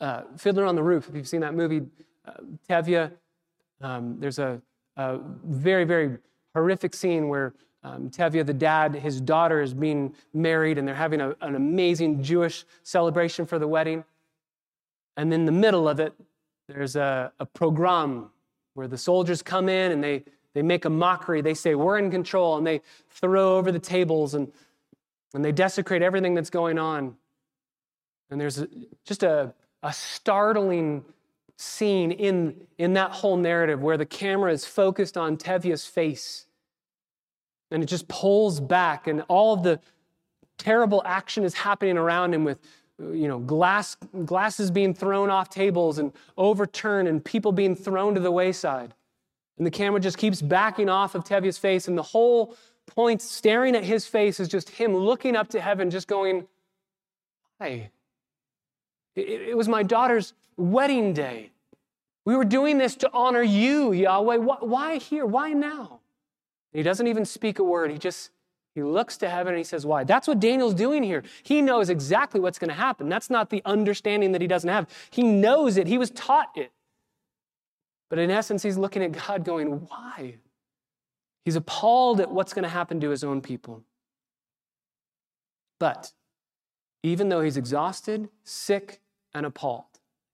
uh, 0.00 0.22
Fiddler 0.36 0.64
on 0.64 0.74
the 0.74 0.82
Roof, 0.82 1.08
if 1.08 1.14
you've 1.14 1.28
seen 1.28 1.40
that 1.40 1.54
movie, 1.54 1.82
uh, 2.26 2.32
Tevye, 2.68 3.10
um, 3.80 4.16
there's 4.18 4.38
a, 4.38 4.60
a, 4.96 5.18
very, 5.44 5.84
very 5.84 6.18
horrific 6.54 6.94
scene 6.94 7.28
where 7.28 7.54
um, 7.82 8.10
Tevye, 8.10 8.44
the 8.44 8.54
dad, 8.54 8.94
his 8.94 9.20
daughter 9.20 9.60
is 9.60 9.72
being 9.72 10.14
married, 10.34 10.78
and 10.78 10.86
they're 10.86 10.94
having 10.94 11.20
a, 11.20 11.36
an 11.40 11.54
amazing 11.54 12.22
Jewish 12.22 12.64
celebration 12.82 13.46
for 13.46 13.58
the 13.58 13.68
wedding. 13.68 14.04
And 15.16 15.32
in 15.32 15.46
the 15.46 15.52
middle 15.52 15.88
of 15.88 16.00
it, 16.00 16.12
there's 16.68 16.96
a, 16.96 17.32
a 17.38 17.46
pogrom 17.46 18.30
where 18.74 18.88
the 18.88 18.98
soldiers 18.98 19.40
come 19.40 19.68
in 19.68 19.92
and 19.92 20.02
they, 20.02 20.24
they 20.52 20.62
make 20.62 20.84
a 20.84 20.90
mockery. 20.90 21.40
They 21.40 21.54
say, 21.54 21.74
We're 21.74 21.98
in 21.98 22.10
control, 22.10 22.56
and 22.58 22.66
they 22.66 22.80
throw 23.08 23.56
over 23.56 23.70
the 23.70 23.78
tables 23.78 24.34
and, 24.34 24.50
and 25.32 25.44
they 25.44 25.52
desecrate 25.52 26.02
everything 26.02 26.34
that's 26.34 26.50
going 26.50 26.78
on. 26.78 27.16
And 28.30 28.40
there's 28.40 28.64
just 29.04 29.22
a, 29.22 29.54
a 29.82 29.92
startling 29.92 31.04
scene 31.56 32.12
in, 32.12 32.54
in 32.78 32.94
that 32.94 33.12
whole 33.12 33.36
narrative 33.36 33.82
where 33.82 33.96
the 33.96 34.06
camera 34.06 34.52
is 34.52 34.64
focused 34.64 35.16
on 35.16 35.36
Tevye's 35.36 35.86
face. 35.86 36.46
And 37.70 37.82
it 37.82 37.86
just 37.86 38.06
pulls 38.08 38.60
back 38.60 39.06
and 39.06 39.22
all 39.28 39.54
of 39.54 39.62
the 39.62 39.80
terrible 40.58 41.02
action 41.04 41.44
is 41.44 41.54
happening 41.54 41.96
around 41.96 42.34
him 42.34 42.44
with 42.44 42.58
you 42.98 43.28
know 43.28 43.38
glass 43.38 43.96
glasses 44.24 44.70
being 44.70 44.94
thrown 44.94 45.28
off 45.28 45.50
tables 45.50 45.98
and 45.98 46.12
overturned 46.38 47.08
and 47.08 47.22
people 47.22 47.52
being 47.52 47.74
thrown 47.74 48.14
to 48.14 48.20
the 48.20 48.30
wayside. 48.30 48.94
And 49.58 49.66
the 49.66 49.70
camera 49.70 50.00
just 50.00 50.18
keeps 50.18 50.40
backing 50.42 50.88
off 50.88 51.14
of 51.14 51.24
Tevye's 51.24 51.58
face 51.58 51.88
and 51.88 51.98
the 51.98 52.02
whole 52.02 52.56
point 52.86 53.20
staring 53.20 53.74
at 53.74 53.84
his 53.84 54.06
face 54.06 54.38
is 54.38 54.48
just 54.48 54.70
him 54.70 54.94
looking 54.94 55.34
up 55.34 55.48
to 55.48 55.60
heaven 55.60 55.90
just 55.90 56.08
going 56.08 56.46
why 57.58 57.90
it, 59.16 59.40
it 59.48 59.56
was 59.56 59.68
my 59.68 59.82
daughter's 59.82 60.34
wedding 60.56 61.12
day. 61.12 61.50
We 62.24 62.36
were 62.36 62.44
doing 62.44 62.78
this 62.78 62.94
to 62.96 63.10
honor 63.12 63.42
you, 63.42 63.92
Yahweh. 63.92 64.36
Why 64.36 64.98
here? 64.98 65.26
Why 65.26 65.52
now? 65.52 66.00
he 66.72 66.82
doesn't 66.82 67.06
even 67.06 67.24
speak 67.24 67.58
a 67.58 67.64
word. 67.64 67.90
He 67.90 67.96
just 67.96 68.30
he 68.74 68.82
looks 68.82 69.16
to 69.18 69.30
heaven 69.30 69.54
and 69.54 69.58
he 69.58 69.64
says, 69.64 69.86
Why? 69.86 70.04
That's 70.04 70.28
what 70.28 70.38
Daniel's 70.38 70.74
doing 70.74 71.02
here. 71.02 71.22
He 71.42 71.62
knows 71.62 71.88
exactly 71.88 72.40
what's 72.40 72.58
going 72.58 72.68
to 72.68 72.74
happen. 72.74 73.08
That's 73.08 73.30
not 73.30 73.48
the 73.48 73.62
understanding 73.64 74.32
that 74.32 74.42
he 74.42 74.46
doesn't 74.46 74.68
have. 74.68 74.86
He 75.08 75.22
knows 75.22 75.78
it, 75.78 75.86
he 75.86 75.96
was 75.96 76.10
taught 76.10 76.50
it. 76.56 76.72
But 78.10 78.18
in 78.18 78.30
essence, 78.30 78.62
he's 78.62 78.76
looking 78.76 79.02
at 79.02 79.12
God 79.12 79.44
going, 79.44 79.68
Why? 79.68 80.36
He's 81.46 81.56
appalled 81.56 82.20
at 82.20 82.30
what's 82.30 82.52
going 82.52 82.64
to 82.64 82.68
happen 82.68 83.00
to 83.00 83.08
his 83.08 83.24
own 83.24 83.40
people. 83.40 83.82
But 85.78 86.12
even 87.02 87.30
though 87.30 87.40
he's 87.40 87.56
exhausted, 87.56 88.28
sick, 88.44 89.00
and 89.36 89.46
appalled, 89.46 89.84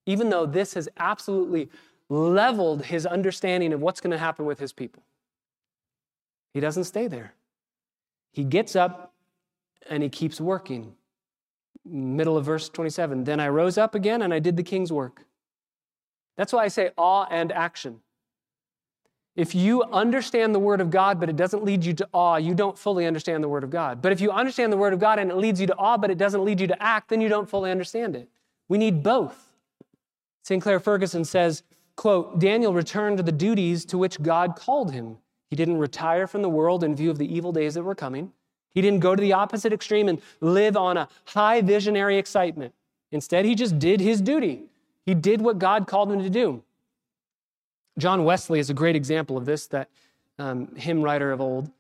even 0.07 0.31
though 0.31 0.47
this 0.47 0.75
has 0.75 0.89
absolutely 0.97 1.69
leveled 2.09 2.85
his 2.85 3.05
understanding 3.05 3.73
of 3.73 3.81
what's 3.81 4.01
going 4.01 4.13
to 4.13 4.19
happen 4.19 4.45
with 4.45 4.59
his 4.59 4.73
people. 4.73 5.03
He 6.55 6.61
doesn't 6.61 6.85
stay 6.85 7.09
there. 7.09 7.35
He 8.33 8.45
gets 8.45 8.77
up 8.77 9.13
and 9.89 10.03
he 10.03 10.09
keeps 10.09 10.41
working. 10.41 10.95
Middle 11.85 12.37
of 12.37 12.45
verse 12.45 12.69
27 12.69 13.25
Then 13.25 13.41
I 13.41 13.49
rose 13.49 13.77
up 13.77 13.95
again 13.95 14.23
and 14.23 14.33
I 14.33 14.39
did 14.39 14.57
the 14.57 14.63
king's 14.63 14.93
work. 14.93 15.25
That's 16.37 16.53
why 16.53 16.65
I 16.65 16.69
say 16.69 16.91
awe 16.97 17.27
and 17.31 17.51
action. 17.51 18.01
If 19.35 19.55
you 19.55 19.83
understand 19.85 20.55
the 20.55 20.59
Word 20.59 20.83
of 20.83 20.91
God, 20.91 21.19
but 21.19 21.31
it 21.31 21.37
doesn't 21.37 21.65
lead 21.65 21.85
you 21.85 21.95
to 21.95 22.09
awe, 22.13 22.37
you 22.37 22.55
don't 22.55 22.79
fully 22.79 23.07
understand 23.07 23.43
the 23.43 23.49
Word 23.49 23.65
of 23.65 23.71
God. 23.71 24.03
But 24.03 24.13
if 24.13 24.21
you 24.21 24.31
understand 24.31 24.71
the 24.71 24.77
Word 24.77 24.93
of 24.93 25.01
God 25.01 25.19
and 25.19 25.31
it 25.31 25.37
leads 25.37 25.59
you 25.59 25.67
to 25.69 25.77
awe, 25.77 25.97
but 25.97 26.11
it 26.11 26.19
doesn't 26.19 26.45
lead 26.45 26.61
you 26.61 26.67
to 26.67 26.83
act, 26.83 27.09
then 27.09 27.23
you 27.23 27.31
don't 27.31 27.49
fully 27.49 27.71
understand 27.71 28.15
it. 28.15 28.29
We 28.73 28.79
need 28.79 29.03
both. 29.03 29.53
Sinclair 30.45 30.81
Ferguson 30.81 31.27
says, 31.27 31.63
quote, 31.95 32.39
Daniel 32.39 32.73
returned 32.73 33.19
to 33.19 33.23
the 33.23 33.31
duties 33.31 33.85
to 33.85 33.99
which 33.99 34.23
God 34.23 34.57
called 34.57 34.93
him. 34.93 35.19
He 35.51 35.57
didn't 35.57 35.77
retire 35.77 36.27
from 36.27 36.41
the 36.41 36.49
world 36.49 36.83
in 36.83 36.97
view 36.97 37.11
of 37.11 37.19
the 37.19 37.31
evil 37.31 37.53
days 37.53 37.75
that 37.75 37.83
were 37.83 37.95
coming. 37.95 38.33
He 38.71 38.81
didn't 38.81 39.01
go 39.01 39.15
to 39.15 39.21
the 39.21 39.35
opposite 39.35 39.75
extreme 39.75 40.09
and 40.09 40.23
live 40.41 40.79
on 40.79 40.97
a 40.97 41.07
high 41.27 41.61
visionary 41.61 42.17
excitement. 42.17 42.73
Instead, 43.11 43.45
he 43.45 43.55
just 43.55 43.79
did 43.79 44.01
his 44.01 44.23
duty. 44.23 44.63
He 45.05 45.13
did 45.13 45.43
what 45.43 45.59
God 45.59 45.87
called 45.87 46.11
him 46.11 46.23
to 46.23 46.31
do. 46.31 46.63
John 47.99 48.25
Wesley 48.25 48.59
is 48.59 48.71
a 48.71 48.75
great 48.75 48.97
example 48.97 49.37
of 49.37 49.45
this, 49.45 49.67
that 49.67 49.91
um, 50.39 50.75
hymn 50.77 51.03
writer 51.03 51.31
of 51.31 51.43
old. 51.43 51.71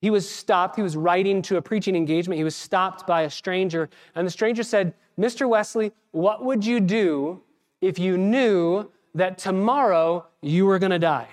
He 0.00 0.08
was 0.08 0.26
stopped. 0.26 0.76
He 0.76 0.82
was 0.82 0.96
writing 0.96 1.42
to 1.42 1.58
a 1.58 1.62
preaching 1.62 1.94
engagement. 1.94 2.38
He 2.38 2.44
was 2.44 2.56
stopped 2.56 3.06
by 3.06 3.24
a 3.24 3.30
stranger, 3.30 3.90
and 4.14 4.26
the 4.26 4.30
stranger 4.30 4.62
said, 4.62 4.94
Mr. 5.20 5.46
Wesley, 5.46 5.92
what 6.12 6.42
would 6.42 6.64
you 6.64 6.80
do 6.80 7.42
if 7.82 7.98
you 7.98 8.16
knew 8.16 8.90
that 9.14 9.36
tomorrow 9.36 10.26
you 10.40 10.64
were 10.64 10.78
going 10.78 10.90
to 10.90 10.98
die? 10.98 11.28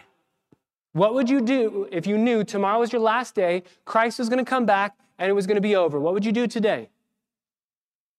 What 0.92 1.14
would 1.14 1.30
you 1.30 1.40
do 1.40 1.88
if 1.90 2.06
you 2.06 2.18
knew 2.18 2.44
tomorrow 2.44 2.80
was 2.80 2.92
your 2.92 3.02
last 3.02 3.34
day, 3.34 3.64
Christ 3.86 4.20
was 4.20 4.28
going 4.28 4.44
to 4.44 4.50
come 4.50 4.66
back, 4.66 4.98
and 5.18 5.30
it 5.30 5.34
was 5.34 5.48
going 5.48 5.56
to 5.56 5.62
be 5.62 5.76
over? 5.76 6.02
What 6.02 6.14
would 6.14 6.26
you 6.26 6.34
do 6.34 6.48
today? 6.48 6.90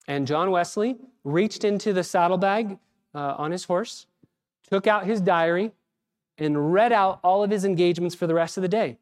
And 0.07 0.27
John 0.27 0.51
Wesley 0.51 0.97
reached 1.23 1.65
into 1.65 1.93
the 1.93 2.03
saddlebag 2.03 2.79
uh, 3.15 3.35
on 3.37 3.51
his 3.51 3.65
horse, 3.65 4.07
took 4.71 4.87
out 4.87 5.05
his 5.05 5.21
diary, 5.21 5.73
and 6.39 6.73
read 6.73 6.93
out 6.93 7.21
all 7.23 7.43
of 7.43 7.51
his 7.51 7.67
engagements 7.67 8.15
for 8.15 8.27
the 8.27 8.35
rest 8.35 8.57
of 8.57 8.63
the 8.63 8.69
day. 8.69 8.97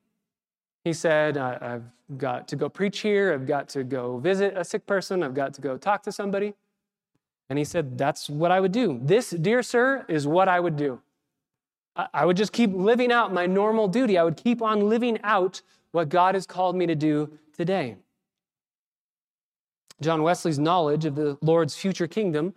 He 0.87 0.93
said, 0.93 1.37
I've 1.37 1.82
got 2.16 2.47
to 2.47 2.55
go 2.55 2.68
preach 2.68 3.01
here, 3.01 3.32
I've 3.32 3.45
got 3.45 3.68
to 3.70 3.82
go 3.82 4.18
visit 4.18 4.57
a 4.57 4.64
sick 4.64 4.87
person, 4.87 5.24
I've 5.24 5.34
got 5.34 5.53
to 5.55 5.61
go 5.61 5.76
talk 5.76 6.05
to 6.05 6.12
somebody. 6.12 6.55
And 7.51 7.59
he 7.59 7.64
said, 7.64 7.99
That's 7.99 8.30
what 8.30 8.53
I 8.53 8.61
would 8.61 8.70
do. 8.70 9.01
This, 9.03 9.30
dear 9.30 9.64
sir, 9.64 10.07
is 10.09 10.28
what 10.28 10.47
I 10.49 10.61
would 10.61 10.76
do. 10.76 11.01
I 12.14 12.24
would 12.24 12.37
just 12.37 12.53
keep 12.53 12.72
living 12.72 13.11
out 13.11 13.32
my 13.32 13.47
normal 13.47 13.89
duty. 13.89 14.16
I 14.16 14.22
would 14.22 14.37
keep 14.37 14.62
on 14.62 14.89
living 14.89 15.18
out 15.24 15.61
what 15.91 16.09
God 16.09 16.37
has 16.37 16.47
called 16.47 16.76
me 16.76 16.87
to 16.87 16.95
do 16.95 17.37
today. 17.53 17.97
John 20.01 20.22
Wesley's 20.22 20.61
knowledge 20.61 21.05
of 21.05 21.16
the 21.16 21.37
Lord's 21.43 21.74
future 21.74 22.07
kingdom 22.07 22.55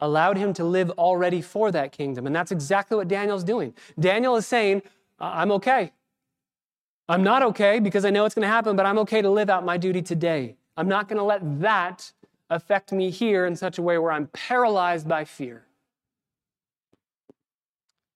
allowed 0.00 0.38
him 0.38 0.54
to 0.54 0.64
live 0.64 0.88
already 0.92 1.42
for 1.42 1.70
that 1.72 1.92
kingdom. 1.92 2.26
And 2.26 2.34
that's 2.34 2.52
exactly 2.52 2.96
what 2.96 3.06
Daniel's 3.06 3.44
doing. 3.44 3.74
Daniel 3.98 4.36
is 4.36 4.46
saying, 4.46 4.80
I'm 5.18 5.52
okay. 5.52 5.92
I'm 7.10 7.24
not 7.24 7.42
okay 7.42 7.80
because 7.80 8.04
I 8.04 8.10
know 8.10 8.24
it's 8.24 8.36
going 8.36 8.46
to 8.46 8.48
happen, 8.48 8.76
but 8.76 8.86
I'm 8.86 8.96
okay 9.00 9.20
to 9.20 9.28
live 9.28 9.50
out 9.50 9.64
my 9.64 9.76
duty 9.76 10.00
today. 10.00 10.54
I'm 10.76 10.86
not 10.86 11.08
going 11.08 11.16
to 11.16 11.24
let 11.24 11.60
that 11.60 12.12
affect 12.50 12.92
me 12.92 13.10
here 13.10 13.46
in 13.46 13.56
such 13.56 13.78
a 13.78 13.82
way 13.82 13.98
where 13.98 14.12
I'm 14.12 14.28
paralyzed 14.28 15.08
by 15.08 15.24
fear. 15.24 15.64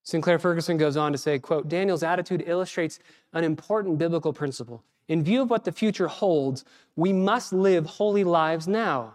Sinclair 0.05 0.39
Ferguson 0.39 0.77
goes 0.77 0.97
on 0.97 1.11
to 1.11 1.19
say, 1.19 1.41
quote, 1.41 1.69
Daniel's 1.69 2.05
attitude 2.05 2.45
illustrates 2.47 3.01
an 3.33 3.43
important 3.43 3.99
biblical 3.99 4.33
principle. 4.33 4.85
In 5.09 5.25
view 5.25 5.43
of 5.43 5.51
what 5.51 5.65
the 5.65 5.73
future 5.73 6.07
holds, 6.07 6.65
we 6.95 7.13
must 7.13 7.53
live 7.53 7.87
holy 7.87 8.23
lives 8.23 8.69
now. 8.69 9.15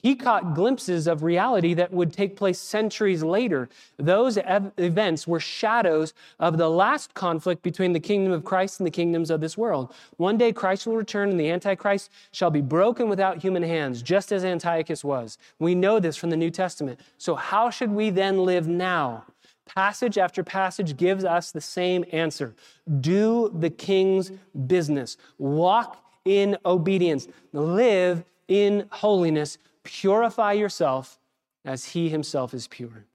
He 0.00 0.14
caught 0.14 0.54
glimpses 0.54 1.08
of 1.08 1.24
reality 1.24 1.74
that 1.74 1.92
would 1.92 2.12
take 2.12 2.36
place 2.36 2.60
centuries 2.60 3.24
later. 3.24 3.68
Those 3.96 4.38
ev- 4.38 4.70
events 4.78 5.26
were 5.26 5.40
shadows 5.40 6.14
of 6.38 6.56
the 6.56 6.70
last 6.70 7.14
conflict 7.14 7.62
between 7.62 7.92
the 7.92 8.00
kingdom 8.00 8.32
of 8.32 8.44
Christ 8.44 8.78
and 8.78 8.86
the 8.86 8.92
kingdoms 8.92 9.28
of 9.28 9.40
this 9.40 9.58
world. 9.58 9.92
One 10.16 10.38
day 10.38 10.52
Christ 10.52 10.86
will 10.86 10.96
return 10.96 11.30
and 11.30 11.40
the 11.40 11.50
Antichrist 11.50 12.10
shall 12.30 12.50
be 12.50 12.60
broken 12.60 13.08
without 13.08 13.38
human 13.38 13.64
hands, 13.64 14.00
just 14.00 14.30
as 14.30 14.44
Antiochus 14.44 15.02
was. 15.02 15.36
We 15.58 15.74
know 15.74 15.98
this 15.98 16.16
from 16.16 16.30
the 16.30 16.36
New 16.36 16.50
Testament. 16.50 17.00
So, 17.18 17.34
how 17.34 17.68
should 17.68 17.90
we 17.90 18.10
then 18.10 18.44
live 18.44 18.68
now? 18.68 19.24
Passage 19.66 20.16
after 20.16 20.42
passage 20.44 20.96
gives 20.96 21.24
us 21.24 21.50
the 21.50 21.60
same 21.60 22.04
answer 22.12 22.54
do 23.00 23.52
the 23.58 23.68
king's 23.68 24.30
business, 24.66 25.16
walk 25.38 26.02
in 26.24 26.56
obedience, 26.64 27.28
live 27.52 28.24
in 28.48 28.86
holiness 28.90 29.58
Purify 29.88 30.52
yourself 30.52 31.18
as 31.64 31.86
he 31.86 32.10
himself 32.10 32.52
is 32.52 32.68
pure. 32.68 33.06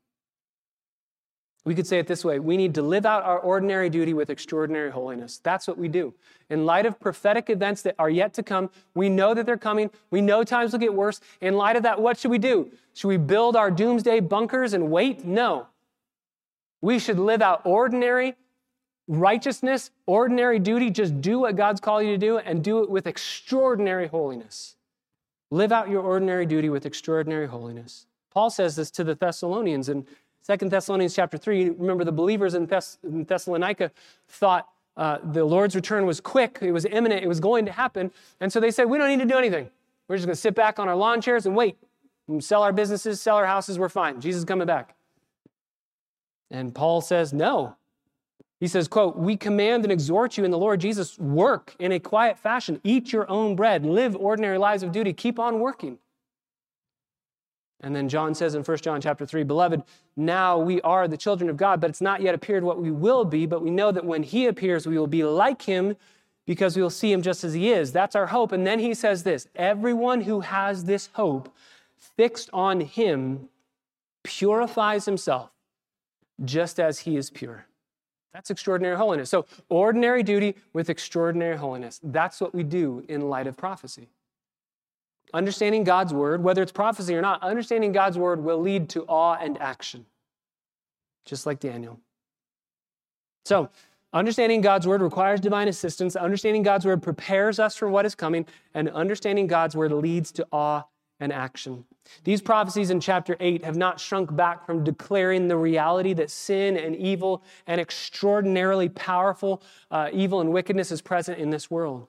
We 1.66 1.76
could 1.76 1.86
say 1.86 2.00
it 2.00 2.08
this 2.08 2.26
way 2.26 2.40
we 2.40 2.58
need 2.58 2.74
to 2.76 2.82
live 2.82 3.06
out 3.06 3.24
our 3.24 3.38
ordinary 3.38 3.92
duty 3.92 4.16
with 4.16 4.32
extraordinary 4.32 4.90
holiness. 4.90 5.40
That's 5.44 5.68
what 5.68 5.78
we 5.78 5.88
do. 5.88 6.16
In 6.50 6.66
light 6.66 6.88
of 6.88 7.00
prophetic 7.00 7.52
events 7.52 7.84
that 7.84 7.94
are 8.00 8.10
yet 8.10 8.34
to 8.34 8.44
come, 8.44 8.72
we 8.96 9.08
know 9.08 9.36
that 9.36 9.46
they're 9.46 9.56
coming. 9.56 9.92
We 10.10 10.20
know 10.22 10.44
times 10.44 10.72
will 10.72 10.80
get 10.80 10.96
worse. 10.96 11.22
In 11.42 11.56
light 11.58 11.76
of 11.76 11.84
that, 11.84 12.02
what 12.02 12.18
should 12.18 12.32
we 12.32 12.40
do? 12.40 12.72
Should 12.96 13.08
we 13.08 13.18
build 13.18 13.56
our 13.56 13.70
doomsday 13.70 14.20
bunkers 14.22 14.74
and 14.74 14.90
wait? 14.90 15.24
No. 15.24 15.68
We 16.82 16.98
should 16.98 17.20
live 17.20 17.44
out 17.44 17.62
ordinary 17.66 18.36
righteousness, 19.08 19.92
ordinary 20.08 20.58
duty. 20.58 20.90
Just 20.90 21.22
do 21.22 21.40
what 21.40 21.56
God's 21.56 21.80
called 21.80 22.04
you 22.04 22.12
to 22.12 22.18
do 22.18 22.40
and 22.40 22.64
do 22.64 22.82
it 22.82 22.90
with 22.90 23.06
extraordinary 23.06 24.08
holiness. 24.08 24.76
Live 25.54 25.72
out 25.72 25.88
your 25.88 26.02
ordinary 26.02 26.48
duty 26.48 26.70
with 26.70 26.84
extraordinary 26.84 27.46
holiness. 27.46 28.08
Paul 28.32 28.50
says 28.50 28.76
this 28.76 28.90
to 28.90 29.04
the 29.04 29.14
Thessalonians 29.14 29.88
in 29.88 30.08
2 30.48 30.68
Thessalonians 30.68 31.14
chapter 31.14 31.38
3. 31.38 31.70
Remember, 31.70 32.04
the 32.04 32.12
believers 32.12 32.56
in, 32.56 32.66
Thess- 32.66 32.98
in 33.04 33.24
Thessalonica 33.24 33.92
thought 34.28 34.68
uh, 34.98 35.20
the 35.24 35.46
Lord's 35.46 35.76
return 35.76 36.08
was 36.08 36.20
quick, 36.20 36.58
it 36.64 36.72
was 36.72 36.86
imminent, 36.86 37.24
it 37.24 37.28
was 37.28 37.40
going 37.40 37.68
to 37.68 37.72
happen. 37.72 38.12
And 38.40 38.52
so 38.52 38.60
they 38.60 38.72
said, 38.72 38.86
We 38.86 38.98
don't 38.98 39.10
need 39.10 39.20
to 39.20 39.28
do 39.28 39.38
anything. 39.38 39.70
We're 40.08 40.16
just 40.16 40.26
going 40.26 40.36
to 40.36 40.42
sit 40.42 40.56
back 40.56 40.80
on 40.80 40.90
our 40.90 40.96
lawn 40.96 41.22
chairs 41.22 41.46
and 41.46 41.56
wait. 41.56 41.78
And 42.28 42.44
sell 42.44 42.64
our 42.64 42.74
businesses, 42.74 43.22
sell 43.22 43.36
our 43.36 43.46
houses, 43.46 43.78
we're 43.78 43.90
fine. 43.90 44.22
Jesus 44.22 44.40
is 44.40 44.46
coming 44.46 44.66
back. 44.66 44.96
And 46.50 46.74
Paul 46.74 47.00
says, 47.02 47.32
No, 47.32 47.76
he 48.64 48.70
says, 48.70 48.88
quote, 48.88 49.18
we 49.18 49.36
command 49.36 49.84
and 49.84 49.92
exhort 49.92 50.38
you 50.38 50.46
in 50.46 50.52
the 50.52 50.58
Lord 50.58 50.80
Jesus, 50.80 51.20
work 51.20 51.76
in 51.80 51.92
a 51.92 52.00
quiet 52.00 52.40
fashion, 52.40 52.80
eat 52.86 53.12
your 53.12 53.30
own 53.30 53.58
bread, 53.58 53.86
live 53.86 54.16
ordinary 54.16 54.58
lives 54.58 54.84
of 54.84 54.94
duty, 54.94 55.12
keep 55.12 55.38
on 55.38 55.60
working. 55.60 55.98
And 57.82 57.94
then 57.94 58.08
John 58.08 58.34
says 58.34 58.56
in 58.56 58.64
1 58.64 58.78
John 58.78 59.02
chapter 59.02 59.26
3, 59.26 59.44
beloved, 59.44 59.84
now 60.16 60.58
we 60.58 60.80
are 60.80 61.10
the 61.10 61.18
children 61.18 61.50
of 61.50 61.58
God, 61.58 61.82
but 61.82 61.90
it's 61.90 62.00
not 62.00 62.22
yet 62.22 62.34
appeared 62.34 62.64
what 62.64 62.80
we 62.80 62.90
will 62.90 63.26
be, 63.26 63.46
but 63.46 63.62
we 63.62 63.70
know 63.70 63.92
that 63.92 64.06
when 64.06 64.24
he 64.24 64.46
appears, 64.46 64.88
we 64.88 64.98
will 64.98 65.08
be 65.08 65.26
like 65.26 65.64
him 65.64 65.98
because 66.46 66.78
we 66.78 66.82
will 66.82 66.90
see 66.90 67.12
him 67.12 67.22
just 67.22 67.44
as 67.44 67.54
he 67.54 67.70
is. 67.70 67.92
That's 67.92 68.16
our 68.16 68.28
hope. 68.28 68.54
And 68.54 68.66
then 68.66 68.80
he 68.80 68.94
says 68.94 69.24
this 69.24 69.50
everyone 69.58 70.22
who 70.22 70.40
has 70.40 70.86
this 70.86 71.10
hope 71.16 71.54
fixed 71.98 72.50
on 72.54 72.80
him 72.80 73.50
purifies 74.24 75.04
himself 75.04 75.50
just 76.46 76.80
as 76.80 77.00
he 77.00 77.18
is 77.18 77.30
pure. 77.30 77.66
That's 78.34 78.50
extraordinary 78.50 78.98
holiness. 78.98 79.30
So, 79.30 79.46
ordinary 79.70 80.24
duty 80.24 80.56
with 80.74 80.90
extraordinary 80.90 81.56
holiness. 81.56 82.00
That's 82.04 82.42
what 82.42 82.54
we 82.54 82.64
do 82.64 83.06
in 83.08 83.30
light 83.30 83.46
of 83.46 83.56
prophecy. 83.56 84.10
Understanding 85.34 85.84
God's 85.84 86.14
word, 86.14 86.44
whether 86.44 86.62
it's 86.62 86.72
prophecy 86.72 87.16
or 87.16 87.22
not, 87.22 87.42
understanding 87.44 87.92
God's 87.92 88.18
word 88.18 88.44
will 88.44 88.60
lead 88.60 88.90
to 88.90 89.04
awe 89.04 89.38
and 89.40 89.60
action, 89.62 90.06
just 91.26 91.46
like 91.46 91.60
Daniel. 91.60 92.00
So, 93.46 93.70
understanding 94.14 94.62
God's 94.62 94.88
word 94.88 95.02
requires 95.02 95.40
divine 95.40 95.68
assistance. 95.68 96.16
Understanding 96.16 96.64
God's 96.64 96.86
word 96.86 97.04
prepares 97.04 97.60
us 97.60 97.76
for 97.76 97.90
what 97.90 98.06
is 98.06 98.16
coming, 98.16 98.48
and 98.74 98.90
understanding 98.90 99.46
God's 99.46 99.76
word 99.76 99.92
leads 99.92 100.32
to 100.34 100.48
awe 100.52 100.84
and 101.24 101.32
action. 101.32 101.86
These 102.26 102.42
prophecies 102.42 102.90
in 102.90 103.00
chapter 103.00 103.38
8 103.40 103.64
have 103.64 103.78
not 103.78 104.00
shrunk 104.00 104.36
back 104.36 104.66
from 104.66 104.84
declaring 104.84 105.48
the 105.48 105.58
reality 105.58 106.14
that 106.14 106.30
sin 106.30 106.76
and 106.78 106.96
evil 106.96 107.44
and 107.66 107.80
extraordinarily 107.80 108.90
powerful 108.90 109.64
uh, 109.90 110.10
evil 110.12 110.42
and 110.42 110.52
wickedness 110.52 110.92
is 110.92 111.02
present 111.02 111.40
in 111.40 111.50
this 111.50 111.72
world. 111.72 112.08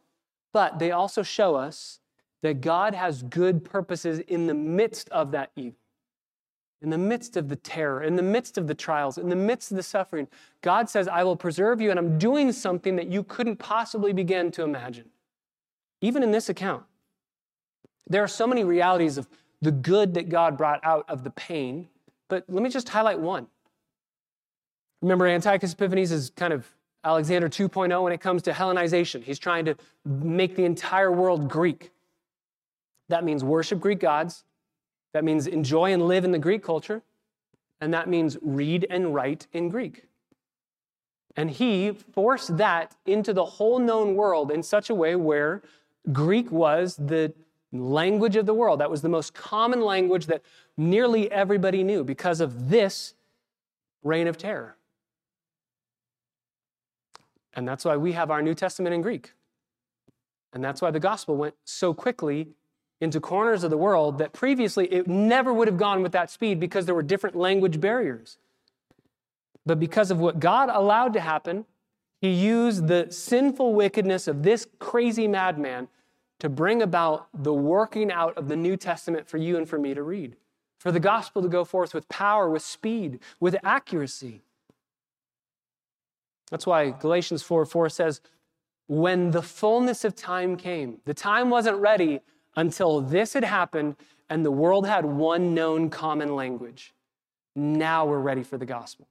But 0.52 0.78
they 0.78 0.90
also 0.90 1.22
show 1.22 1.54
us 1.54 2.00
that 2.42 2.60
God 2.60 2.94
has 2.94 3.22
good 3.22 3.64
purposes 3.64 4.18
in 4.18 4.46
the 4.46 4.54
midst 4.54 5.08
of 5.10 5.30
that 5.30 5.52
evil, 5.56 5.78
in 6.82 6.90
the 6.90 6.98
midst 6.98 7.36
of 7.36 7.48
the 7.48 7.56
terror, 7.56 8.02
in 8.02 8.16
the 8.16 8.22
midst 8.22 8.58
of 8.58 8.66
the 8.66 8.74
trials, 8.74 9.16
in 9.16 9.28
the 9.28 9.36
midst 9.36 9.70
of 9.70 9.76
the 9.76 9.82
suffering. 9.82 10.28
God 10.60 10.90
says, 10.90 11.08
I 11.08 11.22
will 11.22 11.36
preserve 11.36 11.80
you, 11.80 11.90
and 11.90 11.98
I'm 11.98 12.18
doing 12.18 12.52
something 12.52 12.96
that 12.96 13.06
you 13.06 13.22
couldn't 13.22 13.56
possibly 13.56 14.12
begin 14.12 14.50
to 14.52 14.62
imagine. 14.62 15.10
Even 16.00 16.22
in 16.22 16.32
this 16.32 16.48
account, 16.48 16.82
there 18.06 18.22
are 18.22 18.28
so 18.28 18.46
many 18.46 18.64
realities 18.64 19.18
of 19.18 19.28
the 19.62 19.72
good 19.72 20.14
that 20.14 20.28
God 20.28 20.56
brought 20.56 20.80
out 20.84 21.04
of 21.08 21.24
the 21.24 21.30
pain, 21.30 21.88
but 22.28 22.44
let 22.48 22.62
me 22.62 22.68
just 22.68 22.88
highlight 22.88 23.18
one. 23.18 23.46
Remember, 25.00 25.26
Antiochus 25.26 25.72
Epiphanes 25.72 26.12
is 26.12 26.30
kind 26.30 26.52
of 26.52 26.66
Alexander 27.04 27.48
2.0 27.48 28.02
when 28.02 28.12
it 28.12 28.20
comes 28.20 28.42
to 28.42 28.52
Hellenization. 28.52 29.22
He's 29.22 29.38
trying 29.38 29.66
to 29.66 29.76
make 30.04 30.56
the 30.56 30.64
entire 30.64 31.12
world 31.12 31.48
Greek. 31.48 31.90
That 33.08 33.24
means 33.24 33.44
worship 33.44 33.80
Greek 33.80 34.00
gods. 34.00 34.44
That 35.12 35.24
means 35.24 35.46
enjoy 35.46 35.92
and 35.92 36.08
live 36.08 36.24
in 36.24 36.32
the 36.32 36.38
Greek 36.38 36.62
culture. 36.62 37.02
And 37.80 37.92
that 37.92 38.08
means 38.08 38.38
read 38.40 38.86
and 38.88 39.14
write 39.14 39.46
in 39.52 39.68
Greek. 39.68 40.06
And 41.36 41.50
he 41.50 41.92
forced 41.92 42.56
that 42.56 42.96
into 43.04 43.32
the 43.32 43.44
whole 43.44 43.78
known 43.78 44.14
world 44.14 44.50
in 44.50 44.62
such 44.62 44.88
a 44.88 44.94
way 44.94 45.16
where 45.16 45.62
Greek 46.12 46.50
was 46.50 46.96
the 46.96 47.34
language 47.82 48.36
of 48.36 48.46
the 48.46 48.54
world. 48.54 48.80
That 48.80 48.90
was 48.90 49.02
the 49.02 49.08
most 49.08 49.34
common 49.34 49.80
language 49.80 50.26
that 50.26 50.42
nearly 50.76 51.30
everybody 51.30 51.82
knew 51.82 52.04
because 52.04 52.40
of 52.40 52.68
this 52.70 53.14
reign 54.02 54.26
of 54.26 54.38
terror. 54.38 54.76
And 57.54 57.66
that's 57.66 57.84
why 57.84 57.96
we 57.96 58.12
have 58.12 58.30
our 58.30 58.42
New 58.42 58.54
Testament 58.54 58.94
in 58.94 59.02
Greek. 59.02 59.32
And 60.52 60.62
that's 60.62 60.80
why 60.80 60.90
the 60.90 61.00
gospel 61.00 61.36
went 61.36 61.54
so 61.64 61.94
quickly 61.94 62.48
into 63.00 63.20
corners 63.20 63.64
of 63.64 63.70
the 63.70 63.76
world 63.76 64.18
that 64.18 64.32
previously 64.32 64.86
it 64.86 65.06
never 65.08 65.52
would 65.52 65.68
have 65.68 65.76
gone 65.76 66.02
with 66.02 66.12
that 66.12 66.30
speed 66.30 66.60
because 66.60 66.86
there 66.86 66.94
were 66.94 67.02
different 67.02 67.36
language 67.36 67.80
barriers. 67.80 68.38
But 69.66 69.80
because 69.80 70.10
of 70.10 70.20
what 70.20 70.40
God 70.40 70.68
allowed 70.72 71.12
to 71.14 71.20
happen, 71.20 71.64
he 72.20 72.30
used 72.30 72.86
the 72.86 73.08
sinful 73.10 73.74
wickedness 73.74 74.28
of 74.28 74.42
this 74.42 74.66
crazy 74.78 75.26
madman 75.26 75.88
to 76.44 76.50
bring 76.50 76.82
about 76.82 77.26
the 77.32 77.54
working 77.54 78.12
out 78.12 78.36
of 78.36 78.48
the 78.48 78.56
New 78.56 78.76
Testament 78.76 79.26
for 79.26 79.38
you 79.38 79.56
and 79.56 79.66
for 79.66 79.78
me 79.78 79.94
to 79.94 80.02
read, 80.02 80.36
for 80.78 80.92
the 80.92 81.00
gospel 81.00 81.40
to 81.40 81.48
go 81.48 81.64
forth 81.64 81.94
with 81.94 82.06
power, 82.10 82.50
with 82.50 82.60
speed, 82.60 83.18
with 83.40 83.56
accuracy. 83.64 84.42
That's 86.50 86.66
why 86.66 86.90
Galatians 86.90 87.42
4 87.42 87.64
4 87.64 87.88
says, 87.88 88.20
When 88.88 89.30
the 89.30 89.40
fullness 89.40 90.04
of 90.04 90.14
time 90.14 90.58
came, 90.58 90.98
the 91.06 91.14
time 91.14 91.48
wasn't 91.48 91.78
ready 91.78 92.20
until 92.54 93.00
this 93.00 93.32
had 93.32 93.44
happened 93.44 93.96
and 94.28 94.44
the 94.44 94.50
world 94.50 94.86
had 94.86 95.06
one 95.06 95.54
known 95.54 95.88
common 95.88 96.36
language. 96.36 96.92
Now 97.56 98.04
we're 98.04 98.18
ready 98.18 98.42
for 98.42 98.58
the 98.58 98.66
gospel. 98.66 99.08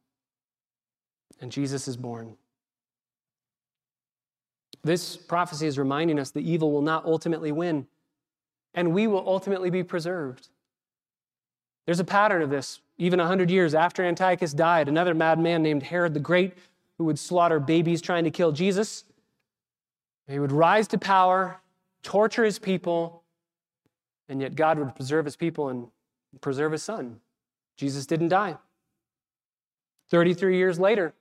And 1.42 1.52
Jesus 1.52 1.88
is 1.88 1.98
born. 1.98 2.38
This 4.84 5.16
prophecy 5.16 5.66
is 5.68 5.80
reminding 5.80 6.20
us 6.20 6.32
that 6.32 6.42
evil 6.42 6.72
will 6.72 6.82
not 6.82 7.06
ultimately 7.06 7.52
win, 7.52 7.88
and 8.74 8.94
we 8.94 9.08
will 9.08 9.24
ultimately 9.28 9.70
be 9.70 9.84
preserved. 9.84 10.50
There's 11.86 12.00
a 12.00 12.06
pattern 12.06 12.42
of 12.42 12.50
this. 12.50 12.80
Even 12.98 13.20
100 13.20 13.50
years 13.50 13.74
after 13.74 14.04
Antiochus 14.04 14.54
died, 14.54 14.88
another 14.88 15.14
madman 15.14 15.64
named 15.64 15.84
Herod 15.84 16.14
the 16.14 16.20
Great, 16.20 16.54
who 16.98 17.06
would 17.06 17.18
slaughter 17.18 17.60
babies 17.60 18.02
trying 18.02 18.24
to 18.24 18.32
kill 18.32 18.52
Jesus, 18.52 19.06
he 20.28 20.40
would 20.40 20.52
rise 20.52 20.88
to 20.90 20.98
power, 20.98 21.60
torture 22.02 22.44
his 22.44 22.60
people, 22.60 23.24
and 24.30 24.42
yet 24.42 24.56
God 24.56 24.80
would 24.80 24.96
preserve 24.96 25.26
his 25.26 25.36
people 25.36 25.70
and 25.70 25.88
preserve 26.40 26.72
his 26.72 26.84
son. 26.84 27.20
Jesus 27.78 28.06
didn't 28.06 28.30
die. 28.30 28.58
33 30.10 30.58
years 30.58 30.80
later, 30.80 31.14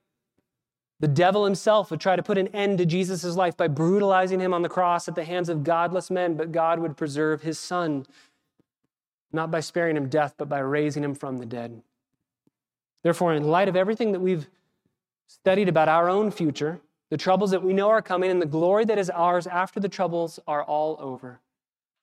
the 1.02 1.08
devil 1.08 1.44
himself 1.44 1.90
would 1.90 2.00
try 2.00 2.14
to 2.14 2.22
put 2.22 2.38
an 2.38 2.46
end 2.54 2.78
to 2.78 2.86
Jesus' 2.86 3.34
life 3.34 3.56
by 3.56 3.66
brutalizing 3.66 4.38
him 4.38 4.54
on 4.54 4.62
the 4.62 4.68
cross 4.68 5.08
at 5.08 5.16
the 5.16 5.24
hands 5.24 5.48
of 5.48 5.64
godless 5.64 6.12
men, 6.12 6.36
but 6.36 6.52
God 6.52 6.78
would 6.78 6.96
preserve 6.96 7.42
his 7.42 7.58
son, 7.58 8.06
not 9.32 9.50
by 9.50 9.58
sparing 9.58 9.96
him 9.96 10.08
death, 10.08 10.34
but 10.38 10.48
by 10.48 10.60
raising 10.60 11.02
him 11.02 11.16
from 11.16 11.38
the 11.38 11.44
dead. 11.44 11.82
Therefore, 13.02 13.34
in 13.34 13.42
light 13.42 13.68
of 13.68 13.74
everything 13.74 14.12
that 14.12 14.20
we've 14.20 14.46
studied 15.26 15.68
about 15.68 15.88
our 15.88 16.08
own 16.08 16.30
future, 16.30 16.80
the 17.10 17.16
troubles 17.16 17.50
that 17.50 17.64
we 17.64 17.72
know 17.72 17.88
are 17.88 18.00
coming, 18.00 18.30
and 18.30 18.40
the 18.40 18.46
glory 18.46 18.84
that 18.84 18.96
is 18.96 19.10
ours 19.10 19.48
after 19.48 19.80
the 19.80 19.88
troubles 19.88 20.38
are 20.46 20.62
all 20.62 20.96
over, 21.00 21.40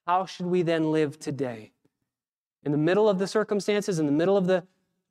how 0.08 0.26
should 0.26 0.48
we 0.48 0.62
then 0.62 0.92
live 0.92 1.18
today? 1.18 1.72
In 2.66 2.74
the 2.74 2.78
middle 2.78 3.08
of 3.08 3.18
the 3.18 3.28
circumstances, 3.28 3.98
in 3.98 4.08
the 4.08 4.12
middle 4.12 4.36
of 4.36 4.46
the 4.46 4.66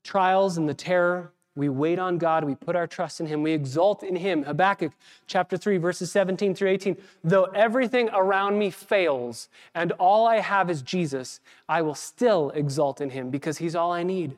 trials 0.05 0.59
and 0.59 0.68
the 0.68 0.74
terror, 0.74 1.32
we 1.57 1.68
wait 1.68 1.99
on 1.99 2.18
God. 2.18 2.44
We 2.44 2.55
put 2.55 2.76
our 2.76 2.86
trust 2.86 3.20
in 3.20 3.26
Him. 3.26 3.42
We 3.42 3.53
exult 3.53 4.03
in 4.03 4.16
Him. 4.16 4.44
Habakkuk 4.44 4.92
chapter 5.26 5.57
3, 5.57 5.76
verses 5.78 6.12
17 6.12 6.55
through 6.55 6.68
18. 6.68 6.96
Though 7.24 7.44
everything 7.44 8.09
around 8.12 8.59
me 8.59 8.70
fails 8.70 9.49
and 9.74 9.92
all 9.92 10.26
I 10.26 10.36
have 10.36 10.70
is 10.70 10.82
Jesus, 10.82 11.40
I 11.68 11.82
will 11.82 11.96
still 11.96 12.51
exult 12.51 13.01
in 13.01 13.11
Him 13.11 13.30
because 13.30 13.59
He's 13.59 13.74
all 13.74 13.92
I 13.92 14.05
need. 14.05 14.36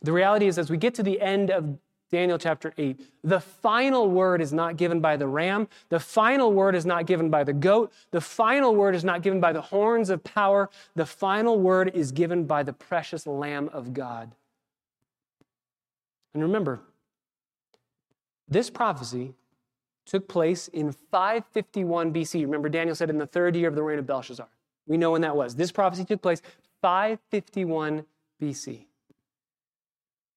The 0.00 0.12
reality 0.12 0.46
is, 0.46 0.58
as 0.58 0.70
we 0.70 0.76
get 0.76 0.94
to 0.94 1.02
the 1.02 1.20
end 1.20 1.50
of 1.50 1.78
Daniel 2.10 2.38
chapter 2.38 2.72
8, 2.78 3.00
the 3.22 3.40
final 3.40 4.08
word 4.08 4.40
is 4.40 4.52
not 4.52 4.76
given 4.76 5.00
by 5.00 5.16
the 5.16 5.26
ram. 5.26 5.68
The 5.90 6.00
final 6.00 6.52
word 6.52 6.74
is 6.74 6.86
not 6.86 7.04
given 7.04 7.28
by 7.28 7.44
the 7.44 7.52
goat. 7.52 7.92
The 8.10 8.20
final 8.20 8.74
word 8.74 8.94
is 8.94 9.04
not 9.04 9.22
given 9.22 9.40
by 9.40 9.52
the 9.52 9.60
horns 9.60 10.08
of 10.08 10.24
power. 10.24 10.70
The 10.94 11.04
final 11.04 11.58
word 11.58 11.90
is 11.94 12.12
given 12.12 12.44
by 12.44 12.62
the 12.62 12.72
precious 12.72 13.26
Lamb 13.26 13.68
of 13.72 13.92
God. 13.92 14.32
And 16.34 16.42
remember, 16.42 16.80
this 18.48 18.70
prophecy 18.70 19.34
took 20.06 20.28
place 20.28 20.68
in 20.68 20.92
551 20.92 22.12
BC. 22.12 22.42
Remember, 22.42 22.68
Daniel 22.68 22.96
said 22.96 23.10
in 23.10 23.18
the 23.18 23.26
third 23.26 23.54
year 23.54 23.68
of 23.68 23.74
the 23.74 23.82
reign 23.82 23.98
of 23.98 24.06
Belshazzar. 24.06 24.48
We 24.86 24.96
know 24.96 25.10
when 25.10 25.20
that 25.20 25.36
was. 25.36 25.54
This 25.54 25.70
prophecy 25.70 26.04
took 26.04 26.22
place 26.22 26.40
551 26.80 28.04
BC. 28.40 28.86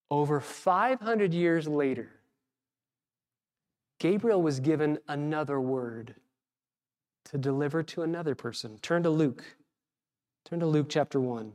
Over 0.10 0.42
500 0.42 1.34
years 1.34 1.68
later, 1.70 2.10
Gabriel 4.00 4.42
was 4.42 4.60
given 4.60 5.00
another 5.08 5.62
word 5.62 6.16
to 7.26 7.38
deliver 7.38 7.82
to 7.84 8.02
another 8.02 8.36
person. 8.36 8.78
Turn 8.82 9.04
to 9.04 9.10
Luke. 9.10 9.44
Turn 10.44 10.60
to 10.60 10.66
Luke 10.66 10.88
chapter 10.90 11.20
1. 11.22 11.54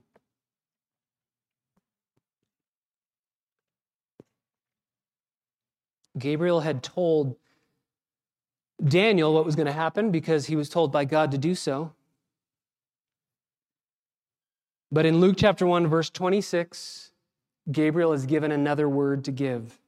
Gabriel 6.18 6.60
had 6.60 6.82
told 6.82 7.36
Daniel 8.82 9.34
what 9.34 9.44
was 9.44 9.56
going 9.56 9.66
to 9.66 9.72
happen 9.72 10.10
because 10.10 10.46
he 10.46 10.56
was 10.56 10.68
told 10.68 10.92
by 10.92 11.04
God 11.04 11.30
to 11.30 11.38
do 11.38 11.54
so. 11.54 11.92
But 14.92 15.06
in 15.06 15.18
Luke 15.20 15.36
chapter 15.36 15.66
1, 15.66 15.88
verse 15.88 16.10
26, 16.10 17.10
Gabriel 17.72 18.12
is 18.12 18.26
given 18.26 18.52
another 18.52 18.88
word 18.88 19.24
to 19.24 19.32
give. 19.32 19.78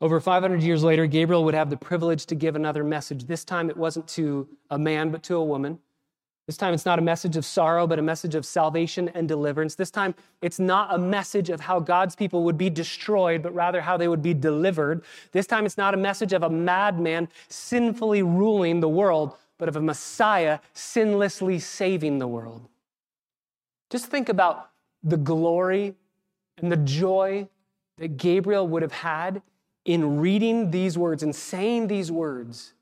Over 0.00 0.20
500 0.20 0.62
years 0.62 0.84
later, 0.84 1.06
Gabriel 1.06 1.44
would 1.44 1.54
have 1.54 1.70
the 1.70 1.76
privilege 1.76 2.24
to 2.26 2.34
give 2.34 2.54
another 2.54 2.84
message. 2.84 3.24
This 3.24 3.44
time 3.44 3.68
it 3.68 3.76
wasn't 3.76 4.06
to 4.08 4.48
a 4.70 4.78
man, 4.78 5.10
but 5.10 5.22
to 5.24 5.36
a 5.36 5.44
woman. 5.44 5.80
This 6.48 6.56
time 6.56 6.72
it's 6.72 6.86
not 6.86 6.98
a 6.98 7.02
message 7.02 7.36
of 7.36 7.44
sorrow, 7.44 7.86
but 7.86 7.98
a 7.98 8.02
message 8.02 8.34
of 8.34 8.46
salvation 8.46 9.10
and 9.10 9.28
deliverance. 9.28 9.74
This 9.74 9.90
time 9.90 10.14
it's 10.40 10.58
not 10.58 10.94
a 10.94 10.96
message 10.96 11.50
of 11.50 11.60
how 11.60 11.78
God's 11.78 12.16
people 12.16 12.42
would 12.44 12.56
be 12.56 12.70
destroyed, 12.70 13.42
but 13.42 13.54
rather 13.54 13.82
how 13.82 13.98
they 13.98 14.08
would 14.08 14.22
be 14.22 14.32
delivered. 14.32 15.04
This 15.32 15.46
time 15.46 15.66
it's 15.66 15.76
not 15.76 15.92
a 15.92 15.98
message 15.98 16.32
of 16.32 16.42
a 16.42 16.48
madman 16.48 17.28
sinfully 17.48 18.22
ruling 18.22 18.80
the 18.80 18.88
world, 18.88 19.36
but 19.58 19.68
of 19.68 19.76
a 19.76 19.82
Messiah 19.82 20.60
sinlessly 20.74 21.60
saving 21.60 22.18
the 22.18 22.26
world. 22.26 22.66
Just 23.90 24.06
think 24.06 24.30
about 24.30 24.70
the 25.02 25.18
glory 25.18 25.96
and 26.56 26.72
the 26.72 26.78
joy 26.78 27.46
that 27.98 28.16
Gabriel 28.16 28.66
would 28.66 28.80
have 28.80 28.92
had 28.92 29.42
in 29.84 30.18
reading 30.18 30.70
these 30.70 30.96
words 30.96 31.22
and 31.22 31.36
saying 31.36 31.88
these 31.88 32.10
words 32.10 32.72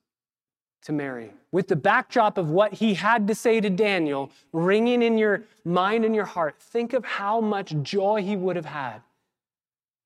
to 0.86 0.92
Mary. 0.92 1.32
With 1.50 1.66
the 1.66 1.74
backdrop 1.74 2.38
of 2.38 2.48
what 2.48 2.74
he 2.74 2.94
had 2.94 3.26
to 3.26 3.34
say 3.34 3.60
to 3.60 3.68
Daniel 3.68 4.30
ringing 4.52 5.02
in 5.02 5.18
your 5.18 5.42
mind 5.64 6.04
and 6.04 6.14
your 6.14 6.24
heart, 6.24 6.56
think 6.60 6.92
of 6.92 7.04
how 7.04 7.40
much 7.40 7.74
joy 7.82 8.22
he 8.22 8.36
would 8.36 8.54
have 8.54 8.66
had 8.66 9.02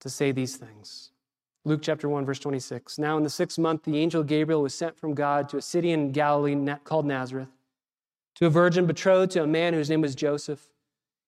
to 0.01 0.09
say 0.09 0.33
these 0.33 0.57
things. 0.57 1.11
Luke 1.67 1.81
chapter 1.83 2.09
1, 2.09 2.25
verse 2.25 2.39
26. 2.39 2.99
Now, 2.99 3.19
in 3.19 3.23
the 3.23 3.31
sixth 3.31 3.59
month, 3.59 3.83
the 3.83 3.99
angel 3.99 4.23
Gabriel 4.23 4.63
was 4.63 4.75
sent 4.75 4.99
from 4.99 5.13
God 5.13 5.51
to 5.51 5.59
a 5.59 5.63
city 5.63 5.91
in 5.91 6.13
Galilee 6.13 6.57
called 6.85 7.05
Nazareth, 7.05 7.51
to 8.37 8.47
a 8.47 8.51
virgin 8.51 8.87
betrothed 8.87 9.33
to 9.33 9.43
a 9.43 9.47
man 9.47 9.75
whose 9.75 9.91
name 9.91 10.01
was 10.01 10.15
Joseph. 10.15 10.67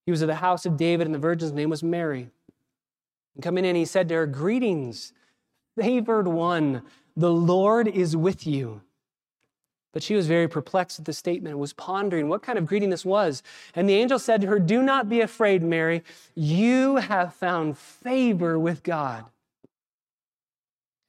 He 0.06 0.10
was 0.10 0.22
of 0.22 0.28
the 0.28 0.36
house 0.36 0.64
of 0.64 0.78
David, 0.78 1.06
and 1.06 1.14
the 1.14 1.18
virgin's 1.18 1.52
name 1.52 1.68
was 1.68 1.82
Mary. 1.82 2.30
And 3.34 3.44
coming 3.44 3.66
in, 3.66 3.76
he 3.76 3.84
said 3.84 4.08
to 4.08 4.14
her, 4.14 4.26
Greetings, 4.26 5.12
favored 5.78 6.26
one, 6.26 6.80
the 7.14 7.30
Lord 7.30 7.86
is 7.86 8.16
with 8.16 8.46
you. 8.46 8.80
But 9.92 10.02
she 10.02 10.14
was 10.14 10.26
very 10.26 10.48
perplexed 10.48 10.98
at 10.98 11.04
the 11.04 11.12
statement 11.12 11.52
and 11.52 11.60
was 11.60 11.74
pondering 11.74 12.28
what 12.28 12.42
kind 12.42 12.58
of 12.58 12.66
greeting 12.66 12.90
this 12.90 13.04
was. 13.04 13.42
And 13.74 13.88
the 13.88 13.94
angel 13.94 14.18
said 14.18 14.40
to 14.40 14.46
her, 14.46 14.58
Do 14.58 14.82
not 14.82 15.08
be 15.08 15.20
afraid, 15.20 15.62
Mary. 15.62 16.02
You 16.34 16.96
have 16.96 17.34
found 17.34 17.76
favor 17.76 18.58
with 18.58 18.82
God. 18.82 19.26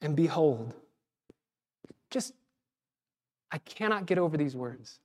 And 0.02 0.14
behold, 0.14 0.74
just, 2.10 2.34
I 3.50 3.58
cannot 3.58 4.04
get 4.04 4.18
over 4.18 4.36
these 4.36 4.54
words. 4.54 5.00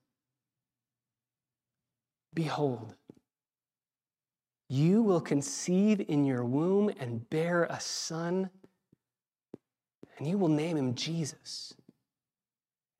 Behold, 2.34 2.94
you 4.68 5.02
will 5.02 5.22
conceive 5.22 6.04
in 6.10 6.26
your 6.26 6.44
womb 6.44 6.92
and 7.00 7.28
bear 7.30 7.64
a 7.64 7.80
son, 7.80 8.50
and 10.18 10.28
you 10.28 10.38
will 10.38 10.50
name 10.50 10.76
him 10.76 10.96
Jesus 10.96 11.74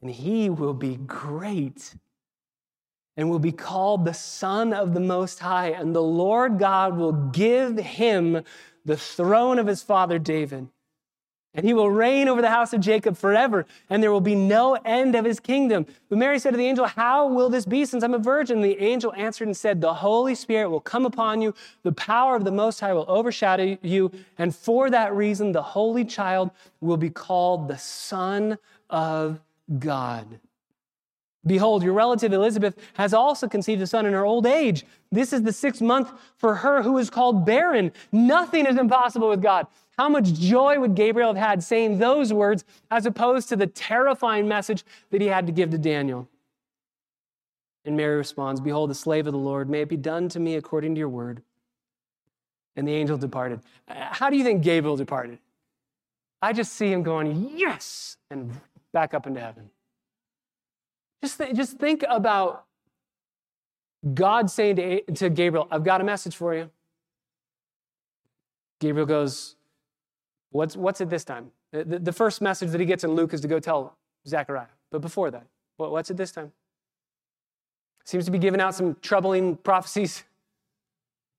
and 0.02 0.12
he 0.12 0.50
will 0.50 0.74
be 0.74 0.96
great 0.96 1.96
and 3.18 3.30
will 3.30 3.40
be 3.40 3.52
called 3.52 4.06
the 4.06 4.14
Son 4.14 4.74
of 4.74 4.94
the 4.94 5.00
Most 5.00 5.40
High. 5.40 5.70
And 5.70 5.94
the 5.94 6.02
Lord 6.02 6.58
God 6.58 6.98
will 6.98 7.12
give 7.12 7.78
him 7.78 8.44
the 8.86 8.96
throne 8.96 9.60
of 9.60 9.68
his 9.68 9.84
father 9.84 10.18
David. 10.18 10.70
And 11.54 11.66
he 11.66 11.74
will 11.74 11.90
reign 11.90 12.30
over 12.30 12.42
the 12.42 12.50
house 12.50 12.74
of 12.74 12.80
Jacob 12.80 13.18
forever, 13.18 13.66
and 13.90 14.02
there 14.02 14.12
will 14.12 14.22
be 14.22 14.36
no 14.36 14.76
end 14.86 15.16
of 15.16 15.26
his 15.26 15.40
kingdom. 15.40 15.88
But 16.08 16.20
Mary 16.20 16.38
said 16.38 16.52
to 16.52 16.58
the 16.58 16.66
angel, 16.66 16.86
How 16.86 17.28
will 17.28 17.50
this 17.50 17.66
be 17.66 17.86
since 17.86 18.04
I'm 18.04 18.14
a 18.14 18.20
virgin? 18.20 18.62
The 18.62 18.80
angel 18.80 19.12
answered 19.18 19.48
and 19.48 19.58
said, 19.58 19.82
The 19.82 19.96
Holy 19.96 20.36
Spirit 20.36 20.70
will 20.70 20.80
come 20.80 21.08
upon 21.08 21.42
you, 21.42 21.56
the 21.82 21.92
power 21.92 22.36
of 22.36 22.46
the 22.46 22.52
Most 22.52 22.80
High 22.80 22.94
will 22.94 23.06
overshadow 23.08 23.78
you, 23.82 24.12
and 24.38 24.56
for 24.56 24.92
that 24.92 25.14
reason, 25.16 25.52
the 25.52 25.64
Holy 25.64 26.06
Child 26.06 26.52
will 26.82 26.98
be 26.98 27.10
called 27.10 27.68
the 27.68 27.80
Son 27.80 28.60
of 28.90 29.42
God. 29.78 30.40
Behold, 31.46 31.84
your 31.84 31.94
relative 31.94 32.34
Elizabeth 32.34 32.78
has 32.96 33.14
also 33.14 33.48
conceived 33.48 33.82
a 33.82 33.88
son 33.88 34.06
in 34.06 34.14
her 34.14 34.26
old 34.26 34.46
age. 34.46 34.86
This 35.12 35.32
is 35.32 35.44
the 35.44 35.54
sixth 35.54 35.82
month 35.82 36.12
for 36.36 36.56
her 36.56 36.84
who 36.84 36.98
is 36.98 37.10
called 37.10 37.46
barren. 37.46 37.92
Nothing 38.12 38.66
is 38.66 38.78
impossible 38.78 39.30
with 39.30 39.42
God. 39.42 39.68
How 39.98 40.10
much 40.10 40.34
joy 40.34 40.80
would 40.80 40.96
Gabriel 40.96 41.34
have 41.34 41.50
had 41.50 41.64
saying 41.64 41.98
those 41.98 42.34
words 42.34 42.66
as 42.92 43.06
opposed 43.06 43.50
to 43.50 43.56
the 43.56 43.68
terrifying 43.68 44.48
message 44.48 44.84
that 45.12 45.22
he 45.22 45.28
had 45.28 45.46
to 45.48 45.54
give 45.54 45.70
to 45.72 45.78
Daniel? 45.78 46.28
And 47.86 47.96
Mary 47.96 48.18
responds, 48.18 48.60
Behold, 48.60 48.90
the 48.90 48.96
slave 48.96 49.26
of 49.26 49.34
the 49.34 49.40
Lord, 49.40 49.70
may 49.70 49.82
it 49.82 49.90
be 49.90 49.98
done 49.98 50.30
to 50.30 50.40
me 50.40 50.56
according 50.56 50.96
to 50.96 51.00
your 51.00 51.10
word. 51.10 51.42
And 52.76 52.88
the 52.88 52.94
angel 52.94 53.18
departed. 53.18 53.62
Uh, 53.88 53.94
how 54.12 54.30
do 54.30 54.38
you 54.38 54.44
think 54.44 54.62
Gabriel 54.62 54.96
departed? 54.96 55.40
I 56.42 56.54
just 56.54 56.74
see 56.74 56.92
him 56.92 57.04
going, 57.04 57.52
Yes, 57.56 58.18
and 58.30 58.52
back 58.94 59.14
up 59.14 59.28
into 59.28 59.40
heaven. 59.40 59.70
Just, 61.24 61.38
th- 61.38 61.56
just 61.56 61.78
think 61.78 62.04
about 62.10 62.66
God 64.14 64.50
saying 64.50 64.78
to, 64.78 65.02
to 65.14 65.30
Gabriel, 65.30 65.68
I've 65.70 65.84
got 65.84 66.02
a 66.02 66.04
message 66.04 66.36
for 66.36 66.56
you. 66.56 66.70
Gabriel 68.80 69.06
goes, 69.06 69.56
What's, 70.52 70.76
what's 70.76 71.02
it 71.02 71.10
this 71.10 71.24
time? 71.24 71.52
The, 71.72 71.84
the 71.84 72.12
first 72.12 72.42
message 72.42 72.72
that 72.72 72.80
he 72.80 72.86
gets 72.86 73.04
in 73.04 73.12
Luke 73.12 73.34
is 73.34 73.42
to 73.42 73.48
go 73.48 73.60
tell 73.60 73.96
Zechariah. 74.28 74.68
But 74.92 75.02
before 75.02 75.30
that, 75.32 75.46
what's 75.78 76.10
it 76.10 76.18
this 76.18 76.32
time? 76.32 76.52
Seems 78.06 78.26
to 78.26 78.32
be 78.32 78.40
giving 78.40 78.60
out 78.60 78.74
some 78.74 78.98
troubling 79.02 79.56
prophecies. 79.58 80.24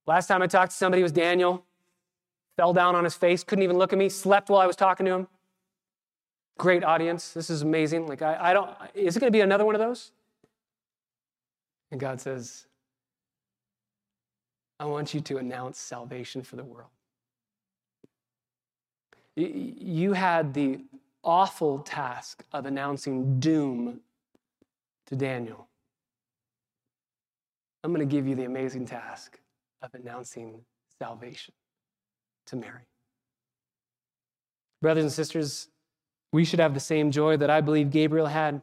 Last 0.06 0.28
time 0.28 0.42
I 0.42 0.46
talked 0.46 0.70
to 0.70 0.76
somebody 0.76 1.02
was 1.02 1.10
Daniel. 1.10 1.64
Fell 2.56 2.72
down 2.72 2.94
on 2.94 3.04
his 3.04 3.14
face, 3.14 3.42
couldn't 3.42 3.64
even 3.64 3.78
look 3.78 3.92
at 3.92 3.98
me, 3.98 4.08
slept 4.08 4.50
while 4.50 4.60
I 4.60 4.66
was 4.66 4.76
talking 4.76 5.06
to 5.06 5.12
him. 5.12 5.28
Great 6.60 6.84
audience. 6.84 7.32
This 7.32 7.48
is 7.48 7.62
amazing. 7.62 8.06
Like, 8.06 8.20
I, 8.20 8.50
I 8.50 8.52
don't, 8.52 8.68
is 8.92 9.16
it 9.16 9.20
going 9.20 9.32
to 9.32 9.34
be 9.34 9.40
another 9.40 9.64
one 9.64 9.74
of 9.74 9.78
those? 9.78 10.12
And 11.90 11.98
God 11.98 12.20
says, 12.20 12.66
I 14.78 14.84
want 14.84 15.14
you 15.14 15.22
to 15.22 15.38
announce 15.38 15.78
salvation 15.78 16.42
for 16.42 16.56
the 16.56 16.64
world. 16.64 16.90
You 19.36 20.12
had 20.12 20.52
the 20.52 20.80
awful 21.24 21.78
task 21.78 22.44
of 22.52 22.66
announcing 22.66 23.40
doom 23.40 24.00
to 25.06 25.16
Daniel. 25.16 25.66
I'm 27.82 27.94
going 27.94 28.06
to 28.06 28.14
give 28.14 28.28
you 28.28 28.34
the 28.34 28.44
amazing 28.44 28.84
task 28.84 29.40
of 29.80 29.94
announcing 29.94 30.60
salvation 30.98 31.54
to 32.48 32.56
Mary. 32.56 32.82
Brothers 34.82 35.04
and 35.04 35.12
sisters, 35.12 35.68
we 36.32 36.44
should 36.44 36.60
have 36.60 36.74
the 36.74 36.80
same 36.80 37.10
joy 37.10 37.36
that 37.36 37.50
I 37.50 37.60
believe 37.60 37.90
Gabriel 37.90 38.26
had. 38.26 38.60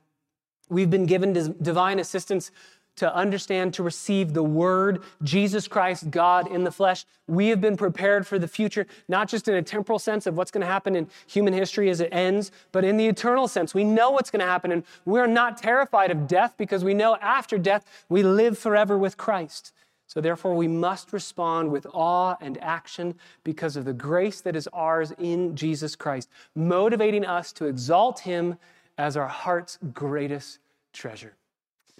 We've 0.69 0.89
been 0.89 1.05
given 1.05 1.33
divine 1.61 1.99
assistance 1.99 2.51
to 2.97 3.15
understand, 3.15 3.73
to 3.75 3.83
receive 3.83 4.33
the 4.33 4.43
Word, 4.43 5.01
Jesus 5.23 5.67
Christ, 5.67 6.09
God 6.09 6.51
in 6.51 6.63
the 6.63 6.71
flesh. 6.71 7.05
We 7.27 7.49
have 7.49 7.61
been 7.61 7.77
prepared 7.77 8.25
for 8.25 8.39
the 8.39 8.47
future, 8.47 8.87
not 9.07 9.29
just 9.29 9.47
in 9.47 9.53
a 9.53 9.61
temporal 9.61 9.99
sense 9.99 10.25
of 10.25 10.35
what's 10.35 10.49
going 10.49 10.61
to 10.61 10.67
happen 10.67 10.95
in 10.95 11.07
human 11.27 11.53
history 11.53 11.89
as 11.89 12.01
it 12.01 12.09
ends, 12.11 12.51
but 12.71 12.83
in 12.83 12.97
the 12.97 13.07
eternal 13.07 13.47
sense. 13.47 13.75
We 13.75 13.83
know 13.83 14.09
what's 14.11 14.31
going 14.31 14.39
to 14.39 14.47
happen, 14.47 14.71
and 14.71 14.83
we're 15.05 15.27
not 15.27 15.59
terrified 15.59 16.09
of 16.09 16.27
death 16.27 16.55
because 16.57 16.83
we 16.83 16.95
know 16.95 17.15
after 17.17 17.59
death 17.59 17.85
we 18.09 18.23
live 18.23 18.57
forever 18.57 18.97
with 18.97 19.15
Christ. 19.15 19.73
So, 20.07 20.21
therefore, 20.21 20.55
we 20.55 20.69
must 20.69 21.11
respond 21.11 21.69
with 21.69 21.85
awe 21.93 22.37
and 22.39 22.57
action 22.61 23.15
because 23.43 23.75
of 23.75 23.83
the 23.83 23.93
grace 23.93 24.39
that 24.41 24.55
is 24.55 24.67
ours 24.71 25.11
in 25.19 25.55
Jesus 25.55 25.95
Christ, 25.95 26.29
motivating 26.55 27.25
us 27.25 27.51
to 27.53 27.65
exalt 27.65 28.19
Him 28.19 28.57
as 28.97 29.17
our 29.17 29.27
heart's 29.27 29.77
greatest 29.93 30.59
treasure. 30.93 31.35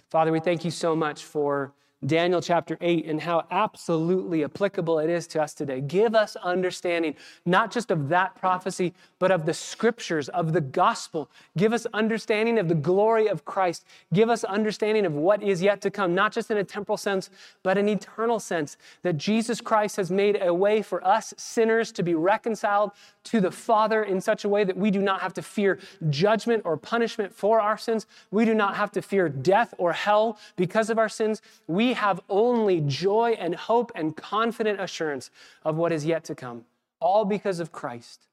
Father, 0.08 0.32
we 0.32 0.40
thank 0.40 0.64
you 0.64 0.70
so 0.70 0.96
much 0.96 1.24
for 1.24 1.72
Daniel 2.06 2.40
chapter 2.40 2.78
8 2.80 3.06
and 3.06 3.20
how 3.20 3.44
absolutely 3.50 4.44
applicable 4.44 5.00
it 5.00 5.10
is 5.10 5.26
to 5.28 5.42
us 5.42 5.52
today. 5.52 5.80
Give 5.80 6.14
us 6.14 6.36
understanding, 6.36 7.16
not 7.44 7.72
just 7.72 7.90
of 7.90 8.08
that 8.10 8.36
prophecy, 8.36 8.94
but 9.18 9.32
of 9.32 9.46
the 9.46 9.54
scriptures, 9.54 10.28
of 10.28 10.52
the 10.52 10.60
gospel. 10.60 11.28
Give 11.56 11.72
us 11.72 11.86
understanding 11.92 12.56
of 12.58 12.68
the 12.68 12.76
glory 12.76 13.26
of 13.26 13.44
Christ. 13.44 13.84
Give 14.12 14.30
us 14.30 14.44
understanding 14.44 15.06
of 15.06 15.12
what 15.12 15.42
is 15.42 15.60
yet 15.60 15.80
to 15.80 15.90
come, 15.90 16.14
not 16.14 16.32
just 16.32 16.52
in 16.52 16.58
a 16.58 16.64
temporal 16.64 16.96
sense, 16.96 17.30
but 17.64 17.76
an 17.76 17.88
eternal 17.88 18.38
sense, 18.38 18.76
that 19.02 19.16
Jesus 19.16 19.60
Christ 19.60 19.96
has 19.96 20.10
made 20.10 20.38
a 20.40 20.54
way 20.54 20.82
for 20.82 21.04
us 21.04 21.34
sinners 21.36 21.90
to 21.92 22.04
be 22.04 22.14
reconciled 22.14 22.92
to 23.24 23.40
the 23.40 23.50
Father 23.50 24.04
in 24.04 24.20
such 24.20 24.44
a 24.44 24.48
way 24.48 24.62
that 24.62 24.76
we 24.76 24.92
do 24.92 25.02
not 25.02 25.20
have 25.20 25.34
to 25.34 25.42
fear 25.42 25.80
judgment 26.10 26.62
or 26.64 26.76
punishment 26.76 27.34
for 27.34 27.60
our 27.60 27.76
sins. 27.76 28.06
We 28.30 28.44
do 28.44 28.54
not 28.54 28.76
have 28.76 28.92
to 28.92 29.02
fear 29.02 29.28
death 29.28 29.74
or 29.78 29.92
hell 29.92 30.38
because 30.56 30.90
of 30.90 30.98
our 30.98 31.08
sins. 31.08 31.42
We 31.88 31.94
have 31.94 32.20
only 32.28 32.82
joy 32.82 33.34
and 33.38 33.54
hope 33.54 33.92
and 33.94 34.14
confident 34.14 34.78
assurance 34.78 35.30
of 35.64 35.76
what 35.76 35.90
is 35.90 36.04
yet 36.04 36.22
to 36.24 36.34
come, 36.34 36.66
all 37.00 37.24
because 37.24 37.60
of 37.60 37.72
Christ. 37.72 38.26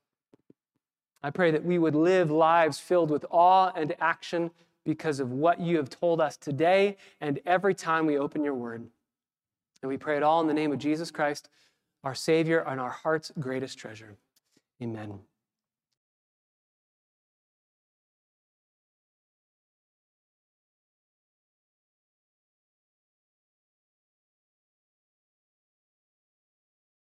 I 1.24 1.30
pray 1.30 1.52
that 1.52 1.64
we 1.64 1.80
would 1.80 1.96
live 1.96 2.30
lives 2.30 2.80
filled 2.80 3.10
with 3.10 3.26
awe 3.32 3.72
and 3.74 3.96
action 4.02 4.52
because 4.84 5.22
of 5.22 5.32
what 5.32 5.62
you 5.62 5.78
have 5.78 5.90
told 5.90 6.20
us 6.20 6.36
today 6.36 6.98
and 7.22 7.40
every 7.46 7.74
time 7.74 8.06
we 8.06 8.18
open 8.18 8.44
your 8.44 8.56
word. 8.56 8.90
And 9.82 9.90
we 9.90 9.96
pray 9.96 10.18
it 10.18 10.24
all 10.24 10.42
in 10.42 10.48
the 10.48 10.54
name 10.54 10.74
of 10.74 10.78
Jesus 10.78 11.10
Christ, 11.10 11.48
our 12.04 12.14
Savior 12.14 12.60
and 12.60 12.82
our 12.82 12.90
heart's 12.90 13.32
greatest 13.40 13.78
treasure. 13.78 14.18
Amen. 14.84 15.20